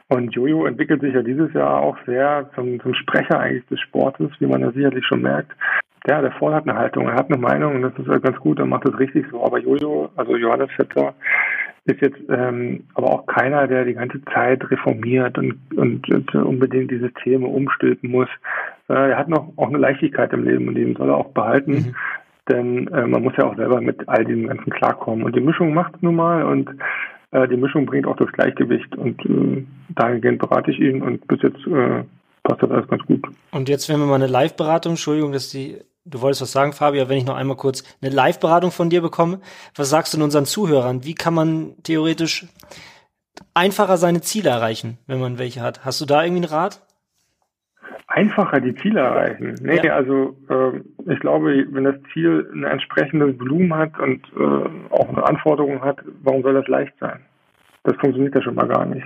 Und 0.07 0.33
Jojo 0.33 0.65
entwickelt 0.65 1.01
sich 1.01 1.13
ja 1.13 1.21
dieses 1.21 1.53
Jahr 1.53 1.81
auch 1.81 1.97
sehr 2.05 2.49
zum, 2.55 2.79
zum 2.79 2.93
Sprecher 2.95 3.39
eigentlich 3.39 3.65
des 3.67 3.79
Sportes, 3.79 4.31
wie 4.39 4.47
man 4.47 4.61
ja 4.61 4.71
sicherlich 4.71 5.05
schon 5.05 5.21
merkt. 5.21 5.51
Ja, 6.07 6.21
der 6.21 6.31
Voll 6.31 6.53
hat 6.53 6.67
eine 6.67 6.77
Haltung, 6.77 7.07
er 7.07 7.15
hat 7.15 7.29
eine 7.29 7.39
Meinung 7.39 7.75
und 7.75 7.81
das 7.83 7.93
ist 7.97 8.23
ganz 8.23 8.37
gut, 8.39 8.57
er 8.57 8.65
macht 8.65 8.87
das 8.87 8.97
richtig 8.97 9.25
so. 9.29 9.43
Aber 9.43 9.59
Jojo, 9.59 10.09
also 10.15 10.35
Johannes 10.35 10.71
Vetter, 10.71 11.13
ist 11.89 12.01
jetzt 12.01 12.19
ähm, 12.29 12.83
aber 12.93 13.07
auch 13.11 13.25
keiner, 13.25 13.67
der 13.67 13.85
die 13.85 13.93
ganze 13.93 14.23
Zeit 14.33 14.69
reformiert 14.69 15.37
und, 15.37 15.59
und, 15.75 16.09
und 16.09 16.35
unbedingt 16.35 16.91
die 16.91 16.99
Systeme 16.99 17.47
umstülpen 17.47 18.09
muss. 18.11 18.29
Äh, 18.87 19.11
er 19.11 19.17
hat 19.17 19.29
noch 19.29 19.51
auch 19.57 19.67
eine 19.67 19.77
Leichtigkeit 19.77 20.31
im 20.33 20.43
Leben 20.43 20.67
und 20.67 20.75
den 20.75 20.95
soll 20.95 21.09
er 21.09 21.17
auch 21.17 21.29
behalten. 21.29 21.71
Mhm. 21.71 21.95
Denn 22.49 22.87
äh, 22.87 23.05
man 23.05 23.23
muss 23.23 23.33
ja 23.37 23.45
auch 23.45 23.55
selber 23.55 23.81
mit 23.81 24.07
all 24.07 24.25
dem 24.25 24.47
Ganzen 24.47 24.71
klarkommen. 24.71 25.23
Und 25.23 25.35
die 25.35 25.41
Mischung 25.41 25.73
macht 25.73 25.95
es 25.95 26.01
nun 26.01 26.15
mal 26.15 26.43
und 26.43 26.69
äh, 27.31 27.47
die 27.47 27.57
Mischung 27.57 27.85
bringt 27.85 28.07
auch 28.07 28.17
das 28.17 28.31
Gleichgewicht 28.31 28.95
und 28.95 29.23
äh, 29.25 29.65
dahingehend 29.89 30.39
berate 30.39 30.71
ich 30.71 30.79
ihn 30.79 31.01
und 31.01 31.27
bis 31.27 31.41
jetzt 31.41 31.65
äh, 31.67 32.03
passt 32.43 32.63
das 32.63 32.71
alles 32.71 32.87
ganz 32.87 33.03
gut. 33.05 33.27
Und 33.51 33.69
jetzt, 33.69 33.89
wenn 33.89 33.99
wir 33.99 34.07
mal 34.07 34.15
eine 34.15 34.27
Live-Beratung, 34.27 34.93
Entschuldigung, 34.93 35.31
dass 35.31 35.49
die, 35.49 35.77
du 36.09 36.21
wolltest 36.21 36.41
was 36.41 36.51
sagen, 36.51 36.73
Fabio, 36.73 37.09
wenn 37.09 37.17
ich 37.17 37.25
noch 37.25 37.35
einmal 37.35 37.57
kurz 37.57 37.83
eine 38.01 38.13
Live-Beratung 38.13 38.71
von 38.71 38.89
dir 38.89 39.01
bekomme, 39.01 39.39
was 39.75 39.89
sagst 39.89 40.13
du 40.13 40.17
denn 40.17 40.23
unseren 40.23 40.45
Zuhörern? 40.45 41.05
Wie 41.05 41.15
kann 41.15 41.33
man 41.33 41.75
theoretisch 41.83 42.47
einfacher 43.53 43.97
seine 43.97 44.21
Ziele 44.21 44.49
erreichen, 44.49 44.97
wenn 45.07 45.19
man 45.19 45.39
welche 45.39 45.61
hat? 45.61 45.85
Hast 45.85 46.01
du 46.01 46.05
da 46.05 46.23
irgendwie 46.23 46.43
einen 46.43 46.53
Rat? 46.53 46.81
einfacher 48.09 48.59
die 48.59 48.75
Ziele 48.75 49.01
erreichen. 49.01 49.55
Nee, 49.61 49.79
ja. 49.83 49.95
also 49.95 50.35
äh, 50.49 51.11
ich 51.11 51.19
glaube, 51.19 51.65
wenn 51.69 51.83
das 51.83 51.95
Ziel 52.11 52.49
ein 52.53 52.63
entsprechendes 52.63 53.39
Volumen 53.39 53.73
hat 53.73 53.97
und 53.99 54.21
äh, 54.35 54.69
auch 54.89 55.09
eine 55.09 55.23
Anforderung 55.23 55.81
hat, 55.81 55.99
warum 56.23 56.41
soll 56.41 56.55
das 56.55 56.67
leicht 56.67 56.93
sein? 56.99 57.19
Das 57.83 57.95
funktioniert 57.97 58.35
ja 58.35 58.41
schon 58.41 58.55
mal 58.55 58.67
gar 58.67 58.85
nicht. 58.85 59.05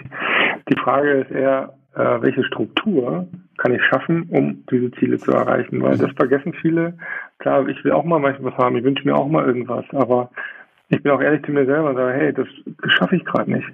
Die 0.70 0.80
Frage 0.80 1.12
ist 1.12 1.32
eher, 1.32 1.74
äh, 1.96 2.22
welche 2.22 2.44
Struktur 2.44 3.28
kann 3.58 3.74
ich 3.74 3.84
schaffen, 3.84 4.24
um 4.30 4.64
diese 4.72 4.92
Ziele 4.92 5.18
zu 5.18 5.32
erreichen? 5.32 5.82
Weil 5.82 5.98
das 5.98 6.12
vergessen 6.14 6.54
viele. 6.54 6.94
Klar, 7.40 7.68
ich 7.68 7.84
will 7.84 7.92
auch 7.92 8.04
mal 8.04 8.20
manchmal 8.20 8.52
was 8.52 8.58
haben, 8.58 8.76
ich 8.78 8.84
wünsche 8.84 9.06
mir 9.08 9.16
auch 9.16 9.28
mal 9.28 9.46
irgendwas, 9.46 9.86
aber 9.92 10.32
ich 10.90 11.02
bin 11.02 11.12
auch 11.12 11.22
ehrlich 11.22 11.44
zu 11.44 11.52
mir 11.52 11.66
selber 11.66 11.90
und 11.90 11.96
sage, 11.96 12.14
hey, 12.14 12.34
das, 12.34 12.48
das 12.82 12.92
schaffe 12.94 13.16
ich 13.16 13.26
gerade 13.26 13.52
nicht. 13.52 13.68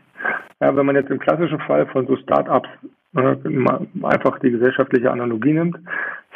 Ja, 0.59 0.75
wenn 0.75 0.85
man 0.85 0.95
jetzt 0.95 1.09
im 1.09 1.19
klassischen 1.19 1.59
Fall 1.59 1.85
von 1.87 2.07
so 2.07 2.15
Startups 2.17 2.69
einfach 3.15 4.39
die 4.39 4.51
gesellschaftliche 4.51 5.11
Analogie 5.11 5.53
nimmt, 5.53 5.77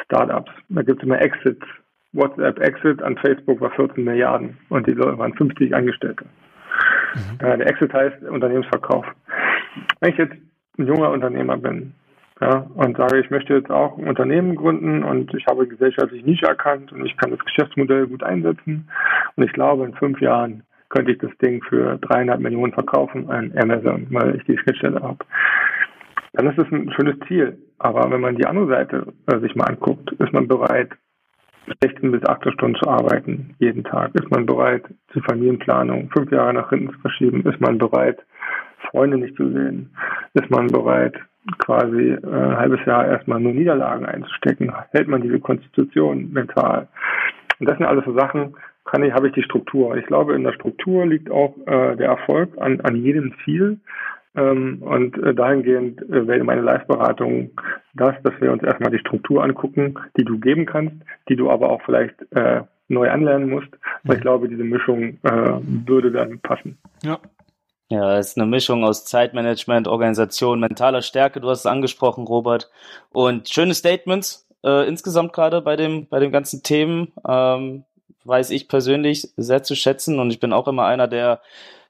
Startups, 0.04 0.50
da 0.68 0.82
gibt 0.82 1.02
es 1.02 1.06
immer 1.06 1.20
Exits. 1.20 1.64
WhatsApp 2.12 2.60
Exit 2.60 3.02
an 3.02 3.16
Facebook 3.18 3.60
war 3.60 3.70
14 3.72 4.04
Milliarden 4.04 4.56
und 4.68 4.86
die 4.86 4.92
Leute 4.92 5.18
waren 5.18 5.34
50 5.34 5.74
Angestellte. 5.74 6.24
Mhm. 7.14 7.38
der 7.38 7.66
Exit 7.66 7.92
heißt 7.92 8.22
Unternehmensverkauf. 8.24 9.06
Wenn 10.00 10.10
ich 10.10 10.18
jetzt 10.18 10.34
ein 10.78 10.86
junger 10.86 11.10
Unternehmer 11.10 11.56
bin 11.56 11.94
ja, 12.40 12.66
und 12.74 12.96
sage, 12.96 13.20
ich 13.20 13.30
möchte 13.30 13.54
jetzt 13.54 13.70
auch 13.70 13.96
ein 13.96 14.08
Unternehmen 14.08 14.56
gründen 14.56 15.04
und 15.04 15.32
ich 15.34 15.46
habe 15.46 15.66
gesellschaftlich 15.66 16.24
Nische 16.24 16.46
erkannt 16.46 16.92
und 16.92 17.04
ich 17.06 17.16
kann 17.16 17.30
das 17.30 17.40
Geschäftsmodell 17.40 18.06
gut 18.06 18.22
einsetzen 18.22 18.88
und 19.36 19.44
ich 19.44 19.52
glaube, 19.52 19.84
in 19.84 19.94
fünf 19.94 20.20
Jahren 20.20 20.62
könnte 20.88 21.12
ich 21.12 21.18
das 21.18 21.36
Ding 21.38 21.62
für 21.64 21.98
dreieinhalb 21.98 22.40
Millionen 22.40 22.72
verkaufen 22.72 23.30
an 23.30 23.52
Amazon, 23.56 24.06
weil 24.10 24.36
ich 24.36 24.44
die 24.44 24.58
Schnittstelle 24.58 25.02
habe 25.02 25.24
dann 26.34 26.48
ist 26.48 26.58
es 26.58 26.70
ein 26.70 26.92
schönes 26.92 27.16
Ziel. 27.26 27.58
Aber 27.78 28.10
wenn 28.10 28.20
man 28.20 28.36
die 28.36 28.46
andere 28.46 28.66
Seite 28.66 29.12
äh, 29.26 29.38
sich 29.40 29.54
mal 29.54 29.66
anguckt, 29.66 30.12
ist 30.12 30.32
man 30.32 30.48
bereit, 30.48 30.90
16 31.80 32.10
bis 32.10 32.22
18 32.24 32.52
Stunden 32.52 32.76
zu 32.76 32.88
arbeiten, 32.88 33.54
jeden 33.58 33.84
Tag. 33.84 34.14
Ist 34.14 34.30
man 34.30 34.44
bereit, 34.44 34.82
zur 35.12 35.22
Familienplanung 35.22 36.10
fünf 36.10 36.30
Jahre 36.30 36.52
nach 36.52 36.68
hinten 36.68 36.92
zu 36.92 36.98
verschieben? 37.00 37.42
Ist 37.46 37.60
man 37.60 37.78
bereit, 37.78 38.18
Freunde 38.90 39.18
nicht 39.18 39.36
zu 39.36 39.50
sehen? 39.50 39.90
Ist 40.34 40.50
man 40.50 40.68
bereit, 40.68 41.14
quasi 41.58 42.10
äh, 42.10 42.18
ein 42.22 42.56
halbes 42.56 42.84
Jahr 42.86 43.06
erstmal 43.06 43.40
nur 43.40 43.52
Niederlagen 43.52 44.06
einzustecken? 44.06 44.72
Hält 44.90 45.08
man 45.08 45.22
diese 45.22 45.40
Konstitution 45.40 46.32
mental? 46.32 46.88
Und 47.60 47.68
das 47.68 47.78
sind 47.78 47.86
alles 47.86 48.04
so 48.04 48.14
Sachen, 48.14 48.54
kann 48.84 49.02
ich, 49.02 49.12
habe 49.12 49.28
ich 49.28 49.34
die 49.34 49.42
Struktur. 49.42 49.96
Ich 49.96 50.06
glaube, 50.06 50.34
in 50.34 50.44
der 50.44 50.52
Struktur 50.52 51.06
liegt 51.06 51.30
auch 51.30 51.56
äh, 51.66 51.96
der 51.96 52.08
Erfolg 52.08 52.50
an, 52.58 52.80
an 52.82 52.96
jedem 52.96 53.34
Ziel. 53.44 53.78
Ähm, 54.36 54.82
und 54.82 55.16
äh, 55.18 55.34
dahingehend 55.34 56.02
äh, 56.02 56.26
wäre 56.26 56.42
meine 56.44 56.60
Live-Beratung 56.60 57.52
das, 57.94 58.14
dass 58.22 58.34
wir 58.40 58.52
uns 58.52 58.62
erstmal 58.62 58.90
die 58.90 58.98
Struktur 58.98 59.44
angucken, 59.44 59.94
die 60.16 60.24
du 60.24 60.38
geben 60.38 60.66
kannst, 60.66 60.96
die 61.28 61.36
du 61.36 61.50
aber 61.50 61.70
auch 61.70 61.82
vielleicht 61.82 62.14
äh, 62.32 62.62
neu 62.88 63.10
anlernen 63.10 63.48
musst. 63.48 63.70
Weil 64.02 64.16
ich 64.16 64.20
mhm. 64.20 64.22
glaube, 64.22 64.48
diese 64.48 64.64
Mischung 64.64 65.18
äh, 65.22 65.60
würde 65.86 66.10
dann 66.10 66.40
passen. 66.40 66.78
Ja. 67.02 67.18
Ja, 67.88 68.18
es 68.18 68.28
ist 68.28 68.38
eine 68.38 68.46
Mischung 68.46 68.84
aus 68.84 69.04
Zeitmanagement, 69.04 69.88
Organisation, 69.88 70.60
mentaler 70.60 71.02
Stärke. 71.02 71.40
Du 71.40 71.50
hast 71.50 71.60
es 71.60 71.66
angesprochen, 71.66 72.26
Robert. 72.26 72.70
Und 73.12 73.48
schöne 73.48 73.74
Statements 73.74 74.48
äh, 74.64 74.88
insgesamt 74.88 75.32
gerade 75.32 75.60
bei 75.60 75.76
dem 75.76 76.06
bei 76.08 76.18
den 76.18 76.32
ganzen 76.32 76.62
Themen. 76.62 77.12
Ähm, 77.28 77.84
weiß 78.24 78.50
ich 78.50 78.68
persönlich 78.68 79.28
sehr 79.36 79.62
zu 79.62 79.74
schätzen 79.74 80.18
und 80.18 80.30
ich 80.30 80.40
bin 80.40 80.54
auch 80.54 80.66
immer 80.66 80.86
einer, 80.86 81.06
der 81.06 81.42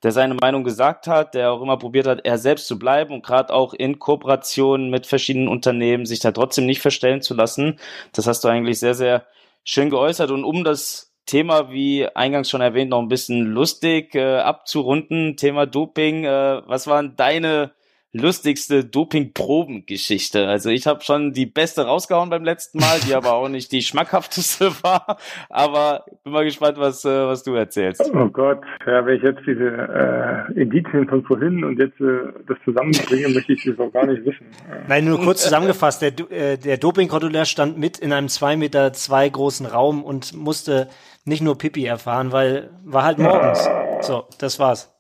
der 0.03 0.13
seine 0.13 0.35
Meinung 0.35 0.65
gesagt 0.65 1.07
hat, 1.07 1.35
der 1.35 1.51
auch 1.51 1.63
immer 1.63 1.79
probiert 1.79 2.07
hat, 2.07 2.27
er 2.27 2.37
selbst 2.37 2.67
zu 2.67 2.79
bleiben 2.79 3.15
und 3.15 3.25
gerade 3.25 3.55
auch 3.55 3.73
in 3.73 3.99
Kooperation 3.99 4.91
mit 4.91 5.07
verschiedenen 5.07 5.49
Unternehmen 5.49 6.05
sich 6.05 6.21
da 6.21 6.31
trotzdem 6.31 6.67
nicht 6.67 6.83
verstellen 6.83 7.23
zu 7.23 7.33
lassen. 7.33 7.79
Das 8.13 8.27
hast 8.27 8.45
du 8.45 8.49
eigentlich 8.49 8.79
sehr, 8.79 8.95
sehr 8.95 9.25
schön 9.65 9.89
geäußert. 9.89 10.31
Und 10.31 10.45
um 10.45 10.63
das 10.63 11.14
Thema, 11.27 11.71
wie 11.71 12.07
eingangs 12.07 12.51
schon 12.51 12.61
erwähnt, 12.61 12.91
noch 12.91 13.01
ein 13.01 13.09
bisschen 13.09 13.47
lustig 13.47 14.15
äh, 14.15 14.39
abzurunden, 14.39 15.37
Thema 15.37 15.67
Doping, 15.67 16.25
äh, 16.25 16.63
was 16.67 16.87
waren 16.87 17.17
deine 17.17 17.73
lustigste 18.15 18.85
Doping-Proben-Geschichte. 18.85 20.47
Also 20.47 20.71
ich 20.71 20.87
habe 20.87 21.03
schon 21.03 21.33
die 21.33 21.47
beste 21.47 21.85
rausgehauen 21.85 22.31
beim 22.31 22.45
letzten 22.45 22.79
Mal, 22.79 23.01
die 23.07 23.15
aber 23.15 23.35
auch 23.35 23.49
nicht 23.49 23.73
die 23.73 23.83
schmackhafteste 23.83 24.71
war. 24.83 25.19
Aber 25.51 26.05
bin 26.23 26.33
mal 26.33 26.45
gespannt, 26.45 26.79
was, 26.79 27.05
äh, 27.05 27.27
was 27.27 27.43
du 27.43 27.55
erzählst. 27.55 28.03
Oh 28.15 28.29
Gott, 28.29 28.61
ja, 28.87 29.05
wenn 29.05 29.17
ich 29.17 29.23
jetzt 29.23 29.41
diese 29.47 29.67
äh, 29.67 30.61
Indizien 30.61 31.09
von 31.09 31.25
vorhin 31.25 31.65
und 31.65 31.79
jetzt 31.79 32.01
äh, 32.01 32.33
das 32.47 32.57
zusammenbringe, 32.65 33.29
möchte 33.31 33.53
ich 33.53 33.65
das 33.65 33.79
auch 33.81 33.93
gar 33.93 34.07
nicht 34.07 34.25
wissen. 34.25 34.47
Nein, 34.87 35.05
nur 35.05 35.21
kurz 35.21 35.43
zusammengefasst, 35.43 36.01
der, 36.01 36.13
äh, 36.31 36.57
der 36.57 36.77
Doping-Kontrolleur 36.77 37.45
stand 37.45 37.79
mit 37.79 37.99
in 37.99 38.13
einem 38.13 38.29
zwei 38.29 38.57
Meter 38.57 38.93
zwei 38.93 39.29
großen 39.29 39.67
Raum 39.67 40.05
und 40.05 40.35
musste 40.35 40.89
nicht 41.25 41.43
nur 41.43 41.57
Pipi 41.59 41.85
erfahren, 41.87 42.33
weil 42.33 42.71
war 42.85 43.05
halt 43.05 43.19
morgens. 43.19 43.69
So, 44.01 44.25
das 44.39 44.59
war's. 44.59 44.95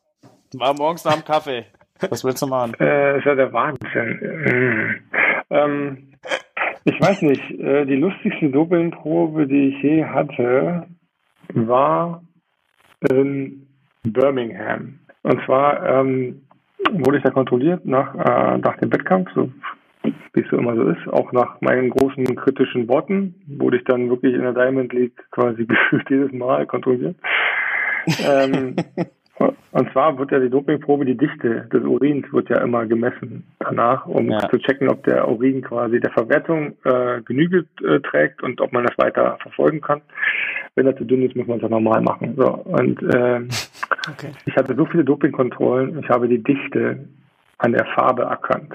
War 0.54 0.74
morgens 0.74 1.04
nach 1.04 1.14
dem 1.14 1.24
Kaffee. 1.24 1.66
Was 2.10 2.24
willst 2.24 2.42
du 2.42 2.46
machen? 2.46 2.74
Äh, 2.80 3.18
ist 3.18 3.24
ja 3.24 3.34
der 3.34 3.52
Wahnsinn. 3.52 4.18
Mhm. 4.20 5.00
Ähm, 5.50 6.14
ich 6.84 7.00
weiß 7.00 7.22
nicht, 7.22 7.50
äh, 7.50 7.86
die 7.86 7.96
lustigste 7.96 8.50
Dopingprobe, 8.50 9.46
die 9.46 9.68
ich 9.68 9.82
je 9.82 10.04
hatte, 10.04 10.86
war 11.54 12.22
in 13.10 13.66
Birmingham. 14.02 14.98
Und 15.22 15.40
zwar 15.44 15.84
ähm, 15.86 16.42
wurde 16.92 17.18
ich 17.18 17.22
da 17.22 17.30
kontrolliert 17.30 17.86
nach, 17.86 18.14
äh, 18.14 18.58
nach 18.58 18.76
dem 18.78 18.92
Wettkampf, 18.92 19.30
so 19.34 19.50
wie 20.34 20.40
es 20.40 20.50
so 20.50 20.56
immer 20.56 20.74
so 20.74 20.82
ist, 20.88 21.08
auch 21.08 21.32
nach 21.32 21.60
meinen 21.60 21.90
großen 21.90 22.24
kritischen 22.36 22.88
Worten, 22.88 23.34
wurde 23.46 23.78
ich 23.78 23.84
dann 23.84 24.10
wirklich 24.10 24.34
in 24.34 24.42
der 24.42 24.52
Diamond 24.52 24.92
League 24.92 25.16
quasi 25.30 25.64
gefühlt 25.66 26.10
jedes 26.10 26.32
Mal 26.32 26.66
kontrolliert. 26.66 27.16
ähm, 28.26 28.74
und 29.72 29.92
zwar 29.92 30.18
wird 30.18 30.32
ja 30.32 30.40
die 30.40 30.50
Dopingprobe, 30.50 31.04
die 31.04 31.16
Dichte 31.16 31.68
des 31.72 31.84
Urins 31.84 32.30
wird 32.32 32.48
ja 32.50 32.60
immer 32.60 32.84
gemessen 32.84 33.44
danach, 33.60 34.06
um 34.06 34.30
ja. 34.30 34.48
zu 34.50 34.58
checken, 34.58 34.88
ob 34.88 35.04
der 35.04 35.28
Urin 35.28 35.62
quasi 35.62 36.00
der 36.00 36.10
Verwertung 36.10 36.74
äh, 36.84 37.22
Genüge 37.22 37.64
äh, 37.84 38.00
trägt 38.00 38.42
und 38.42 38.60
ob 38.60 38.72
man 38.72 38.84
das 38.84 38.98
weiter 38.98 39.38
verfolgen 39.40 39.80
kann. 39.80 40.02
Wenn 40.74 40.86
er 40.86 40.96
zu 40.96 41.04
dünn 41.04 41.22
ist, 41.22 41.36
muss 41.36 41.46
man 41.46 41.58
es 41.58 41.62
ja 41.62 41.68
normal 41.68 42.02
machen. 42.02 42.34
So, 42.36 42.48
und 42.48 43.00
äh, 43.02 43.40
okay. 44.10 44.32
ich 44.44 44.56
hatte 44.56 44.74
so 44.74 44.84
viele 44.86 45.04
Dopingkontrollen, 45.04 46.00
ich 46.00 46.08
habe 46.08 46.26
die 46.28 46.42
Dichte 46.42 47.08
an 47.58 47.72
der 47.72 47.86
Farbe 47.94 48.22
erkannt. 48.22 48.74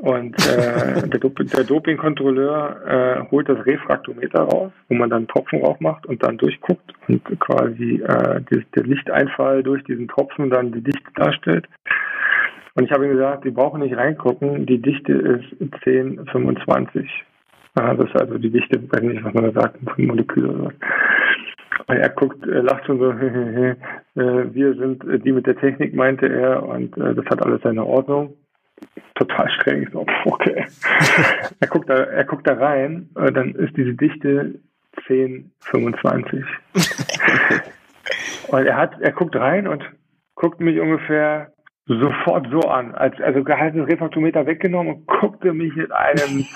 Und 0.00 0.34
äh, 0.48 1.06
der, 1.08 1.20
Dop 1.20 1.36
der 1.36 1.64
Dopingkontrolleur 1.64 2.86
äh, 2.86 3.30
holt 3.30 3.50
das 3.50 3.66
Refraktometer 3.66 4.40
raus, 4.44 4.72
wo 4.88 4.94
man 4.94 5.10
dann 5.10 5.28
Tropfen 5.28 5.60
drauf 5.60 5.78
macht 5.78 6.06
und 6.06 6.22
dann 6.22 6.38
durchguckt 6.38 6.94
und 7.06 7.22
quasi 7.38 8.02
äh, 8.02 8.40
die, 8.50 8.64
der 8.74 8.84
Lichteinfall 8.84 9.62
durch 9.62 9.84
diesen 9.84 10.08
Tropfen 10.08 10.48
dann 10.48 10.72
die 10.72 10.80
Dichte 10.80 11.12
darstellt. 11.16 11.68
Und 12.76 12.84
ich 12.84 12.92
habe 12.92 13.04
ihm 13.04 13.12
gesagt, 13.12 13.44
Sie 13.44 13.50
brauchen 13.50 13.82
nicht 13.82 13.94
reingucken, 13.94 14.64
die 14.64 14.80
Dichte 14.80 15.12
ist 15.12 15.60
1025. 15.60 17.06
Das 17.74 17.98
ist 17.98 18.16
also 18.16 18.38
die 18.38 18.50
Dichte, 18.50 18.80
weiß 18.90 19.02
nicht, 19.02 19.22
was 19.22 19.34
man 19.34 19.52
da 19.52 19.60
sagt, 19.60 19.76
von 19.84 20.06
Molekül 20.06 20.46
oder 20.46 20.64
was. 20.64 20.74
Und 21.88 21.96
er 21.96 22.08
guckt, 22.08 22.46
lacht 22.46 22.86
schon 22.86 23.00
so, 23.00 23.10
äh, 23.10 23.74
wir 24.14 24.74
sind 24.76 25.04
die 25.26 25.32
mit 25.32 25.46
der 25.46 25.56
Technik, 25.56 25.94
meinte 25.94 26.26
er, 26.26 26.62
und 26.62 26.96
äh, 26.96 27.14
das 27.14 27.26
hat 27.26 27.44
alles 27.44 27.60
seine 27.62 27.84
Ordnung 27.84 28.32
total 29.14 29.50
streng. 29.50 29.88
So, 29.92 30.06
okay. 30.24 30.66
er 31.60 31.68
guckt 31.68 31.88
da, 31.88 31.94
er 31.94 32.24
guckt 32.24 32.46
da 32.46 32.54
rein, 32.54 33.08
äh, 33.16 33.32
dann 33.32 33.54
ist 33.54 33.76
diese 33.76 33.94
Dichte 33.94 34.60
10,25. 35.06 36.44
und 38.48 38.66
er 38.66 38.76
hat, 38.76 39.00
er 39.00 39.12
guckt 39.12 39.36
rein 39.36 39.68
und 39.68 39.84
guckt 40.34 40.60
mich 40.60 40.80
ungefähr 40.80 41.52
sofort 41.86 42.46
so 42.50 42.60
an, 42.60 42.94
als 42.94 43.20
also 43.20 43.40
hat 43.40 43.74
das 43.74 43.88
Refraktometer 43.88 44.46
weggenommen 44.46 44.94
und 44.94 45.06
guckte 45.06 45.52
mich 45.52 45.74
mit 45.74 45.90
einem 45.92 46.46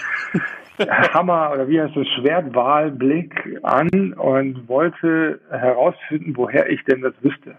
Hammer 1.13 1.51
oder 1.53 1.69
wie 1.69 1.81
heißt 1.81 1.97
das 1.97 2.07
Schwertwahlblick 2.09 3.59
an 3.63 4.13
und 4.15 4.69
wollte 4.69 5.41
herausfinden, 5.51 6.37
woher 6.37 6.69
ich 6.71 6.85
denn 6.85 7.03
das 7.03 7.15
wüsste 7.21 7.57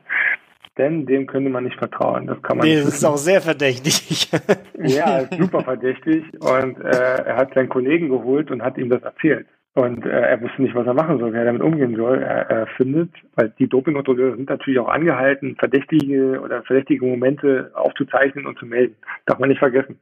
denn 0.77 1.05
dem 1.05 1.27
könnte 1.27 1.49
man 1.49 1.63
nicht 1.63 1.77
vertrauen. 1.77 2.27
Das 2.27 2.41
kann 2.41 2.57
man 2.57 2.67
nee, 2.67 2.75
nicht. 2.75 2.87
Das 2.87 2.95
ist 2.95 3.05
auch 3.05 3.17
sehr 3.17 3.41
verdächtig. 3.41 4.29
ja, 4.77 5.25
super 5.31 5.61
verdächtig. 5.61 6.23
Und 6.39 6.79
äh, 6.81 7.23
er 7.25 7.37
hat 7.37 7.53
seinen 7.53 7.69
Kollegen 7.69 8.09
geholt 8.09 8.51
und 8.51 8.61
hat 8.61 8.77
ihm 8.77 8.89
das 8.89 9.01
erzählt. 9.03 9.47
Und 9.73 10.05
äh, 10.05 10.09
er 10.09 10.41
wusste 10.41 10.61
nicht, 10.61 10.73
was 10.73 10.87
er 10.87 10.93
machen 10.93 11.19
soll, 11.19 11.33
wie 11.33 11.37
er 11.37 11.45
damit 11.45 11.61
umgehen 11.61 11.95
soll. 11.95 12.21
Er, 12.21 12.49
er 12.49 12.67
findet, 12.77 13.11
weil 13.35 13.51
die 13.59 13.67
Dopingkontrolleure 13.67 14.37
sind 14.37 14.49
natürlich 14.49 14.79
auch 14.79 14.87
angehalten, 14.87 15.57
verdächtige 15.57 16.39
oder 16.41 16.63
verdächtige 16.63 17.05
Momente 17.05 17.71
aufzuzeichnen 17.73 18.45
und 18.45 18.57
zu 18.57 18.65
melden. 18.65 18.95
Darf 19.25 19.39
man 19.39 19.49
nicht 19.49 19.59
vergessen. 19.59 19.99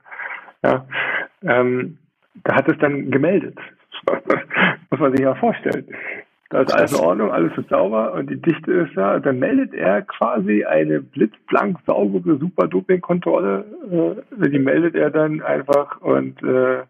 Ja. 0.64 0.86
Ähm, 1.42 1.98
da 2.44 2.56
hat 2.56 2.70
es 2.70 2.78
dann 2.80 3.10
gemeldet. 3.10 3.58
Muss 4.90 5.00
man 5.00 5.12
sich 5.12 5.22
ja 5.22 5.34
vorstellen. 5.36 5.88
Da 6.54 6.62
ist 6.62 6.72
alles 6.72 6.92
in 6.94 7.00
Ordnung, 7.00 7.32
alles 7.32 7.52
ist 7.58 7.70
sauber 7.70 8.14
und 8.14 8.30
die 8.30 8.40
Dichte 8.40 8.72
ist 8.72 8.96
da. 8.96 9.20
Dann 9.20 9.40
meldet 9.40 9.74
er 9.74 10.04
quasi 10.04 10.64
eine 10.64 11.02
blitzblank 11.02 11.80
saubere 11.88 12.38
Super-Doping-Kontrolle. 12.38 13.66
Äh, 14.40 14.50
die 14.50 14.60
meldet 14.60 14.94
er 14.94 15.10
dann 15.10 15.42
einfach 15.42 16.00
und 16.02 16.44
äh, 16.44 16.84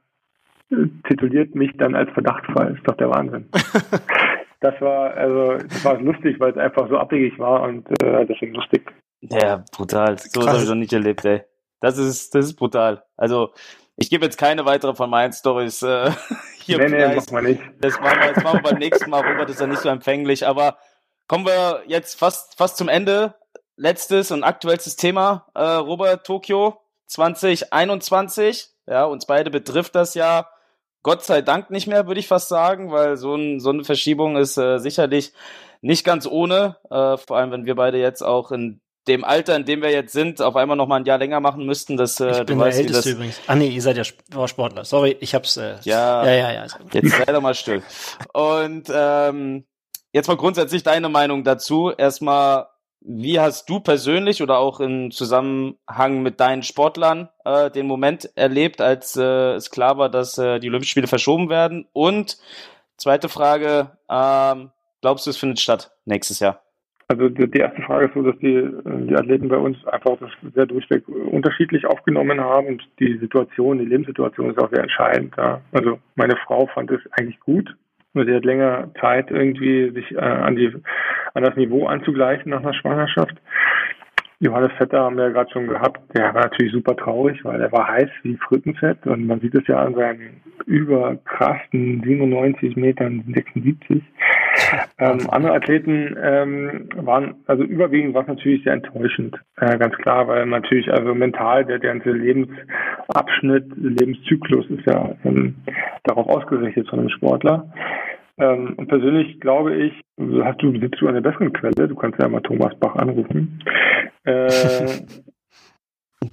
tituliert 1.07 1.55
mich 1.55 1.71
dann 1.77 1.95
als 1.95 2.09
Verdachtsfall. 2.11 2.75
Ist 2.75 2.85
doch 2.85 2.97
der 2.97 3.09
Wahnsinn. 3.09 3.45
das 4.59 4.81
war 4.81 5.13
also 5.13 5.53
das 5.53 5.85
war 5.85 6.01
lustig, 6.01 6.41
weil 6.41 6.51
es 6.51 6.57
einfach 6.57 6.89
so 6.89 6.97
abwegig 6.97 7.39
war 7.39 7.63
und 7.63 7.89
äh, 8.03 8.25
deswegen 8.25 8.55
lustig. 8.55 8.91
Ja, 9.21 9.63
brutal. 9.71 10.17
So 10.17 10.45
habe 10.45 10.57
ich 10.57 10.67
noch 10.67 10.75
nicht 10.75 10.91
erlebt, 10.91 11.23
ey. 11.23 11.43
Das 11.79 11.97
ist, 11.97 12.35
das 12.35 12.45
ist 12.45 12.55
brutal. 12.55 13.03
Also, 13.15 13.51
ich 13.95 14.09
gebe 14.09 14.25
jetzt 14.25 14.37
keine 14.37 14.65
weitere 14.65 14.95
von 14.95 15.09
meinen 15.09 15.33
Stories 15.33 15.81
äh, 15.83 16.11
hier 16.59 16.77
nee, 16.77 16.89
nee, 16.89 17.15
mach 17.15 17.29
mal 17.31 17.43
nicht. 17.43 17.61
Das 17.79 17.99
machen 17.99 18.19
wir, 18.19 18.33
das 18.33 18.43
machen 18.43 18.59
wir 18.63 18.71
beim 18.71 18.79
nächsten 18.79 19.09
Mal. 19.09 19.21
Robert 19.25 19.49
ist 19.49 19.59
ja 19.59 19.67
nicht 19.67 19.81
so 19.81 19.89
empfänglich. 19.89 20.47
Aber 20.47 20.77
kommen 21.27 21.45
wir 21.45 21.83
jetzt 21.87 22.17
fast, 22.17 22.57
fast 22.57 22.77
zum 22.77 22.89
Ende. 22.89 23.35
Letztes 23.75 24.31
und 24.31 24.43
aktuellstes 24.43 24.95
Thema. 24.95 25.47
Äh, 25.55 25.63
Robert, 25.63 26.25
Tokio 26.25 26.79
2021. 27.07 28.69
Ja, 28.87 29.05
uns 29.05 29.25
beide 29.25 29.49
betrifft 29.49 29.95
das 29.95 30.13
ja 30.13 30.47
Gott 31.03 31.23
sei 31.23 31.41
Dank 31.41 31.69
nicht 31.69 31.87
mehr, 31.87 32.07
würde 32.07 32.19
ich 32.19 32.27
fast 32.27 32.47
sagen, 32.47 32.91
weil 32.91 33.17
so, 33.17 33.35
ein, 33.35 33.59
so 33.59 33.69
eine 33.69 33.83
Verschiebung 33.83 34.37
ist 34.37 34.57
äh, 34.57 34.77
sicherlich 34.77 35.33
nicht 35.81 36.05
ganz 36.05 36.25
ohne. 36.25 36.77
Äh, 36.89 37.17
vor 37.17 37.37
allem, 37.37 37.51
wenn 37.51 37.65
wir 37.65 37.75
beide 37.75 37.97
jetzt 37.97 38.21
auch 38.21 38.51
in 38.51 38.79
dem 39.07 39.23
Alter, 39.23 39.55
in 39.55 39.65
dem 39.65 39.81
wir 39.81 39.91
jetzt 39.91 40.13
sind, 40.13 40.41
auf 40.41 40.55
einmal 40.55 40.77
noch 40.77 40.87
mal 40.87 40.97
ein 40.97 41.05
Jahr 41.05 41.17
länger 41.17 41.39
machen 41.39 41.65
müssten. 41.65 41.97
Das, 41.97 42.19
äh, 42.19 42.31
ich 42.31 42.37
bin 42.45 42.57
der 42.57 42.67
weißt, 42.67 42.79
Älteste 42.79 43.09
übrigens. 43.11 43.39
Ah 43.47 43.55
nee, 43.55 43.67
ihr 43.67 43.81
seid 43.81 43.97
ja 43.97 44.03
Sportler. 44.03 44.85
Sorry, 44.85 45.17
ich 45.19 45.35
hab's. 45.35 45.57
Äh, 45.57 45.75
ja, 45.83 46.25
ja, 46.25 46.33
ja, 46.33 46.51
ja. 46.51 46.67
Jetzt 46.93 47.11
sei 47.11 47.25
doch 47.25 47.41
mal 47.41 47.53
still. 47.53 47.83
Und 48.33 48.89
ähm, 48.93 49.65
jetzt 50.13 50.27
mal 50.27 50.37
grundsätzlich 50.37 50.83
deine 50.83 51.09
Meinung 51.09 51.43
dazu. 51.43 51.91
Erstmal, 51.91 52.67
wie 53.01 53.39
hast 53.39 53.69
du 53.69 53.81
persönlich 53.81 54.41
oder 54.41 54.57
auch 54.57 54.79
im 54.79 55.11
Zusammenhang 55.11 56.21
mit 56.21 56.39
deinen 56.39 56.63
Sportlern 56.63 57.29
äh, 57.43 57.69
den 57.71 57.87
Moment 57.87 58.29
erlebt, 58.35 58.79
als 58.79 59.17
äh, 59.17 59.55
es 59.55 59.69
klar 59.69 59.97
war, 59.97 60.09
dass 60.09 60.37
äh, 60.37 60.59
die 60.59 60.69
Olympischen 60.69 60.91
Spiele 60.91 61.07
verschoben 61.07 61.49
werden? 61.49 61.87
Und 61.91 62.37
zweite 62.95 63.27
Frage, 63.27 63.97
ähm, 64.09 64.71
glaubst 65.01 65.25
du, 65.25 65.29
es 65.29 65.37
findet 65.37 65.59
statt 65.59 65.91
nächstes 66.05 66.39
Jahr? 66.39 66.61
Also 67.07 67.29
die 67.29 67.59
erste 67.59 67.81
Frage 67.81 68.05
ist 68.05 68.13
so, 68.13 68.23
dass 68.23 68.37
die, 68.39 68.67
die 69.07 69.15
Athleten 69.15 69.49
bei 69.49 69.57
uns 69.57 69.77
einfach 69.87 70.17
das 70.19 70.31
sehr 70.55 70.65
durchweg 70.65 71.07
unterschiedlich 71.07 71.85
aufgenommen 71.85 72.39
haben 72.39 72.67
und 72.67 72.83
die 72.99 73.17
Situation, 73.17 73.79
die 73.79 73.85
Lebenssituation 73.85 74.49
ist 74.49 74.59
auch 74.59 74.71
sehr 74.71 74.83
entscheidend. 74.83 75.35
Ja. 75.37 75.61
Also 75.71 75.99
meine 76.15 76.35
Frau 76.37 76.67
fand 76.67 76.91
es 76.91 77.01
eigentlich 77.11 77.39
gut. 77.41 77.75
Sie 78.13 78.33
hat 78.33 78.45
länger 78.45 78.91
Zeit, 79.01 79.31
irgendwie 79.31 79.89
sich 79.89 80.11
äh, 80.11 80.19
an, 80.19 80.55
die, 80.55 80.71
an 81.33 81.43
das 81.43 81.55
Niveau 81.55 81.87
anzugleichen 81.87 82.51
nach 82.51 82.61
einer 82.61 82.73
Schwangerschaft. 82.73 83.35
Johannes 84.43 84.73
Vetter 84.77 84.99
haben 84.99 85.15
wir 85.15 85.27
ja 85.27 85.29
gerade 85.29 85.51
schon 85.51 85.67
gehabt. 85.67 86.01
Der 86.15 86.33
war 86.33 86.43
natürlich 86.43 86.73
super 86.73 86.97
traurig, 86.97 87.43
weil 87.45 87.61
er 87.61 87.71
war 87.71 87.87
heiß 87.87 88.09
wie 88.23 88.35
Frittenfett 88.35 89.07
und 89.07 89.25
man 89.25 89.39
sieht 89.39 89.55
es 89.55 89.65
ja 89.67 89.77
an 89.77 89.95
seinen 89.95 90.41
überkrassen 90.65 92.01
97 92.03 92.75
Metern 92.75 93.23
76. 93.33 94.01
Ähm, 94.99 95.27
andere 95.29 95.53
Athleten 95.53 96.15
ähm, 96.21 96.87
waren, 96.95 97.35
also 97.47 97.63
überwiegend 97.63 98.13
war 98.13 98.21
es 98.21 98.27
natürlich 98.27 98.63
sehr 98.63 98.73
enttäuschend, 98.73 99.35
äh, 99.57 99.77
ganz 99.77 99.95
klar, 99.97 100.27
weil 100.27 100.45
natürlich 100.45 100.91
also 100.91 101.13
mental 101.13 101.65
der, 101.65 101.79
der 101.79 101.93
ganze 101.93 102.11
Lebensabschnitt, 102.11 103.65
Lebenszyklus 103.75 104.65
ist 104.69 104.85
ja 104.85 105.15
ähm, 105.25 105.55
darauf 106.03 106.27
ausgerichtet 106.27 106.87
von 106.87 106.99
einem 106.99 107.09
Sportler. 107.09 107.67
Ähm, 108.37 108.73
und 108.77 108.87
persönlich 108.87 109.39
glaube 109.39 109.75
ich, 109.75 109.93
hast 110.43 110.61
du, 110.61 110.71
sitzt 110.79 111.01
du 111.01 111.07
an 111.07 111.15
der 111.15 111.21
besseren 111.21 111.53
Quelle, 111.53 111.87
du 111.87 111.95
kannst 111.95 112.19
ja 112.19 112.27
mal 112.27 112.41
Thomas 112.41 112.73
Bach 112.79 112.95
anrufen. 112.95 113.59
Äh, 114.25 115.05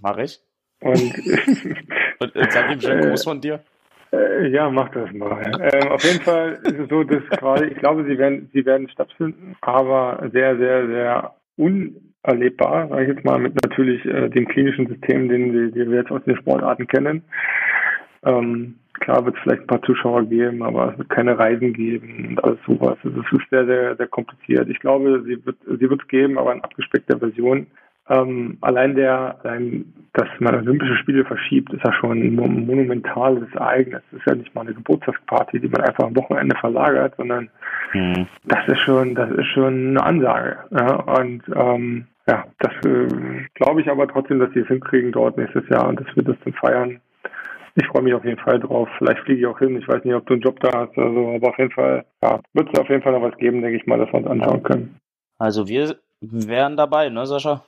Mach 0.01 0.19
ich. 0.19 0.41
Und, 0.81 0.97
und 2.21 2.37
äh, 2.37 2.51
sag 2.51 2.73
ihm 2.73 2.81
schön 2.81 3.01
Gruß 3.01 3.25
von 3.25 3.41
dir. 3.41 3.61
Äh, 4.13 4.49
ja, 4.49 4.71
mach 4.71 4.89
das 4.91 5.13
mal. 5.13 5.43
Ähm, 5.73 5.89
auf 5.89 6.03
jeden 6.03 6.23
Fall 6.23 6.59
ist 6.65 6.79
es 6.79 6.89
so, 6.89 7.05
dass 7.05 7.23
quasi, 7.39 7.67
ich 7.67 7.79
glaube, 7.79 8.05
sie 8.05 8.19
werden, 8.19 8.51
sie 8.53 8.65
werden 8.65 8.89
stattfinden, 8.89 9.57
aber 9.61 10.29
sehr, 10.33 10.57
sehr, 10.57 10.87
sehr 10.87 11.35
unerlebbar, 11.57 12.89
sage 12.89 13.03
ich 13.03 13.09
jetzt 13.09 13.25
mal, 13.25 13.39
mit 13.39 13.55
natürlich 13.63 14.05
äh, 14.07 14.29
dem 14.31 14.49
klinischen 14.49 14.89
System, 14.89 15.29
den 15.29 15.53
wir, 15.53 15.71
den 15.71 15.91
wir 15.91 15.99
jetzt 15.99 16.11
aus 16.11 16.25
den 16.25 16.37
Sportarten 16.37 16.87
kennen. 16.87 17.23
Ähm, 18.25 18.80
klar 18.95 19.25
wird 19.25 19.37
es 19.37 19.43
vielleicht 19.43 19.63
ein 19.63 19.67
paar 19.67 19.83
Zuschauer 19.83 20.25
geben, 20.25 20.63
aber 20.63 20.93
es 20.93 20.99
wird 20.99 21.11
keine 21.11 21.39
Reisen 21.39 21.73
geben 21.73 22.29
und 22.31 22.45
alles 22.45 22.59
sowas. 22.67 22.99
Also 23.05 23.21
es 23.21 23.33
ist 23.33 23.51
sehr, 23.51 23.67
sehr, 23.67 23.97
sehr 23.97 24.09
kompliziert. 24.09 24.69
Ich 24.69 24.81
glaube, 24.81 25.23
sie 25.27 25.45
wird 25.45 25.57
sie 25.67 25.91
wird 25.91 26.03
es 26.03 26.09
geben, 26.09 26.39
aber 26.39 26.53
in 26.53 26.63
abgespeckter 26.63 27.19
Version. 27.19 27.67
Ähm, 28.09 28.59
allein 28.61 28.97
der, 28.97 29.39
allein, 29.45 29.85
dass 30.15 30.29
man 30.41 30.57
Olympische 30.57 30.97
Spiele 30.97 31.25
verschiebt, 31.25 31.73
ist 31.73 31.85
ja 31.85 31.93
schon 31.93 32.19
ein 32.19 32.35
monumentales 32.35 33.49
Ereignis. 33.55 34.03
Das 34.11 34.21
ist 34.21 34.27
ja 34.27 34.35
nicht 34.35 34.53
mal 34.55 34.63
eine 34.63 34.75
Geburtstagsparty, 34.75 35.61
die 35.61 35.69
man 35.69 35.83
einfach 35.83 36.05
am 36.05 36.17
Wochenende 36.17 36.57
verlagert, 36.57 37.15
sondern 37.17 37.49
mhm. 37.93 38.27
das 38.45 38.67
ist 38.67 38.81
schon, 38.81 39.15
das 39.15 39.31
ist 39.31 39.47
schon 39.47 39.91
eine 39.91 40.03
Ansage. 40.03 40.57
Ja? 40.73 40.95
Und 40.97 41.43
ähm, 41.55 42.07
ja, 42.27 42.45
das 42.59 42.73
äh, 42.85 43.47
glaube 43.55 43.81
ich 43.81 43.89
aber 43.89 44.09
trotzdem, 44.09 44.41
dass 44.41 44.53
sie 44.55 44.61
es 44.61 44.69
hinkriegen 44.69 45.13
dort 45.13 45.37
nächstes 45.37 45.69
Jahr 45.69 45.89
und 45.89 46.01
dass 46.01 46.17
wir 46.17 46.25
das 46.25 46.37
dann 46.45 46.53
feiern. 46.55 47.01
Ich 47.77 47.87
freue 47.87 48.03
mich 48.03 48.15
auf 48.15 48.25
jeden 48.25 48.41
Fall 48.41 48.59
drauf. 48.59 48.89
Vielleicht 48.99 49.21
fliege 49.21 49.41
ich 49.41 49.47
auch 49.47 49.59
hin. 49.59 49.77
Ich 49.77 49.87
weiß 49.87 50.05
nicht, 50.05 50.15
ob 50.15 50.27
du 50.27 50.35
einen 50.35 50.43
Job 50.43 50.59
da 50.61 50.71
hast. 50.73 50.99
Also, 50.99 51.35
aber 51.35 51.49
auf 51.49 51.59
jeden 51.59 51.71
Fall, 51.71 52.05
ja, 52.23 52.41
wird 52.53 52.69
es 52.73 52.81
auf 52.81 52.89
jeden 52.89 53.03
Fall 53.03 53.13
noch 53.13 53.23
was 53.23 53.37
geben, 53.39 53.63
denke 53.63 53.77
ich 53.77 53.87
mal, 53.87 53.99
dass 53.99 54.09
wir 54.09 54.19
uns 54.19 54.27
anschauen 54.27 54.63
können. 54.63 55.01
Also 55.39 55.69
wir 55.69 55.97
wären 56.21 56.77
dabei, 56.77 57.09
ne, 57.09 57.27
Sascha? 57.27 57.65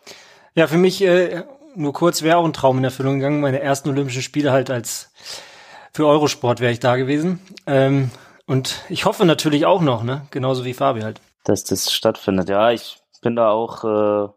Ja, 0.55 0.67
für 0.67 0.77
mich 0.77 1.03
äh, 1.05 1.43
nur 1.75 1.93
kurz 1.93 2.23
wäre 2.23 2.37
auch 2.37 2.45
ein 2.45 2.53
Traum 2.53 2.79
in 2.79 2.85
Erfüllung 2.85 3.17
gegangen. 3.17 3.41
Meine 3.41 3.61
ersten 3.61 3.89
Olympischen 3.89 4.23
Spiele 4.23 4.53
halt 4.53 4.71
als 4.71 5.13
für 5.93 6.07
Eurosport 6.07 6.61
wäre 6.61 6.73
ich 6.73 6.81
da 6.81 6.97
gewesen. 6.97 7.41
Ähm, 7.67 8.11
und 8.47 8.85
ich 8.89 9.05
hoffe 9.05 9.25
natürlich 9.25 9.67
auch 9.67 9.83
noch, 9.83 10.03
ne? 10.03 10.23
Genauso 10.31 10.65
wie 10.65 10.75
Fabi 10.75 11.01
halt. 11.01 11.21
Dass 11.45 11.65
das 11.65 11.93
stattfindet. 11.93 12.49
Ja, 12.49 12.71
ich 12.71 12.99
bin 13.23 13.37
da 13.37 13.51
auch 13.51 13.85
äh, 13.85 14.29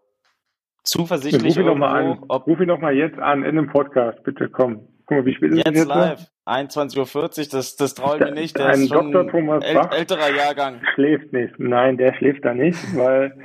zuversichtlich. 0.84 1.58
Ruf 1.58 1.62
ihn, 1.62 1.66
doch 1.66 1.76
mal 1.76 1.92
an. 1.92 2.24
Ob 2.28 2.48
Ruf 2.48 2.60
ihn 2.60 2.68
doch 2.68 2.80
mal 2.80 2.96
jetzt 2.96 3.20
an 3.20 3.44
in 3.44 3.56
dem 3.56 3.68
Podcast, 3.68 4.24
bitte 4.24 4.50
komm. 4.50 4.88
Guck 5.08 5.18
mal, 5.18 5.26
wie 5.26 5.36
spät 5.36 5.52
ist 5.52 5.58
jetzt, 5.58 5.76
jetzt 5.76 5.88
live. 5.88 6.20
21.40 6.48 7.16
Uhr, 7.18 7.48
das, 7.52 7.76
das 7.76 7.94
traue 7.94 8.18
ich 8.18 8.24
mir 8.24 8.32
nicht. 8.32 8.58
Der 8.58 8.68
ein 8.68 8.82
ist 8.82 8.90
schon 8.90 9.12
Dr. 9.12 9.32
Thomas 9.32 9.64
äl 9.64 9.80
älterer 9.92 10.36
Jahrgang. 10.36 10.82
Schläft 10.94 11.32
nicht. 11.34 11.54
Nein, 11.60 11.98
der 11.98 12.14
schläft 12.16 12.44
da 12.46 12.54
nicht, 12.54 12.78
weil 12.96 13.36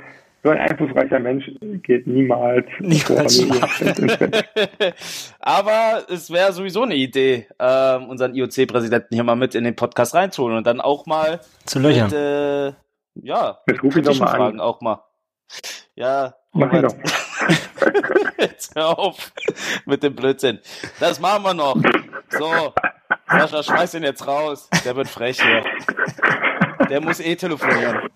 so 0.43 0.49
ein 0.49 0.57
einflussreicher 0.57 1.19
Mensch 1.19 1.45
geht 1.83 2.07
niemals, 2.07 2.65
Niemals 2.79 3.45
Aber 5.39 6.03
es 6.09 6.31
wäre 6.31 6.51
sowieso 6.51 6.81
eine 6.83 6.95
Idee, 6.95 7.47
ähm, 7.59 8.09
unseren 8.09 8.33
IOC-Präsidenten 8.33 9.13
hier 9.13 9.23
mal 9.23 9.35
mit 9.35 9.53
in 9.53 9.63
den 9.63 9.75
Podcast 9.75 10.15
reinzuholen 10.15 10.57
und 10.57 10.65
dann 10.65 10.81
auch 10.81 11.05
mal 11.05 11.41
Zu 11.65 11.79
löchern. 11.79 12.05
mit, 12.05 12.13
äh, 12.13 12.73
ja, 13.23 13.59
Jetzt 13.67 13.83
ruf 13.83 13.95
ihn 13.95 14.03
doch 14.03 14.11
kritischen 14.11 14.25
mal 14.25 14.31
Fragen 14.31 14.59
an. 14.59 14.65
auch 14.65 14.81
mal. 14.81 15.03
Ja, 15.95 16.35
Mach 16.53 16.71
doch. 16.81 16.95
jetzt 18.37 18.75
hör 18.75 18.97
auf 18.97 19.31
mit 19.85 20.03
dem 20.03 20.15
Blödsinn. 20.15 20.59
Das 20.99 21.19
machen 21.19 21.43
wir 21.43 21.53
noch. 21.53 21.77
So, 22.29 22.73
Sascha, 23.27 23.63
schmeiß 23.63 23.93
ihn 23.95 24.03
jetzt 24.03 24.25
raus. 24.27 24.69
Der 24.85 24.95
wird 24.95 25.07
frech 25.07 25.41
hier. 25.41 25.63
Der 26.89 27.01
muss 27.01 27.19
eh 27.19 27.35
telefonieren. 27.35 28.09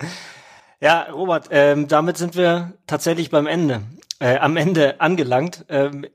Ja, 0.82 1.04
Robert, 1.12 1.48
ähm, 1.52 1.88
damit 1.88 2.18
sind 2.18 2.36
wir 2.36 2.74
tatsächlich 2.86 3.30
beim 3.30 3.48
Ende, 3.48 3.82
äh, 4.20 4.38
am 4.38 4.58
Ende 4.58 5.00
angelangt. 5.00 5.66
Ähm, 5.70 6.06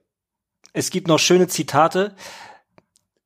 es 0.72 0.90
gibt 0.90 1.08
noch 1.08 1.18
schöne 1.18 1.48
Zitate 1.48 2.14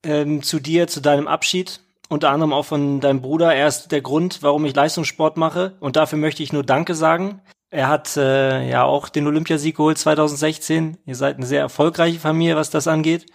ähm, 0.05 0.43
zu 0.43 0.61
dir, 0.61 0.87
zu 0.87 1.01
deinem 1.01 1.27
Abschied, 1.27 1.81
unter 2.09 2.31
anderem 2.31 2.53
auch 2.53 2.65
von 2.65 3.01
deinem 3.01 3.21
Bruder. 3.21 3.55
Er 3.55 3.67
ist 3.67 3.89
der 3.89 4.01
Grund, 4.01 4.43
warum 4.43 4.65
ich 4.65 4.75
Leistungssport 4.75 5.37
mache 5.37 5.77
und 5.81 5.97
dafür 5.97 6.19
möchte 6.19 6.43
ich 6.43 6.53
nur 6.53 6.63
Danke 6.63 6.95
sagen. 6.95 7.43
Er 7.71 7.89
hat 7.89 8.17
äh, 8.17 8.69
ja 8.69 8.85
auch 8.85 9.09
den 9.09 9.27
Olympiasieg 9.27 9.77
geholt 9.77 9.99
2016. 9.99 10.99
Ihr 11.07 11.15
seid 11.15 11.37
eine 11.37 11.47
sehr 11.47 11.61
erfolgreiche 11.61 12.21
Familie, 12.21 12.57
was 12.57 12.71
das 12.71 12.87
angeht. 12.87 13.27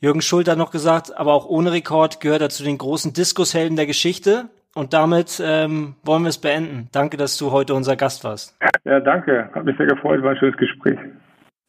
Jürgen 0.00 0.20
Schult 0.20 0.48
hat 0.48 0.58
noch 0.58 0.70
gesagt, 0.70 1.16
aber 1.16 1.32
auch 1.32 1.46
ohne 1.46 1.72
Rekord 1.72 2.20
gehört 2.20 2.42
er 2.42 2.50
zu 2.50 2.62
den 2.62 2.76
großen 2.76 3.12
Diskushelden 3.14 3.76
der 3.76 3.86
Geschichte. 3.86 4.50
Und 4.74 4.92
damit 4.92 5.40
ähm, 5.42 5.94
wollen 6.02 6.24
wir 6.24 6.30
es 6.30 6.38
beenden. 6.38 6.88
Danke, 6.92 7.16
dass 7.16 7.38
du 7.38 7.52
heute 7.52 7.74
unser 7.74 7.96
Gast 7.96 8.24
warst. 8.24 8.56
Ja, 8.84 9.00
danke. 9.00 9.48
Hat 9.54 9.64
mich 9.64 9.76
sehr 9.76 9.86
gefreut. 9.86 10.22
War 10.22 10.32
ein 10.32 10.36
schönes 10.36 10.56
Gespräch. 10.56 10.98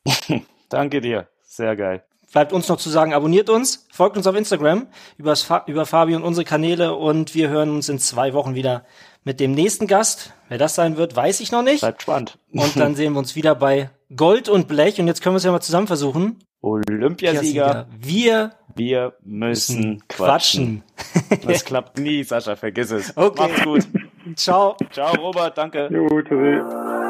Danke 0.70 1.02
dir. 1.02 1.28
Sehr 1.44 1.76
geil. 1.76 2.04
Bleibt 2.34 2.52
uns 2.52 2.68
noch 2.68 2.78
zu 2.78 2.90
sagen, 2.90 3.14
abonniert 3.14 3.50
uns, 3.50 3.88
folgt 3.94 4.18
uns 4.18 4.28
auf 4.28 4.36
Instagram 4.36 4.88
über 5.18 5.36
Fabi 5.86 6.16
und 6.16 6.24
unsere 6.24 6.44
Kanäle 6.44 6.94
und 6.96 7.34
wir 7.34 7.48
hören 7.48 7.70
uns 7.70 7.88
in 7.88 7.98
zwei 7.98 8.34
Wochen 8.34 8.56
wieder 8.56 8.84
mit 9.26 9.42
dem 9.42 9.52
nächsten 9.52 9.88
Gast. 9.88 10.32
Wer 10.48 10.58
das 10.58 10.76
sein 10.76 10.96
wird, 10.96 11.16
weiß 11.16 11.42
ich 11.42 11.52
noch 11.52 11.64
nicht. 11.64 11.82
Bleibt 11.82 12.04
spannend. 12.04 12.38
Und 12.54 12.78
dann 12.80 12.96
sehen 12.96 13.12
wir 13.14 13.20
uns 13.20 13.36
wieder 13.36 13.56
bei 13.56 13.90
Gold 14.16 14.48
und 14.48 14.68
Blech. 14.70 15.02
Und 15.02 15.08
jetzt 15.08 15.22
können 15.22 15.34
wir 15.34 15.38
es 15.40 15.44
ja 15.44 15.52
mal 15.52 15.60
zusammen 15.60 15.88
versuchen. 15.88 16.40
Olympiasieger, 16.62 17.88
Wir 18.00 18.52
wir 18.76 19.14
müssen 19.24 19.78
müssen 19.78 20.04
quatschen. 20.08 20.84
quatschen. 21.28 21.42
Das 21.48 21.64
klappt 21.66 21.98
nie, 22.00 22.24
Sascha, 22.24 22.56
vergiss 22.56 22.92
es. 22.92 23.14
Okay. 23.18 23.42
Macht's 23.50 23.64
gut. 23.64 23.88
Ciao. 24.36 24.76
Ciao, 24.92 25.16
Robert, 25.16 25.58
danke. 25.58 25.90
Jo, 25.92 26.08
tschüssi. 26.22 27.05